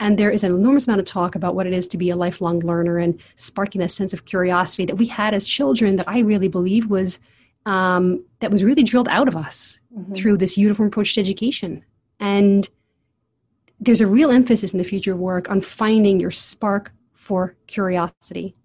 And 0.01 0.17
there 0.17 0.31
is 0.31 0.43
an 0.43 0.51
enormous 0.51 0.87
amount 0.87 0.99
of 0.99 1.05
talk 1.05 1.35
about 1.35 1.53
what 1.53 1.67
it 1.67 1.73
is 1.73 1.87
to 1.89 1.97
be 1.97 2.09
a 2.09 2.15
lifelong 2.15 2.59
learner 2.61 2.97
and 2.97 3.21
sparking 3.35 3.79
that 3.81 3.91
sense 3.91 4.13
of 4.13 4.25
curiosity 4.25 4.83
that 4.85 4.95
we 4.95 5.05
had 5.05 5.35
as 5.35 5.47
children 5.47 5.95
that 5.97 6.09
I 6.09 6.19
really 6.19 6.47
believe 6.47 6.87
was 6.87 7.19
um, 7.67 8.25
that 8.39 8.49
was 8.49 8.63
really 8.63 8.81
drilled 8.81 9.09
out 9.09 9.27
of 9.27 9.35
us 9.35 9.79
mm-hmm. 9.95 10.13
through 10.13 10.37
this 10.37 10.57
uniform 10.57 10.87
approach 10.87 11.13
to 11.13 11.21
education. 11.21 11.85
And 12.19 12.67
there's 13.79 14.01
a 14.01 14.07
real 14.07 14.31
emphasis 14.31 14.73
in 14.73 14.79
the 14.79 14.83
future 14.83 15.11
of 15.11 15.19
work 15.19 15.51
on 15.51 15.61
finding 15.61 16.19
your 16.19 16.31
spark 16.31 16.91
for 17.13 17.55
curiosity 17.67 18.55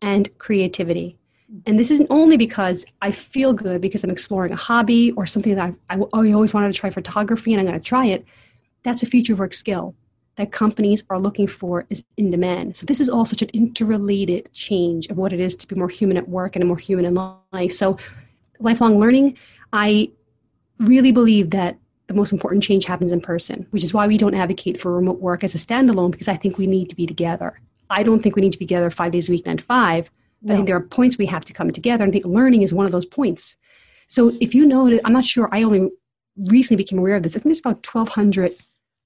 and 0.00 0.38
creativity. 0.38 1.18
And 1.66 1.76
this 1.76 1.90
isn't 1.90 2.06
only 2.08 2.36
because 2.36 2.84
I 3.02 3.10
feel 3.10 3.52
good 3.52 3.80
because 3.80 4.04
I'm 4.04 4.10
exploring 4.10 4.52
a 4.52 4.56
hobby 4.56 5.10
or 5.12 5.26
something 5.26 5.56
that 5.56 5.74
I, 5.90 5.96
I, 5.96 6.02
I 6.12 6.32
always 6.32 6.54
wanted 6.54 6.72
to 6.72 6.78
try 6.78 6.90
photography 6.90 7.52
and 7.52 7.60
I'm 7.60 7.66
going 7.66 7.78
to 7.78 7.84
try 7.84 8.06
it. 8.06 8.24
That's 8.84 9.02
a 9.02 9.06
future 9.06 9.32
of 9.32 9.40
work 9.40 9.54
skill 9.54 9.96
that 10.36 10.52
companies 10.52 11.04
are 11.10 11.18
looking 11.18 11.46
for 11.46 11.86
is 11.90 12.02
in 12.16 12.30
demand. 12.30 12.76
So 12.76 12.86
this 12.86 13.00
is 13.00 13.08
all 13.08 13.24
such 13.24 13.42
an 13.42 13.50
interrelated 13.52 14.52
change 14.52 15.06
of 15.06 15.16
what 15.16 15.32
it 15.32 15.40
is 15.40 15.54
to 15.56 15.68
be 15.68 15.76
more 15.76 15.88
human 15.88 16.16
at 16.16 16.28
work 16.28 16.56
and 16.56 16.62
a 16.62 16.66
more 16.66 16.76
human 16.76 17.04
in 17.04 17.14
life. 17.14 17.72
So 17.72 17.98
lifelong 18.58 18.98
learning, 18.98 19.36
I 19.72 20.10
really 20.78 21.12
believe 21.12 21.50
that 21.50 21.78
the 22.06 22.14
most 22.14 22.32
important 22.32 22.62
change 22.62 22.84
happens 22.84 23.12
in 23.12 23.20
person, 23.20 23.66
which 23.70 23.84
is 23.84 23.94
why 23.94 24.06
we 24.06 24.18
don't 24.18 24.34
advocate 24.34 24.80
for 24.80 24.92
remote 24.92 25.20
work 25.20 25.44
as 25.44 25.54
a 25.54 25.58
standalone 25.58 26.10
because 26.10 26.28
I 26.28 26.36
think 26.36 26.58
we 26.58 26.66
need 26.66 26.90
to 26.90 26.96
be 26.96 27.06
together. 27.06 27.60
I 27.90 28.02
don't 28.02 28.22
think 28.22 28.36
we 28.36 28.42
need 28.42 28.52
to 28.52 28.58
be 28.58 28.66
together 28.66 28.90
five 28.90 29.12
days 29.12 29.28
a 29.28 29.32
week, 29.32 29.46
nine 29.46 29.58
to 29.58 29.64
five. 29.64 30.10
But 30.42 30.48
no. 30.48 30.54
I 30.54 30.56
think 30.56 30.66
there 30.66 30.76
are 30.76 30.82
points 30.82 31.16
we 31.16 31.26
have 31.26 31.44
to 31.46 31.52
come 31.52 31.70
together, 31.70 32.04
and 32.04 32.10
I 32.10 32.12
think 32.12 32.26
learning 32.26 32.62
is 32.62 32.74
one 32.74 32.86
of 32.86 32.92
those 32.92 33.06
points. 33.06 33.56
So 34.08 34.36
if 34.40 34.54
you 34.54 34.66
know, 34.66 34.98
I'm 35.04 35.12
not 35.12 35.24
sure. 35.24 35.48
I 35.52 35.62
only 35.62 35.90
recently 36.36 36.82
became 36.82 36.98
aware 36.98 37.16
of 37.16 37.22
this. 37.22 37.32
I 37.32 37.34
think 37.34 37.44
there's 37.44 37.60
about 37.60 37.86
1,200 37.86 38.54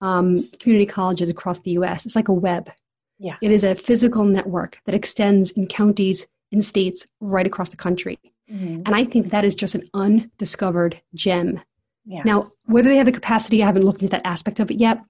um, 0.01 0.49
community 0.61 0.87
colleges 0.87 1.29
across 1.29 1.61
the 1.61 1.73
US. 1.73 2.07
It's 2.07 2.17
like 2.17 2.29
a 2.29 2.33
web. 2.33 2.71
Yeah. 3.19 3.37
It 3.43 3.51
is 3.51 3.65
a 3.65 3.75
physical 3.75 4.25
network 4.25 4.79
that 4.85 4.95
extends 4.95 5.51
in 5.51 5.67
counties, 5.67 6.27
in 6.53 6.63
states, 6.63 7.07
right 7.21 7.47
across 7.47 7.71
the 7.71 7.77
country. 7.77 8.19
Mm-hmm. 8.51 8.83
And 8.87 8.95
I 8.95 9.05
think 9.05 9.31
that 9.31 9.45
is 9.45 9.55
just 9.55 9.75
an 9.75 9.89
undiscovered 9.93 11.01
gem. 11.15 11.61
Yeah. 12.07 12.23
Now, 12.25 12.53
whether 12.65 12.89
they 12.89 12.97
have 12.97 13.07
the 13.07 13.13
capacity, 13.13 13.63
I 13.63 13.67
haven't 13.67 13.85
looked 13.85 14.03
at 14.03 14.11
that 14.11 14.27
aspect 14.27 14.61
of 14.61 14.71
it 14.71 14.79
yet. 14.79 15.03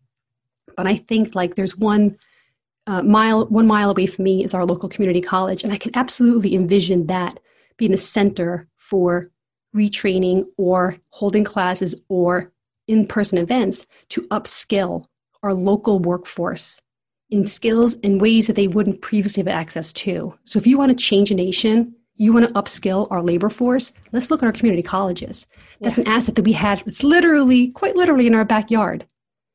But 0.76 0.86
I 0.86 0.96
think 0.96 1.34
like 1.34 1.54
there's 1.54 1.76
one 1.76 2.16
uh, 2.86 3.02
mile, 3.02 3.46
one 3.46 3.66
mile 3.66 3.90
away 3.90 4.06
from 4.06 4.24
me 4.24 4.42
is 4.42 4.54
our 4.54 4.64
local 4.64 4.88
community 4.88 5.20
college, 5.20 5.62
and 5.62 5.72
I 5.72 5.76
can 5.76 5.90
absolutely 5.94 6.54
envision 6.54 7.06
that 7.06 7.38
being 7.76 7.92
the 7.92 7.98
center 7.98 8.66
for 8.76 9.30
retraining 9.76 10.44
or 10.56 10.96
holding 11.10 11.44
classes 11.44 11.94
or 12.08 12.52
in 12.88 13.06
person 13.06 13.38
events 13.38 13.86
to 14.08 14.22
upskill 14.28 15.04
our 15.42 15.54
local 15.54 16.00
workforce 16.00 16.80
in 17.30 17.46
skills 17.46 17.96
and 18.02 18.20
ways 18.20 18.46
that 18.46 18.56
they 18.56 18.68
wouldn't 18.68 19.02
previously 19.02 19.42
have 19.42 19.48
access 19.48 19.92
to. 19.92 20.34
So, 20.44 20.58
if 20.58 20.66
you 20.66 20.78
want 20.78 20.90
to 20.90 21.04
change 21.04 21.30
a 21.30 21.34
nation, 21.34 21.94
you 22.16 22.32
want 22.32 22.46
to 22.46 22.52
upskill 22.54 23.06
our 23.10 23.22
labor 23.22 23.48
force, 23.48 23.92
let's 24.12 24.30
look 24.30 24.42
at 24.42 24.46
our 24.46 24.52
community 24.52 24.82
colleges. 24.82 25.46
That's 25.80 25.98
yeah. 25.98 26.04
an 26.04 26.08
asset 26.08 26.34
that 26.34 26.44
we 26.44 26.52
have. 26.54 26.82
It's 26.86 27.04
literally, 27.04 27.70
quite 27.72 27.96
literally, 27.96 28.26
in 28.26 28.34
our 28.34 28.44
backyard. 28.44 29.06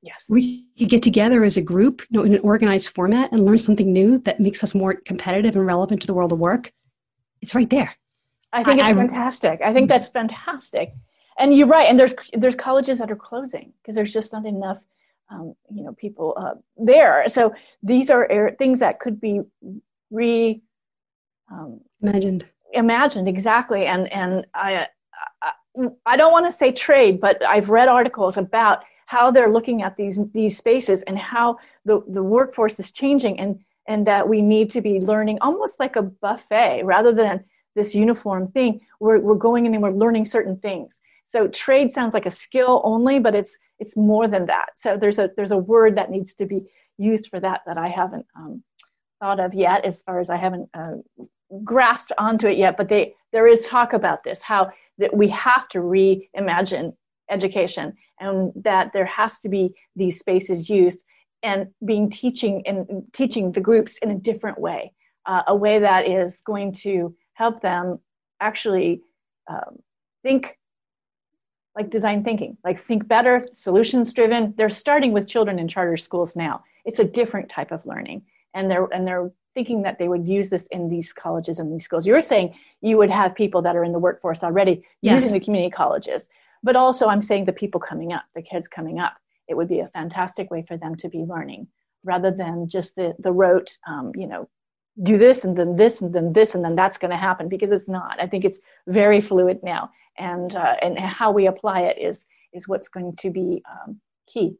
Yes. 0.02 0.24
We 0.30 0.66
could 0.78 0.90
get 0.90 1.04
together 1.04 1.44
as 1.44 1.58
a 1.58 1.62
group, 1.62 2.02
you 2.10 2.20
know, 2.20 2.26
in 2.26 2.34
an 2.34 2.42
organized 2.42 2.90
format 2.90 3.32
and 3.32 3.46
learn 3.46 3.58
something 3.58 3.92
new 3.92 4.20
that 4.20 4.40
makes 4.40 4.64
us 4.64 4.76
more 4.76 4.94
competitive 4.94 5.56
and 5.56 5.66
relevant 5.66 6.02
to 6.02 6.08
the 6.08 6.14
world 6.14 6.32
of 6.32 6.40
work. 6.40 6.72
It's 7.42 7.56
right 7.56 7.70
there. 7.70 7.96
I 8.52 8.64
think 8.64 8.82
I, 8.82 8.92
it's 8.92 9.00
I, 9.00 9.08
fantastic. 9.08 9.62
I 9.62 9.74
think 9.74 9.90
that's 9.90 10.10
fantastic 10.10 10.94
and 11.38 11.56
you're 11.56 11.68
right 11.68 11.90
and 11.90 12.00
there's 12.00 12.16
there's 12.34 12.56
colleges 12.56 13.00
that 13.00 13.12
are 13.12 13.16
closing 13.16 13.74
because 13.82 13.96
there's 13.96 14.14
just 14.14 14.34
not 14.34 14.46
enough 14.46 14.80
um, 15.30 15.56
you 15.74 15.84
know 15.84 15.94
people 15.94 16.34
uh, 16.38 16.56
there. 16.78 17.28
So 17.28 17.54
these 17.82 18.10
are 18.10 18.52
things 18.60 18.80
that 18.80 19.00
could 19.00 19.20
be 19.20 19.42
re 20.12 20.62
um, 21.52 21.82
imagined. 22.02 22.46
imagined 22.74 23.28
exactly. 23.28 23.86
And 23.86 24.12
and 24.12 24.46
i 24.54 24.88
i, 25.42 25.52
I 26.06 26.18
don't 26.18 26.32
want 26.32 26.46
to 26.46 26.52
say 26.52 26.72
trade 26.72 27.20
but 27.20 27.44
i've 27.46 27.70
read 27.70 27.88
articles 27.88 28.38
about 28.38 28.84
how 29.06 29.32
they're 29.32 29.52
looking 29.52 29.82
at 29.82 29.98
these 29.98 30.20
these 30.32 30.58
spaces 30.58 31.02
and 31.04 31.18
how 31.18 31.58
the 31.86 32.04
the 32.08 32.24
workforce 32.24 32.80
is 32.80 32.92
changing 32.92 33.40
and 33.40 33.60
and 33.88 34.08
that 34.08 34.28
we 34.28 34.42
need 34.42 34.70
to 34.72 34.82
be 34.82 35.00
learning 35.00 35.38
almost 35.42 35.80
like 35.80 35.96
a 35.96 36.02
buffet 36.02 36.84
rather 36.84 37.12
than 37.12 37.44
this 37.76 37.96
uniform 37.96 38.48
thing. 38.52 38.82
We're, 39.00 39.20
we're 39.20 39.36
going 39.36 39.66
in 39.66 39.74
and 39.74 39.84
we're 39.84 39.92
learning 39.92 40.26
certain 40.26 40.58
things 40.58 41.02
so 41.34 41.48
trade 41.48 41.90
sounds 41.90 42.14
like 42.14 42.28
a 42.28 42.32
skill 42.32 42.80
only, 42.86 43.18
but 43.18 43.34
it's 43.34 43.58
it's 43.80 43.98
more 43.98 44.28
than 44.28 44.46
that. 44.46 44.70
So 44.76 44.98
there's 44.98 45.18
a 45.18 45.32
there's 45.36 45.52
a 45.52 45.58
word 45.58 45.98
that 45.98 46.12
needs 46.12 46.36
to 46.36 46.46
be 46.46 46.62
used 47.00 47.28
for 47.28 47.40
that 47.40 47.62
that 47.66 47.76
I 47.76 47.88
haven't 47.88 48.28
um, 48.36 48.64
thought 49.20 49.40
of 49.40 49.56
yet, 49.56 49.84
as 49.84 50.04
far 50.04 50.20
as 50.20 50.30
I 50.30 50.38
haven't 50.38 50.70
uh, 50.76 50.98
grasped 51.64 52.12
onto 52.20 52.48
it 52.48 52.60
yet. 52.60 52.78
But 52.78 52.90
they 52.90 53.16
there 53.32 53.48
is 53.48 53.68
talk 53.68 53.94
about 53.94 54.24
this 54.24 54.44
how 54.44 54.70
that 55.00 55.18
we 55.18 55.28
have 55.30 55.68
to 55.70 55.80
reimagine 55.80 56.94
education 57.32 57.94
and 58.20 58.52
that 58.56 58.92
there 58.94 59.06
has 59.06 59.40
to 59.40 59.50
be 59.50 59.74
these 59.96 60.20
spaces 60.20 60.70
used 60.70 61.04
and 61.42 61.66
being 61.84 62.12
teaching 62.12 62.62
and 62.68 63.06
teaching 63.12 63.54
the 63.54 63.60
groups 63.60 63.98
in 64.04 64.12
a 64.12 64.20
different 64.20 64.60
way, 64.60 64.94
uh, 65.26 65.42
a 65.48 65.56
way 65.56 65.80
that 65.80 66.08
is 66.08 66.42
going 66.46 66.74
to 66.74 67.16
help 67.34 67.60
them 67.62 67.98
actually 68.40 69.02
um, 69.50 69.80
think 70.22 70.60
like 71.76 71.90
design 71.90 72.24
thinking, 72.24 72.58
like 72.64 72.80
think 72.80 73.08
better, 73.08 73.48
solutions 73.52 74.14
driven. 74.14 74.54
They're 74.58 74.70
starting 74.70 75.12
with 75.12 75.28
children 75.28 75.60
in 75.60 75.68
charter 75.68 75.98
schools 75.98 76.36
now. 76.36 76.64
It's 76.86 77.00
a 77.00 77.04
different 77.04 77.50
type 77.50 77.72
of 77.72 77.86
learning, 77.86 78.24
and 78.54 78.70
they're 78.70 78.86
and 78.94 79.08
they're 79.08 79.32
thinking 79.54 79.84
that 79.84 80.00
they 80.00 80.08
would 80.08 80.28
use 80.28 80.50
this 80.50 80.68
in 80.68 80.90
these 80.90 81.14
colleges 81.14 81.60
and 81.60 81.72
these 81.72 81.86
schools. 81.86 82.08
You're 82.08 82.22
saying 82.22 82.56
you 82.82 82.98
would 82.98 83.12
have 83.12 83.36
people 83.36 83.62
that 83.62 83.76
are 83.76 83.84
in 83.84 83.92
the 83.92 84.00
workforce 84.00 84.44
already 84.44 84.84
yes. 85.02 85.22
using 85.22 85.34
the 85.34 85.44
community 85.44 85.72
colleges, 85.72 86.28
but 86.64 86.76
also 86.76 87.08
I'm 87.08 87.22
saying 87.22 87.46
the 87.46 87.54
people 87.54 87.80
coming 87.80 88.14
up, 88.14 88.24
the 88.36 88.42
kids 88.42 88.68
coming 88.68 89.00
up. 89.00 89.16
It 89.48 89.56
would 89.56 89.68
be 89.68 89.80
a 89.80 89.90
fantastic 89.90 90.50
way 90.50 90.64
for 90.68 90.78
them 90.78 90.96
to 90.96 91.10
be 91.10 91.20
learning 91.20 91.68
rather 92.04 92.32
than 92.32 92.68
just 92.68 92.96
the 92.96 93.16
the 93.20 93.32
rote, 93.32 93.78
um, 93.88 94.12
you 94.16 94.28
know, 94.28 94.50
do 95.02 95.18
this 95.18 95.44
and 95.44 95.58
then 95.58 95.76
this 95.76 96.02
and 96.02 96.14
then 96.14 96.34
this 96.34 96.54
and 96.54 96.64
then 96.64 96.76
that's 96.76 96.98
going 96.98 97.12
to 97.12 97.18
happen 97.18 97.50
because 97.50 97.72
it's 97.72 97.90
not. 97.90 98.22
I 98.22 98.28
think 98.28 98.46
it's 98.46 98.60
very 98.88 99.22
fluid 99.22 99.62
now, 99.64 99.90
and 100.18 100.56
uh, 100.56 100.76
and 100.82 100.98
how 101.00 101.32
we 101.32 101.48
apply 101.48 101.82
it 101.82 101.98
is 101.98 102.26
is 102.54 102.68
what's 102.68 102.90
going 102.90 103.16
to 103.18 103.30
be 103.30 103.64
um, 103.70 104.00
key. 104.28 104.56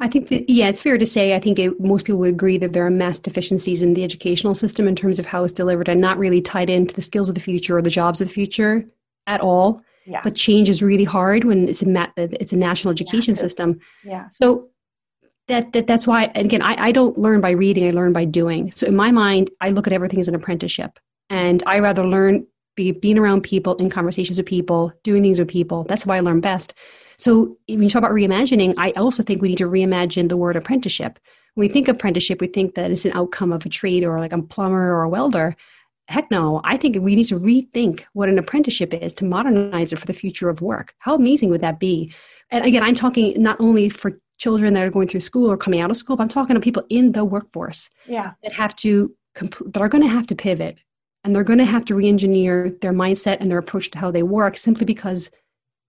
I 0.00 0.08
think 0.08 0.28
that, 0.28 0.48
yeah, 0.48 0.68
it's 0.68 0.80
fair 0.80 0.96
to 0.96 1.04
say, 1.04 1.34
I 1.34 1.38
think 1.38 1.58
it, 1.58 1.78
most 1.78 2.06
people 2.06 2.20
would 2.20 2.30
agree 2.30 2.56
that 2.58 2.72
there 2.72 2.86
are 2.86 2.90
mass 2.90 3.18
deficiencies 3.18 3.82
in 3.82 3.94
the 3.94 4.04
educational 4.04 4.54
system 4.54 4.88
in 4.88 4.96
terms 4.96 5.18
of 5.18 5.26
how 5.26 5.44
it's 5.44 5.52
delivered 5.52 5.88
and 5.88 6.00
not 6.00 6.18
really 6.18 6.40
tied 6.40 6.70
into 6.70 6.94
the 6.94 7.02
skills 7.02 7.28
of 7.28 7.34
the 7.34 7.42
future 7.42 7.76
or 7.76 7.82
the 7.82 7.90
jobs 7.90 8.20
of 8.20 8.28
the 8.28 8.34
future 8.34 8.86
at 9.26 9.40
all. 9.40 9.82
Yeah. 10.06 10.20
But 10.24 10.34
change 10.34 10.68
is 10.68 10.82
really 10.82 11.04
hard 11.04 11.44
when 11.44 11.68
it's 11.68 11.82
a 11.82 11.88
ma- 11.88 12.08
it's 12.16 12.52
a 12.52 12.56
national 12.56 12.92
education 12.92 13.32
Massive. 13.32 13.50
system. 13.50 13.80
Yeah. 14.02 14.28
So 14.30 14.70
that, 15.48 15.72
that 15.72 15.86
that's 15.86 16.06
why 16.06 16.30
again 16.34 16.62
I, 16.62 16.86
I 16.86 16.92
don't 16.92 17.18
learn 17.18 17.40
by 17.40 17.50
reading 17.50 17.86
i 17.88 17.90
learn 17.90 18.12
by 18.12 18.24
doing 18.24 18.70
so 18.70 18.86
in 18.86 18.94
my 18.94 19.10
mind 19.10 19.50
i 19.60 19.70
look 19.70 19.88
at 19.88 19.92
everything 19.92 20.20
as 20.20 20.28
an 20.28 20.36
apprenticeship 20.36 21.00
and 21.30 21.62
i 21.66 21.80
rather 21.80 22.06
learn 22.06 22.46
be 22.74 22.92
being 22.92 23.18
around 23.18 23.42
people 23.42 23.74
in 23.76 23.90
conversations 23.90 24.38
with 24.38 24.46
people 24.46 24.92
doing 25.02 25.22
things 25.22 25.38
with 25.38 25.48
people. 25.48 25.84
That's 25.84 26.06
why 26.06 26.16
i 26.16 26.20
learn 26.20 26.40
best. 26.40 26.74
So 27.18 27.56
when 27.68 27.82
you 27.82 27.88
talk 27.88 28.00
about 28.00 28.12
reimagining 28.12 28.74
i 28.78 28.90
also 28.92 29.22
think 29.22 29.40
we 29.40 29.48
need 29.48 29.58
to 29.58 29.68
reimagine 29.68 30.28
the 30.28 30.36
word 30.36 30.56
apprenticeship. 30.56 31.18
When 31.54 31.66
we 31.66 31.72
think 31.72 31.88
apprenticeship 31.88 32.40
we 32.40 32.46
think 32.46 32.74
that 32.74 32.90
it's 32.90 33.04
an 33.04 33.12
outcome 33.14 33.52
of 33.52 33.66
a 33.66 33.68
trade 33.68 34.04
or 34.04 34.18
like 34.18 34.32
a 34.32 34.42
plumber 34.42 34.92
or 34.94 35.02
a 35.02 35.08
welder. 35.08 35.56
Heck 36.08 36.30
no. 36.30 36.60
I 36.64 36.76
think 36.76 36.96
we 37.00 37.14
need 37.14 37.28
to 37.28 37.38
rethink 37.38 38.04
what 38.12 38.28
an 38.28 38.38
apprenticeship 38.38 38.92
is 38.92 39.12
to 39.14 39.24
modernize 39.24 39.92
it 39.92 39.98
for 39.98 40.06
the 40.06 40.12
future 40.12 40.48
of 40.48 40.60
work. 40.60 40.94
How 40.98 41.14
amazing 41.14 41.50
would 41.50 41.60
that 41.60 41.78
be? 41.78 42.12
And 42.50 42.64
again 42.64 42.82
i'm 42.82 42.94
talking 42.94 43.40
not 43.40 43.60
only 43.60 43.88
for 43.88 44.18
children 44.42 44.74
that 44.74 44.82
are 44.82 44.90
going 44.90 45.06
through 45.06 45.20
school 45.20 45.50
or 45.50 45.56
coming 45.56 45.80
out 45.80 45.90
of 45.90 45.96
school, 45.96 46.16
but 46.16 46.24
I'm 46.24 46.28
talking 46.28 46.54
to 46.54 46.60
people 46.60 46.84
in 46.88 47.12
the 47.12 47.24
workforce 47.24 47.88
yeah. 48.06 48.32
that 48.42 48.52
have 48.52 48.74
to 48.76 49.14
that 49.40 49.80
are 49.80 49.88
going 49.88 50.02
to 50.02 50.08
have 50.08 50.26
to 50.26 50.34
pivot 50.34 50.78
and 51.24 51.34
they're 51.34 51.44
going 51.44 51.58
to 51.58 51.64
have 51.64 51.84
to 51.86 51.94
re-engineer 51.94 52.76
their 52.80 52.92
mindset 52.92 53.38
and 53.40 53.50
their 53.50 53.58
approach 53.58 53.90
to 53.90 53.98
how 53.98 54.10
they 54.10 54.22
work 54.22 54.56
simply 54.56 54.84
because 54.84 55.30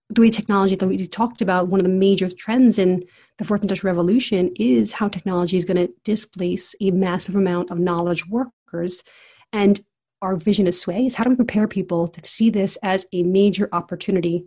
the 0.10 0.22
way 0.22 0.30
technology 0.30 0.76
that 0.76 0.86
we 0.86 1.08
talked 1.08 1.42
about 1.42 1.70
one 1.70 1.80
of 1.80 1.86
the 1.86 1.90
major 1.90 2.30
trends 2.30 2.78
in 2.78 3.04
the 3.38 3.46
fourth 3.46 3.62
industrial 3.62 3.96
revolution 3.96 4.52
is 4.58 4.94
how 4.94 5.08
technology 5.08 5.58
is 5.58 5.66
going 5.66 5.88
to 5.88 5.94
displace 6.04 6.76
a 6.82 6.92
massive 6.92 7.36
amount 7.36 7.72
of 7.72 7.80
knowledge 7.80 8.28
workers 8.28 9.04
and 9.52 9.84
our 10.22 10.36
vision 10.36 10.68
is 10.68 10.80
sway 10.80 11.06
is 11.06 11.16
how 11.16 11.24
do 11.24 11.30
we 11.30 11.36
prepare 11.36 11.68
people 11.68 12.08
to 12.08 12.30
see 12.30 12.50
this 12.50 12.78
as 12.84 13.06
a 13.12 13.24
major 13.24 13.70
opportunity 13.72 14.46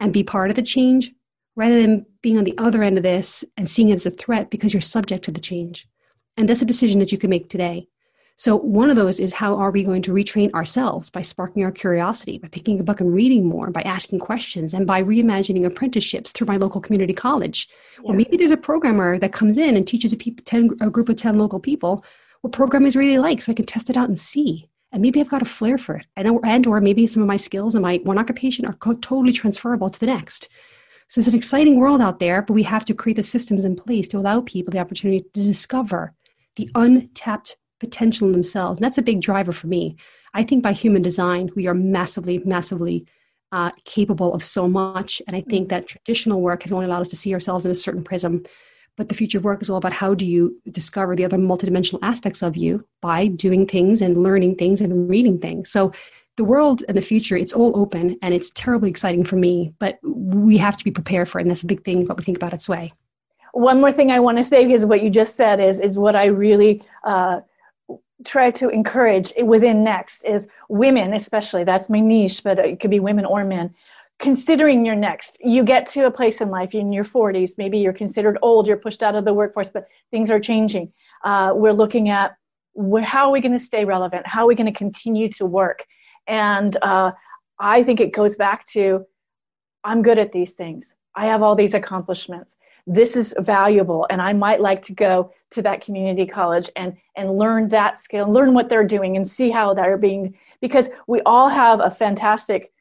and 0.00 0.12
be 0.12 0.22
part 0.22 0.50
of 0.50 0.56
the 0.56 0.62
change 0.62 1.12
rather 1.56 1.80
than 1.80 2.06
being 2.22 2.38
on 2.38 2.44
the 2.44 2.56
other 2.58 2.82
end 2.82 2.96
of 2.96 3.02
this 3.02 3.44
and 3.56 3.68
seeing 3.68 3.90
it 3.90 3.96
as 3.96 4.06
a 4.06 4.10
threat 4.10 4.50
because 4.50 4.72
you're 4.72 4.80
subject 4.80 5.24
to 5.24 5.30
the 5.30 5.40
change. 5.40 5.86
And 6.36 6.48
that's 6.48 6.62
a 6.62 6.66
decision 6.66 7.00
that 7.00 7.12
you 7.12 7.18
can 7.18 7.30
make 7.30 7.50
today. 7.50 7.86
So, 8.40 8.56
one 8.56 8.88
of 8.88 8.96
those 8.96 9.20
is 9.20 9.34
how 9.34 9.54
are 9.56 9.70
we 9.70 9.82
going 9.82 10.00
to 10.00 10.12
retrain 10.12 10.50
ourselves 10.54 11.10
by 11.10 11.20
sparking 11.20 11.62
our 11.62 11.70
curiosity, 11.70 12.38
by 12.38 12.48
picking 12.48 12.80
a 12.80 12.82
book 12.82 12.98
and 12.98 13.12
reading 13.12 13.44
more, 13.44 13.68
by 13.70 13.82
asking 13.82 14.20
questions, 14.20 14.72
and 14.72 14.86
by 14.86 15.02
reimagining 15.02 15.66
apprenticeships 15.66 16.32
through 16.32 16.46
my 16.46 16.56
local 16.56 16.80
community 16.80 17.12
college. 17.12 17.68
Yeah. 18.02 18.08
Or 18.08 18.14
maybe 18.14 18.38
there's 18.38 18.50
a 18.50 18.56
programmer 18.56 19.18
that 19.18 19.34
comes 19.34 19.58
in 19.58 19.76
and 19.76 19.86
teaches 19.86 20.14
a, 20.14 20.16
people, 20.16 20.42
10, 20.46 20.70
a 20.80 20.88
group 20.88 21.10
of 21.10 21.16
10 21.16 21.36
local 21.36 21.60
people 21.60 22.02
what 22.40 22.54
programming 22.54 22.86
is 22.86 22.96
really 22.96 23.18
like 23.18 23.42
so 23.42 23.52
I 23.52 23.54
can 23.54 23.66
test 23.66 23.90
it 23.90 23.98
out 23.98 24.08
and 24.08 24.18
see. 24.18 24.70
And 24.90 25.02
maybe 25.02 25.20
I've 25.20 25.28
got 25.28 25.42
a 25.42 25.44
flair 25.44 25.76
for 25.76 25.96
it. 25.96 26.06
And, 26.16 26.40
and 26.42 26.66
or 26.66 26.80
maybe 26.80 27.06
some 27.06 27.22
of 27.22 27.28
my 27.28 27.36
skills 27.36 27.74
and 27.74 27.82
my 27.82 28.00
one 28.04 28.18
occupation 28.18 28.64
are 28.64 28.72
co- 28.72 28.94
totally 28.94 29.34
transferable 29.34 29.90
to 29.90 30.00
the 30.00 30.06
next. 30.06 30.48
So 31.08 31.18
it's 31.18 31.28
an 31.28 31.34
exciting 31.34 31.78
world 31.78 32.00
out 32.00 32.20
there, 32.20 32.40
but 32.40 32.54
we 32.54 32.62
have 32.62 32.86
to 32.86 32.94
create 32.94 33.16
the 33.16 33.22
systems 33.22 33.66
in 33.66 33.76
place 33.76 34.08
to 34.08 34.18
allow 34.18 34.40
people 34.40 34.72
the 34.72 34.78
opportunity 34.78 35.26
to 35.34 35.42
discover 35.42 36.14
the 36.56 36.70
untapped 36.74 37.58
potential 37.80 38.26
in 38.26 38.32
themselves. 38.32 38.78
And 38.78 38.84
that's 38.84 38.98
a 38.98 39.02
big 39.02 39.20
driver 39.20 39.52
for 39.52 39.66
me. 39.66 39.96
I 40.34 40.44
think 40.44 40.62
by 40.62 40.72
human 40.72 41.02
design, 41.02 41.50
we 41.56 41.66
are 41.66 41.74
massively, 41.74 42.38
massively 42.44 43.06
uh, 43.52 43.70
capable 43.84 44.32
of 44.32 44.44
so 44.44 44.68
much. 44.68 45.20
And 45.26 45.34
I 45.34 45.40
think 45.40 45.70
that 45.70 45.88
traditional 45.88 46.40
work 46.40 46.62
has 46.62 46.72
only 46.72 46.86
allowed 46.86 47.00
us 47.00 47.08
to 47.08 47.16
see 47.16 47.34
ourselves 47.34 47.64
in 47.64 47.72
a 47.72 47.74
certain 47.74 48.04
prism. 48.04 48.44
But 48.96 49.08
the 49.08 49.14
future 49.14 49.38
of 49.38 49.44
work 49.44 49.62
is 49.62 49.70
all 49.70 49.78
about 49.78 49.92
how 49.92 50.14
do 50.14 50.26
you 50.26 50.60
discover 50.70 51.16
the 51.16 51.24
other 51.24 51.38
multidimensional 51.38 51.98
aspects 52.02 52.42
of 52.42 52.56
you 52.56 52.86
by 53.00 53.26
doing 53.26 53.66
things 53.66 54.02
and 54.02 54.16
learning 54.16 54.56
things 54.56 54.80
and 54.80 55.08
reading 55.08 55.38
things. 55.38 55.70
So 55.70 55.92
the 56.36 56.44
world 56.44 56.82
and 56.86 56.96
the 56.96 57.02
future, 57.02 57.36
it's 57.36 57.52
all 57.52 57.76
open 57.76 58.16
and 58.22 58.34
it's 58.34 58.50
terribly 58.50 58.90
exciting 58.90 59.24
for 59.24 59.36
me, 59.36 59.74
but 59.78 59.98
we 60.02 60.58
have 60.58 60.76
to 60.76 60.84
be 60.84 60.90
prepared 60.90 61.28
for 61.28 61.38
it. 61.38 61.42
And 61.42 61.50
that's 61.50 61.62
a 61.62 61.66
big 61.66 61.84
thing, 61.84 62.06
what 62.06 62.16
we 62.16 62.24
think 62.24 62.36
about 62.36 62.54
its 62.54 62.68
way. 62.68 62.92
One 63.52 63.80
more 63.80 63.92
thing 63.92 64.10
I 64.10 64.20
want 64.20 64.38
to 64.38 64.44
say, 64.44 64.64
because 64.64 64.86
what 64.86 65.02
you 65.02 65.10
just 65.10 65.34
said 65.34 65.60
is, 65.60 65.80
is 65.80 65.98
what 65.98 66.14
I 66.14 66.26
really 66.26 66.84
uh, 67.04 67.40
try 68.24 68.50
to 68.50 68.68
encourage 68.68 69.32
within 69.42 69.82
Next 69.84 70.24
is 70.24 70.48
women, 70.68 71.14
especially, 71.14 71.64
that's 71.64 71.88
my 71.88 72.00
niche, 72.00 72.42
but 72.42 72.58
it 72.58 72.80
could 72.80 72.90
be 72.90 73.00
women 73.00 73.24
or 73.24 73.44
men. 73.44 73.74
Considering 74.18 74.84
your 74.84 74.94
next, 74.94 75.38
you 75.40 75.64
get 75.64 75.86
to 75.86 76.04
a 76.04 76.10
place 76.10 76.40
in 76.40 76.50
life 76.50 76.74
in 76.74 76.92
your 76.92 77.04
40s, 77.04 77.56
maybe 77.56 77.78
you're 77.78 77.92
considered 77.92 78.36
old, 78.42 78.66
you're 78.66 78.76
pushed 78.76 79.02
out 79.02 79.14
of 79.14 79.24
the 79.24 79.32
workforce, 79.32 79.70
but 79.70 79.86
things 80.10 80.30
are 80.30 80.40
changing. 80.40 80.92
Uh, 81.24 81.52
we're 81.54 81.72
looking 81.72 82.10
at 82.10 82.36
how 83.02 83.26
are 83.26 83.32
we 83.32 83.40
going 83.40 83.52
to 83.52 83.58
stay 83.58 83.84
relevant? 83.84 84.26
How 84.26 84.42
are 84.42 84.46
we 84.46 84.54
going 84.54 84.72
to 84.72 84.78
continue 84.78 85.28
to 85.30 85.46
work? 85.46 85.86
And 86.26 86.76
uh, 86.82 87.12
I 87.58 87.82
think 87.82 88.00
it 88.00 88.12
goes 88.12 88.36
back 88.36 88.66
to 88.68 89.06
I'm 89.82 90.02
good 90.02 90.18
at 90.18 90.32
these 90.32 90.52
things. 90.52 90.94
I 91.14 91.26
have 91.26 91.42
all 91.42 91.56
these 91.56 91.74
accomplishments. 91.74 92.56
This 92.86 93.16
is 93.16 93.34
valuable, 93.38 94.06
and 94.10 94.20
I 94.20 94.32
might 94.32 94.60
like 94.60 94.82
to 94.82 94.94
go 94.94 95.32
to 95.52 95.62
that 95.62 95.80
community 95.80 96.26
college 96.26 96.70
and 96.76 96.96
and 97.16 97.38
learn 97.38 97.68
that 97.68 97.98
skill, 97.98 98.30
learn 98.30 98.54
what 98.54 98.68
they're 98.68 98.84
doing, 98.84 99.16
and 99.16 99.28
see 99.28 99.50
how 99.50 99.74
they're 99.74 99.98
being. 99.98 100.36
Because 100.60 100.90
we 101.06 101.20
all 101.22 101.48
have 101.48 101.80
a 101.80 101.90
fantastic 101.90 102.72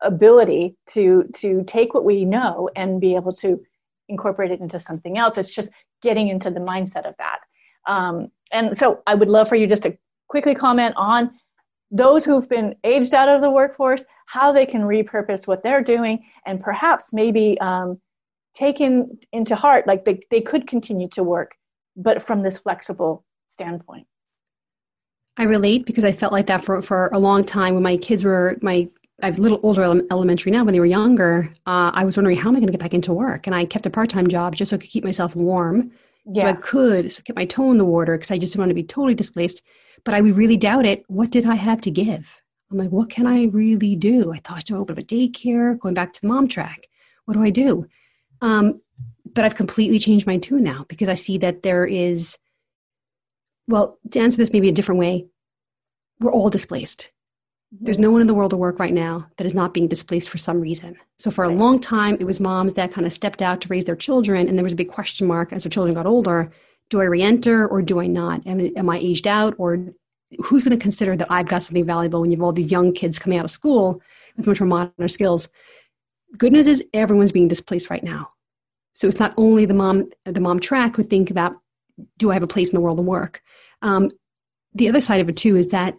ability 0.00 0.76
to 0.88 1.24
to 1.34 1.64
take 1.64 1.94
what 1.94 2.04
we 2.04 2.24
know 2.24 2.68
and 2.76 3.00
be 3.00 3.14
able 3.14 3.32
to 3.32 3.60
incorporate 4.08 4.50
it 4.50 4.60
into 4.60 4.78
something 4.78 5.18
else. 5.18 5.38
It's 5.38 5.50
just 5.50 5.70
getting 6.02 6.28
into 6.28 6.50
the 6.50 6.60
mindset 6.60 7.06
of 7.06 7.14
that. 7.18 7.40
Um, 7.86 8.30
and 8.50 8.76
so, 8.76 9.02
I 9.06 9.14
would 9.14 9.28
love 9.28 9.48
for 9.48 9.56
you 9.56 9.66
just 9.66 9.82
to 9.84 9.96
quickly 10.28 10.54
comment 10.54 10.94
on 10.96 11.30
those 11.90 12.24
who've 12.24 12.48
been 12.48 12.74
aged 12.84 13.12
out 13.12 13.28
of 13.28 13.42
the 13.42 13.50
workforce, 13.50 14.04
how 14.26 14.50
they 14.50 14.64
can 14.64 14.82
repurpose 14.82 15.46
what 15.46 15.62
they're 15.62 15.82
doing, 15.82 16.24
and 16.46 16.60
perhaps 16.60 17.12
maybe 17.12 17.60
um, 17.60 18.00
taken 18.54 19.18
into 19.32 19.56
heart, 19.56 19.86
like 19.86 20.04
they, 20.04 20.20
they 20.30 20.40
could 20.40 20.66
continue 20.66 21.08
to 21.08 21.22
work, 21.22 21.56
but 21.96 22.22
from 22.22 22.40
this 22.42 22.58
flexible 22.58 23.24
standpoint. 23.48 24.06
I 25.36 25.44
relate 25.44 25.86
because 25.86 26.04
I 26.04 26.12
felt 26.12 26.32
like 26.32 26.46
that 26.46 26.64
for, 26.64 26.82
for 26.82 27.08
a 27.12 27.18
long 27.18 27.44
time 27.44 27.74
when 27.74 27.82
my 27.82 27.96
kids 27.96 28.24
were, 28.24 28.58
my 28.60 28.88
I 29.22 29.26
have 29.26 29.38
a 29.38 29.42
little 29.42 29.60
older 29.62 29.82
elementary 30.10 30.50
now. 30.50 30.64
When 30.64 30.72
they 30.72 30.80
were 30.80 30.86
younger, 30.86 31.52
uh, 31.66 31.92
I 31.94 32.04
was 32.04 32.16
wondering 32.16 32.36
how 32.36 32.48
am 32.48 32.56
I 32.56 32.58
going 32.58 32.66
to 32.66 32.72
get 32.72 32.80
back 32.80 32.92
into 32.92 33.12
work, 33.12 33.46
and 33.46 33.54
I 33.54 33.64
kept 33.64 33.86
a 33.86 33.90
part 33.90 34.10
time 34.10 34.26
job 34.26 34.56
just 34.56 34.70
so 34.70 34.76
I 34.76 34.80
could 34.80 34.90
keep 34.90 35.04
myself 35.04 35.36
warm, 35.36 35.92
yeah. 36.26 36.42
so 36.42 36.48
I 36.48 36.52
could 36.54 37.12
so 37.12 37.20
I 37.20 37.22
kept 37.22 37.36
my 37.36 37.44
toe 37.44 37.70
in 37.70 37.78
the 37.78 37.84
water 37.84 38.16
because 38.16 38.32
I 38.32 38.38
just 38.38 38.52
didn't 38.52 38.62
want 38.62 38.70
to 38.70 38.74
be 38.74 38.82
totally 38.82 39.14
displaced. 39.14 39.62
But 40.04 40.14
I 40.14 40.20
would 40.20 40.36
really 40.36 40.56
doubt 40.56 40.86
it. 40.86 41.04
What 41.06 41.30
did 41.30 41.46
I 41.46 41.54
have 41.54 41.80
to 41.82 41.90
give? 41.90 42.40
I'm 42.72 42.78
like, 42.78 42.90
what 42.90 43.10
can 43.10 43.26
I 43.26 43.44
really 43.44 43.94
do? 43.94 44.32
I 44.32 44.38
thought 44.38 44.66
to 44.66 44.76
open 44.76 44.94
up 44.94 44.98
a 44.98 45.06
daycare, 45.06 45.78
going 45.78 45.94
back 45.94 46.12
to 46.14 46.20
the 46.20 46.26
mom 46.26 46.48
track. 46.48 46.88
What 47.26 47.34
do 47.34 47.42
I 47.44 47.50
do? 47.50 47.86
Um, 48.42 48.82
but 49.34 49.44
I've 49.44 49.54
completely 49.54 49.98
changed 49.98 50.26
my 50.26 50.36
tune 50.36 50.62
now 50.62 50.84
because 50.88 51.08
I 51.08 51.14
see 51.14 51.38
that 51.38 51.62
there 51.62 51.86
is, 51.86 52.36
well, 53.66 53.98
to 54.10 54.20
answer 54.20 54.36
this 54.36 54.52
maybe 54.52 54.68
a 54.68 54.72
different 54.72 54.98
way, 54.98 55.26
we're 56.20 56.32
all 56.32 56.50
displaced. 56.50 57.10
There's 57.80 57.98
no 57.98 58.10
one 58.10 58.20
in 58.20 58.26
the 58.26 58.34
world 58.34 58.50
to 58.50 58.58
work 58.58 58.78
right 58.78 58.92
now 58.92 59.28
that 59.38 59.46
is 59.46 59.54
not 59.54 59.72
being 59.72 59.88
displaced 59.88 60.28
for 60.28 60.36
some 60.36 60.60
reason. 60.60 60.96
So 61.18 61.30
for 61.30 61.44
a 61.44 61.54
long 61.54 61.80
time, 61.80 62.18
it 62.20 62.24
was 62.24 62.38
moms 62.38 62.74
that 62.74 62.92
kind 62.92 63.06
of 63.06 63.14
stepped 63.14 63.40
out 63.40 63.62
to 63.62 63.68
raise 63.68 63.86
their 63.86 63.96
children, 63.96 64.46
and 64.46 64.58
there 64.58 64.64
was 64.64 64.74
a 64.74 64.76
big 64.76 64.90
question 64.90 65.26
mark 65.26 65.54
as 65.54 65.62
their 65.62 65.70
children 65.70 65.94
got 65.94 66.04
older 66.04 66.52
do 66.92 67.00
I 67.00 67.04
re-enter 67.04 67.66
or 67.66 67.80
do 67.80 68.00
I 68.00 68.06
not? 68.06 68.46
Am, 68.46 68.60
am 68.76 68.90
I 68.90 68.98
aged 68.98 69.26
out 69.26 69.54
or 69.56 69.78
who's 70.44 70.62
going 70.62 70.76
to 70.76 70.82
consider 70.82 71.16
that 71.16 71.30
I've 71.30 71.48
got 71.48 71.62
something 71.62 71.86
valuable 71.86 72.20
when 72.20 72.30
you 72.30 72.36
have 72.36 72.44
all 72.44 72.52
these 72.52 72.70
young 72.70 72.92
kids 72.92 73.18
coming 73.18 73.38
out 73.38 73.46
of 73.46 73.50
school 73.50 74.02
with 74.36 74.46
much 74.46 74.60
more 74.60 74.68
modern 74.68 75.08
skills? 75.08 75.48
Good 76.36 76.52
news 76.52 76.66
is 76.66 76.84
everyone's 76.94 77.32
being 77.32 77.48
displaced 77.48 77.90
right 77.90 78.02
now. 78.02 78.30
So 78.94 79.08
it's 79.08 79.18
not 79.18 79.34
only 79.36 79.64
the 79.64 79.74
mom 79.74 80.10
the 80.24 80.40
mom 80.40 80.60
track 80.60 80.96
who 80.96 81.02
think 81.02 81.30
about 81.30 81.56
do 82.18 82.30
I 82.30 82.34
have 82.34 82.42
a 82.42 82.48
place 82.48 82.70
in 82.70 82.76
the 82.76 82.80
world 82.80 82.98
of 82.98 83.04
work? 83.04 83.42
Um, 83.82 84.08
the 84.74 84.88
other 84.88 85.00
side 85.00 85.20
of 85.20 85.28
it 85.28 85.36
too 85.36 85.56
is 85.56 85.68
that 85.68 85.98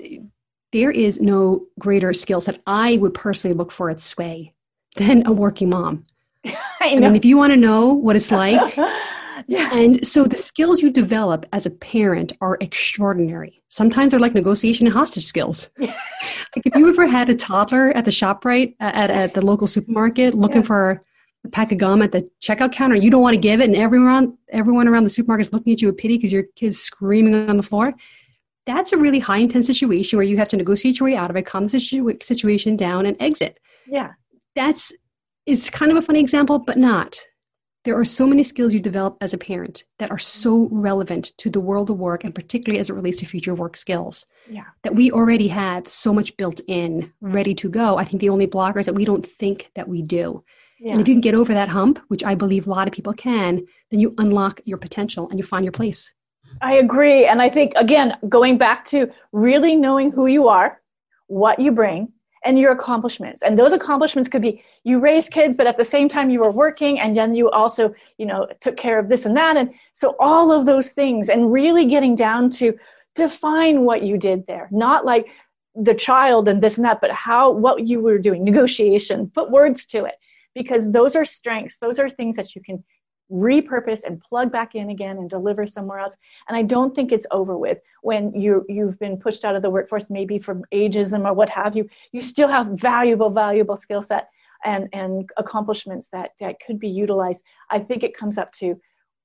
there 0.71 0.91
is 0.91 1.21
no 1.21 1.67
greater 1.79 2.13
skill 2.13 2.41
set 2.41 2.61
I 2.65 2.97
would 2.97 3.13
personally 3.13 3.55
look 3.55 3.71
for 3.71 3.89
at 3.89 4.01
Sway 4.01 4.53
than 4.95 5.25
a 5.27 5.31
working 5.31 5.69
mom. 5.69 6.03
I, 6.45 6.55
I, 6.81 6.99
mean, 6.99 7.15
if 7.15 7.25
you 7.25 7.37
want 7.37 7.51
to 7.53 7.57
know 7.57 7.93
what 7.93 8.15
it's 8.15 8.31
like, 8.31 8.77
yeah. 9.47 9.73
and 9.73 10.05
so 10.05 10.25
the 10.25 10.37
skills 10.37 10.81
you 10.81 10.89
develop 10.91 11.45
as 11.53 11.65
a 11.65 11.69
parent 11.69 12.33
are 12.41 12.57
extraordinary. 12.61 13.61
Sometimes 13.69 14.11
they're 14.11 14.19
like 14.19 14.33
negotiation 14.33 14.87
and 14.87 14.93
hostage 14.93 15.25
skills. 15.25 15.69
Yeah. 15.79 15.95
like 16.55 16.67
if 16.67 16.75
you 16.75 16.87
ever 16.87 17.07
had 17.07 17.29
a 17.29 17.35
toddler 17.35 17.91
at 17.91 18.05
the 18.05 18.11
shop 18.11 18.45
right 18.45 18.75
at, 18.79 19.09
at 19.09 19.33
the 19.33 19.43
local 19.43 19.67
supermarket 19.67 20.35
looking 20.35 20.61
yeah. 20.61 20.67
for 20.67 21.01
a 21.45 21.49
pack 21.49 21.71
of 21.71 21.77
gum 21.77 22.01
at 22.01 22.11
the 22.11 22.29
checkout 22.41 22.71
counter, 22.71 22.95
you 22.95 23.09
don't 23.09 23.21
want 23.21 23.33
to 23.33 23.39
give 23.39 23.59
it, 23.59 23.65
and 23.65 23.75
everyone 23.75 24.37
everyone 24.49 24.87
around 24.87 25.03
the 25.03 25.09
supermarket 25.09 25.47
is 25.47 25.53
looking 25.53 25.73
at 25.73 25.81
you 25.81 25.87
with 25.89 25.97
pity 25.97 26.17
because 26.17 26.31
your 26.31 26.43
kid's 26.55 26.79
screaming 26.79 27.49
on 27.49 27.57
the 27.57 27.63
floor 27.63 27.93
that's 28.65 28.93
a 28.93 28.97
really 28.97 29.19
high 29.19 29.37
intense 29.37 29.67
situation 29.67 30.17
where 30.17 30.25
you 30.25 30.37
have 30.37 30.47
to 30.49 30.57
negotiate 30.57 30.99
your 30.99 31.09
way 31.09 31.15
out 31.15 31.29
of 31.29 31.35
it, 31.35 31.45
calm 31.45 31.63
the 31.63 31.69
situ- 31.69 32.17
situation 32.21 32.75
down, 32.75 33.05
and 33.05 33.17
exit. 33.19 33.59
Yeah. 33.87 34.13
That's 34.55 34.93
it's 35.45 35.69
kind 35.69 35.91
of 35.91 35.97
a 35.97 36.01
funny 36.01 36.19
example, 36.19 36.59
but 36.59 36.77
not. 36.77 37.19
There 37.83 37.99
are 37.99 38.05
so 38.05 38.25
many 38.25 38.43
skills 38.43 38.73
you 38.73 38.79
develop 38.79 39.17
as 39.19 39.33
a 39.33 39.37
parent 39.37 39.83
that 39.99 40.09
are 40.09 40.17
so 40.17 40.69
relevant 40.71 41.33
to 41.37 41.49
the 41.49 41.59
world 41.59 41.89
of 41.89 41.99
work 41.99 42.23
and 42.23 42.33
particularly 42.33 42.79
as 42.79 42.89
it 42.89 42.93
relates 42.93 43.17
to 43.17 43.25
future 43.25 43.53
work 43.53 43.75
skills. 43.75 44.25
Yeah. 44.49 44.63
That 44.83 44.95
we 44.95 45.11
already 45.11 45.49
have 45.49 45.89
so 45.89 46.13
much 46.13 46.37
built 46.37 46.61
in, 46.67 47.11
mm. 47.21 47.33
ready 47.33 47.53
to 47.55 47.69
go. 47.69 47.97
I 47.97 48.05
think 48.05 48.21
the 48.21 48.29
only 48.29 48.45
blocker 48.45 48.79
is 48.79 48.85
that 48.85 48.95
we 48.95 49.03
don't 49.03 49.27
think 49.27 49.69
that 49.75 49.89
we 49.89 50.01
do. 50.01 50.43
Yeah. 50.79 50.93
And 50.93 51.01
if 51.01 51.07
you 51.07 51.13
can 51.13 51.21
get 51.21 51.35
over 51.35 51.53
that 51.53 51.69
hump, 51.69 51.99
which 52.07 52.23
I 52.23 52.35
believe 52.35 52.67
a 52.67 52.69
lot 52.69 52.87
of 52.87 52.93
people 52.93 53.13
can, 53.13 53.65
then 53.91 53.99
you 53.99 54.13
unlock 54.17 54.61
your 54.63 54.77
potential 54.77 55.29
and 55.29 55.37
you 55.37 55.43
find 55.43 55.65
your 55.65 55.71
place. 55.71 56.13
I 56.61 56.75
agree. 56.75 57.25
And 57.25 57.41
I 57.41 57.49
think, 57.49 57.73
again, 57.75 58.17
going 58.29 58.57
back 58.57 58.85
to 58.85 59.11
really 59.31 59.75
knowing 59.75 60.11
who 60.11 60.27
you 60.27 60.47
are, 60.47 60.81
what 61.27 61.59
you 61.59 61.71
bring, 61.71 62.13
and 62.43 62.59
your 62.59 62.71
accomplishments. 62.71 63.41
And 63.41 63.57
those 63.57 63.73
accomplishments 63.73 64.29
could 64.29 64.41
be 64.41 64.63
you 64.83 64.99
raised 64.99 65.31
kids, 65.31 65.55
but 65.57 65.67
at 65.67 65.77
the 65.77 65.83
same 65.83 66.09
time 66.09 66.29
you 66.29 66.39
were 66.39 66.51
working, 66.51 66.99
and 66.99 67.15
then 67.15 67.35
you 67.35 67.49
also, 67.49 67.93
you 68.17 68.25
know, 68.25 68.47
took 68.59 68.77
care 68.77 68.99
of 68.99 69.09
this 69.09 69.25
and 69.25 69.35
that. 69.37 69.57
And 69.57 69.73
so 69.93 70.15
all 70.19 70.51
of 70.51 70.65
those 70.65 70.89
things, 70.89 71.29
and 71.29 71.51
really 71.51 71.85
getting 71.85 72.15
down 72.15 72.49
to 72.51 72.77
define 73.15 73.85
what 73.85 74.03
you 74.03 74.17
did 74.17 74.47
there. 74.47 74.67
Not 74.71 75.05
like 75.05 75.29
the 75.75 75.95
child 75.95 76.47
and 76.47 76.61
this 76.61 76.77
and 76.77 76.85
that, 76.85 77.01
but 77.01 77.11
how, 77.11 77.51
what 77.51 77.87
you 77.87 78.01
were 78.01 78.19
doing, 78.19 78.43
negotiation, 78.43 79.29
put 79.29 79.49
words 79.49 79.85
to 79.87 80.05
it. 80.05 80.15
Because 80.53 80.91
those 80.91 81.15
are 81.15 81.25
strengths, 81.25 81.79
those 81.79 81.97
are 81.97 82.09
things 82.09 82.35
that 82.35 82.53
you 82.55 82.61
can 82.61 82.83
repurpose 83.31 84.03
and 84.03 84.21
plug 84.21 84.51
back 84.51 84.75
in 84.75 84.89
again 84.89 85.17
and 85.17 85.29
deliver 85.29 85.65
somewhere 85.65 85.99
else. 85.99 86.17
And 86.47 86.57
I 86.57 86.61
don't 86.61 86.93
think 86.93 87.11
it's 87.11 87.27
over 87.31 87.57
with 87.57 87.79
when 88.01 88.33
you 88.33 88.65
you've 88.69 88.99
been 88.99 89.17
pushed 89.17 89.45
out 89.45 89.55
of 89.55 89.61
the 89.61 89.69
workforce, 89.69 90.09
maybe 90.09 90.37
from 90.39 90.63
ageism 90.73 91.25
or 91.25 91.33
what 91.33 91.49
have 91.49 91.75
you. 91.75 91.89
You 92.11 92.21
still 92.21 92.49
have 92.49 92.67
valuable, 92.67 93.29
valuable 93.29 93.77
skill 93.77 94.01
set 94.01 94.29
and 94.65 94.89
and 94.93 95.29
accomplishments 95.37 96.09
that 96.09 96.31
that 96.39 96.59
could 96.65 96.79
be 96.79 96.89
utilized. 96.89 97.43
I 97.69 97.79
think 97.79 98.03
it 98.03 98.17
comes 98.17 98.37
up 98.37 98.51
to 98.53 98.79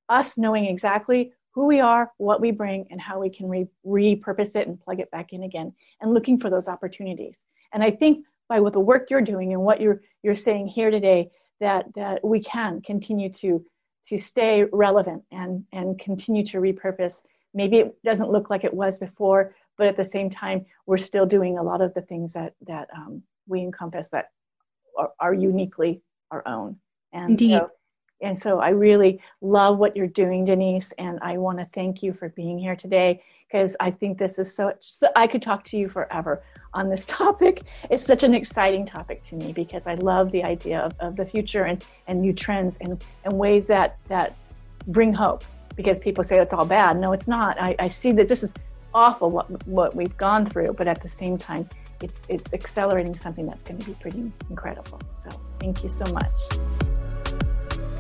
us 0.09 0.38
knowing 0.38 0.64
exactly 0.64 1.32
who 1.53 1.66
we 1.66 1.80
are, 1.80 2.12
what 2.18 2.40
we 2.40 2.51
bring, 2.51 2.86
and 2.90 3.01
how 3.01 3.20
we 3.20 3.30
can 3.30 3.49
re- 3.49 3.66
repurpose 3.84 4.55
it 4.55 4.68
and 4.68 4.80
plug 4.80 5.01
it 5.01 5.11
back 5.11 5.32
in 5.32 5.42
again, 5.42 5.72
and 6.01 6.14
looking 6.14 6.38
for 6.38 6.51
those 6.51 6.68
opportunities. 6.68 7.44
And 7.72 7.82
I 7.82 7.90
think 7.90 8.24
by 8.49 8.61
what 8.61 8.72
the 8.72 8.80
work 8.80 9.11
you're 9.11 9.20
doing 9.20 9.53
and 9.53 9.62
what 9.62 9.80
you're 9.80 10.01
you're 10.22 10.34
saying 10.34 10.68
here 10.68 10.90
today, 10.90 11.30
that 11.61 11.86
that 11.94 12.24
we 12.24 12.42
can 12.42 12.80
continue 12.80 13.30
to 13.30 13.64
to 14.07 14.18
stay 14.18 14.64
relevant 14.72 15.24
and 15.30 15.64
and 15.72 15.99
continue 15.99 16.44
to 16.46 16.59
repurpose. 16.59 17.22
Maybe 17.55 17.78
it 17.78 18.03
doesn't 18.05 18.30
look 18.30 18.51
like 18.51 18.64
it 18.64 18.74
was 18.74 18.99
before 18.99 19.55
but 19.78 19.86
at 19.86 19.96
the 19.96 20.05
same 20.05 20.28
time 20.28 20.66
we're 20.84 20.99
still 20.99 21.24
doing 21.24 21.57
a 21.57 21.62
lot 21.62 21.80
of 21.80 21.94
the 21.94 22.03
things 22.03 22.34
that 22.34 22.53
that 22.66 22.88
um, 22.94 23.22
we 23.46 23.61
encompass 23.61 24.11
that 24.11 24.30
are, 24.99 25.12
are, 25.18 25.32
uniquely 25.32 26.03
our 26.30 26.46
own. 26.46 26.76
And 27.12 27.30
Indeed. 27.30 27.53
so 27.53 27.70
and 28.20 28.36
so 28.36 28.59
I 28.59 28.70
really 28.70 29.20
love 29.40 29.78
what 29.78 29.96
you're 29.96 30.09
doing, 30.09 30.44
Denise, 30.44 30.92
and 30.99 31.20
I 31.22 31.38
want 31.38 31.59
to 31.61 31.66
thank 31.66 32.03
you 32.03 32.12
for 32.12 32.30
being 32.30 32.59
here 32.59 32.74
today 32.74 33.22
because 33.46 33.76
I 33.78 33.92
think 33.92 34.18
this 34.18 34.40
is 34.40 34.55
so, 34.55 34.74
so, 34.80 35.07
I 35.14 35.28
could 35.28 35.40
talk 35.40 35.62
to 35.64 35.78
you 35.78 35.88
forever 35.88 36.42
on 36.75 36.89
this 36.89 37.07
topic. 37.07 37.62
It's 37.91 38.05
such 38.05 38.23
an 38.23 38.35
exciting 38.35 38.87
topic 38.87 39.23
to 39.25 39.37
me 39.37 39.53
because 39.53 39.87
I 39.87 39.95
love 39.95 40.31
the 40.33 40.45
idea 40.45 40.81
of, 40.81 40.95
of 41.01 41.16
the 41.16 41.25
future 41.25 41.64
and, 41.64 41.85
and 42.07 42.21
new 42.21 42.33
trends 42.33 42.77
and, 42.81 43.03
and 43.25 43.39
ways 43.39 43.66
that, 43.69 43.99
that 44.09 44.37
bring 44.87 45.12
hope 45.12 45.45
because 45.77 45.99
people 45.99 46.25
say 46.25 46.39
it's 46.39 46.53
all 46.53 46.64
bad. 46.64 46.99
No, 46.99 47.12
it's 47.12 47.29
not. 47.29 47.61
I, 47.61 47.77
I 47.79 47.89
see 47.89 48.12
that 48.12 48.29
this 48.29 48.43
is 48.43 48.55
awful 48.95 49.31
what, 49.31 49.66
what 49.66 49.95
we've 49.95 50.16
gone 50.16 50.45
through, 50.47 50.75
but 50.75 50.89
at 50.89 51.03
the 51.03 51.09
same 51.09 51.39
time, 51.39 51.69
it's, 52.03 52.27
it's 52.29 52.53
accelerating 52.53 53.14
something 53.14 53.47
that's 53.47 53.62
going 53.62 53.79
to 53.79 53.87
be 53.87 53.95
pretty 53.95 54.33
incredible. 54.51 55.01
So 55.12 55.31
thank 55.61 55.83
you 55.83 55.89
so 55.89 56.05
much. 56.12 56.35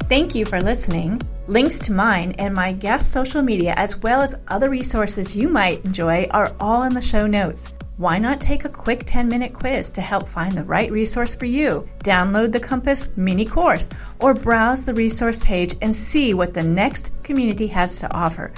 Thank 0.08 0.34
you 0.34 0.46
for 0.46 0.60
listening. 0.60 1.20
Links 1.48 1.78
to 1.80 1.92
mine 1.92 2.32
and 2.38 2.54
my 2.54 2.72
guest 2.72 3.12
social 3.12 3.42
media, 3.42 3.74
as 3.76 3.98
well 3.98 4.22
as 4.22 4.34
other 4.48 4.70
resources 4.70 5.36
you 5.36 5.48
might 5.48 5.84
enjoy, 5.84 6.26
are 6.30 6.54
all 6.58 6.84
in 6.84 6.94
the 6.94 7.02
show 7.02 7.26
notes 7.26 7.72
why 7.98 8.18
not 8.18 8.40
take 8.40 8.64
a 8.64 8.68
quick 8.68 9.02
10 9.04 9.28
minute 9.28 9.52
quiz 9.52 9.90
to 9.90 10.00
help 10.00 10.28
find 10.28 10.54
the 10.54 10.62
right 10.62 10.88
resource 10.90 11.34
for 11.34 11.46
you? 11.46 11.84
Download 12.04 12.52
the 12.52 12.60
Compass 12.60 13.08
mini 13.16 13.44
course 13.44 13.90
or 14.20 14.34
browse 14.34 14.84
the 14.84 14.94
resource 14.94 15.42
page 15.42 15.74
and 15.82 15.92
see 15.94 16.32
what 16.32 16.54
the 16.54 16.62
next 16.62 17.10
community 17.24 17.66
has 17.66 17.98
to 17.98 18.10
offer. 18.14 18.52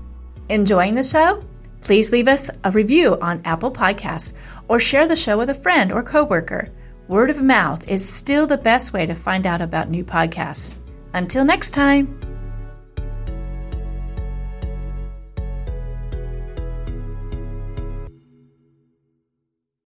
Enjoying 0.49 0.95
the 0.95 1.03
show? 1.03 1.43
Please 1.83 2.11
leave 2.11 2.27
us 2.27 2.51
a 2.65 2.71
review 2.71 3.19
on 3.21 3.43
Apple 3.45 3.71
Podcasts 3.71 4.33
or 4.67 4.81
share 4.81 5.07
the 5.07 5.15
show 5.15 5.37
with 5.37 5.51
a 5.51 5.55
friend 5.55 5.93
or 5.93 6.03
coworker. 6.03 6.71
Word 7.07 7.29
of 7.29 7.43
mouth 7.43 7.87
is 7.87 8.09
still 8.09 8.47
the 8.47 8.57
best 8.57 8.95
way 8.95 9.05
to 9.05 9.15
find 9.15 9.47
out 9.47 9.61
about 9.61 9.91
new 9.91 10.05
podcasts. 10.05 10.79
Until 11.13 11.45
next 11.45 11.73
time. 11.73 12.28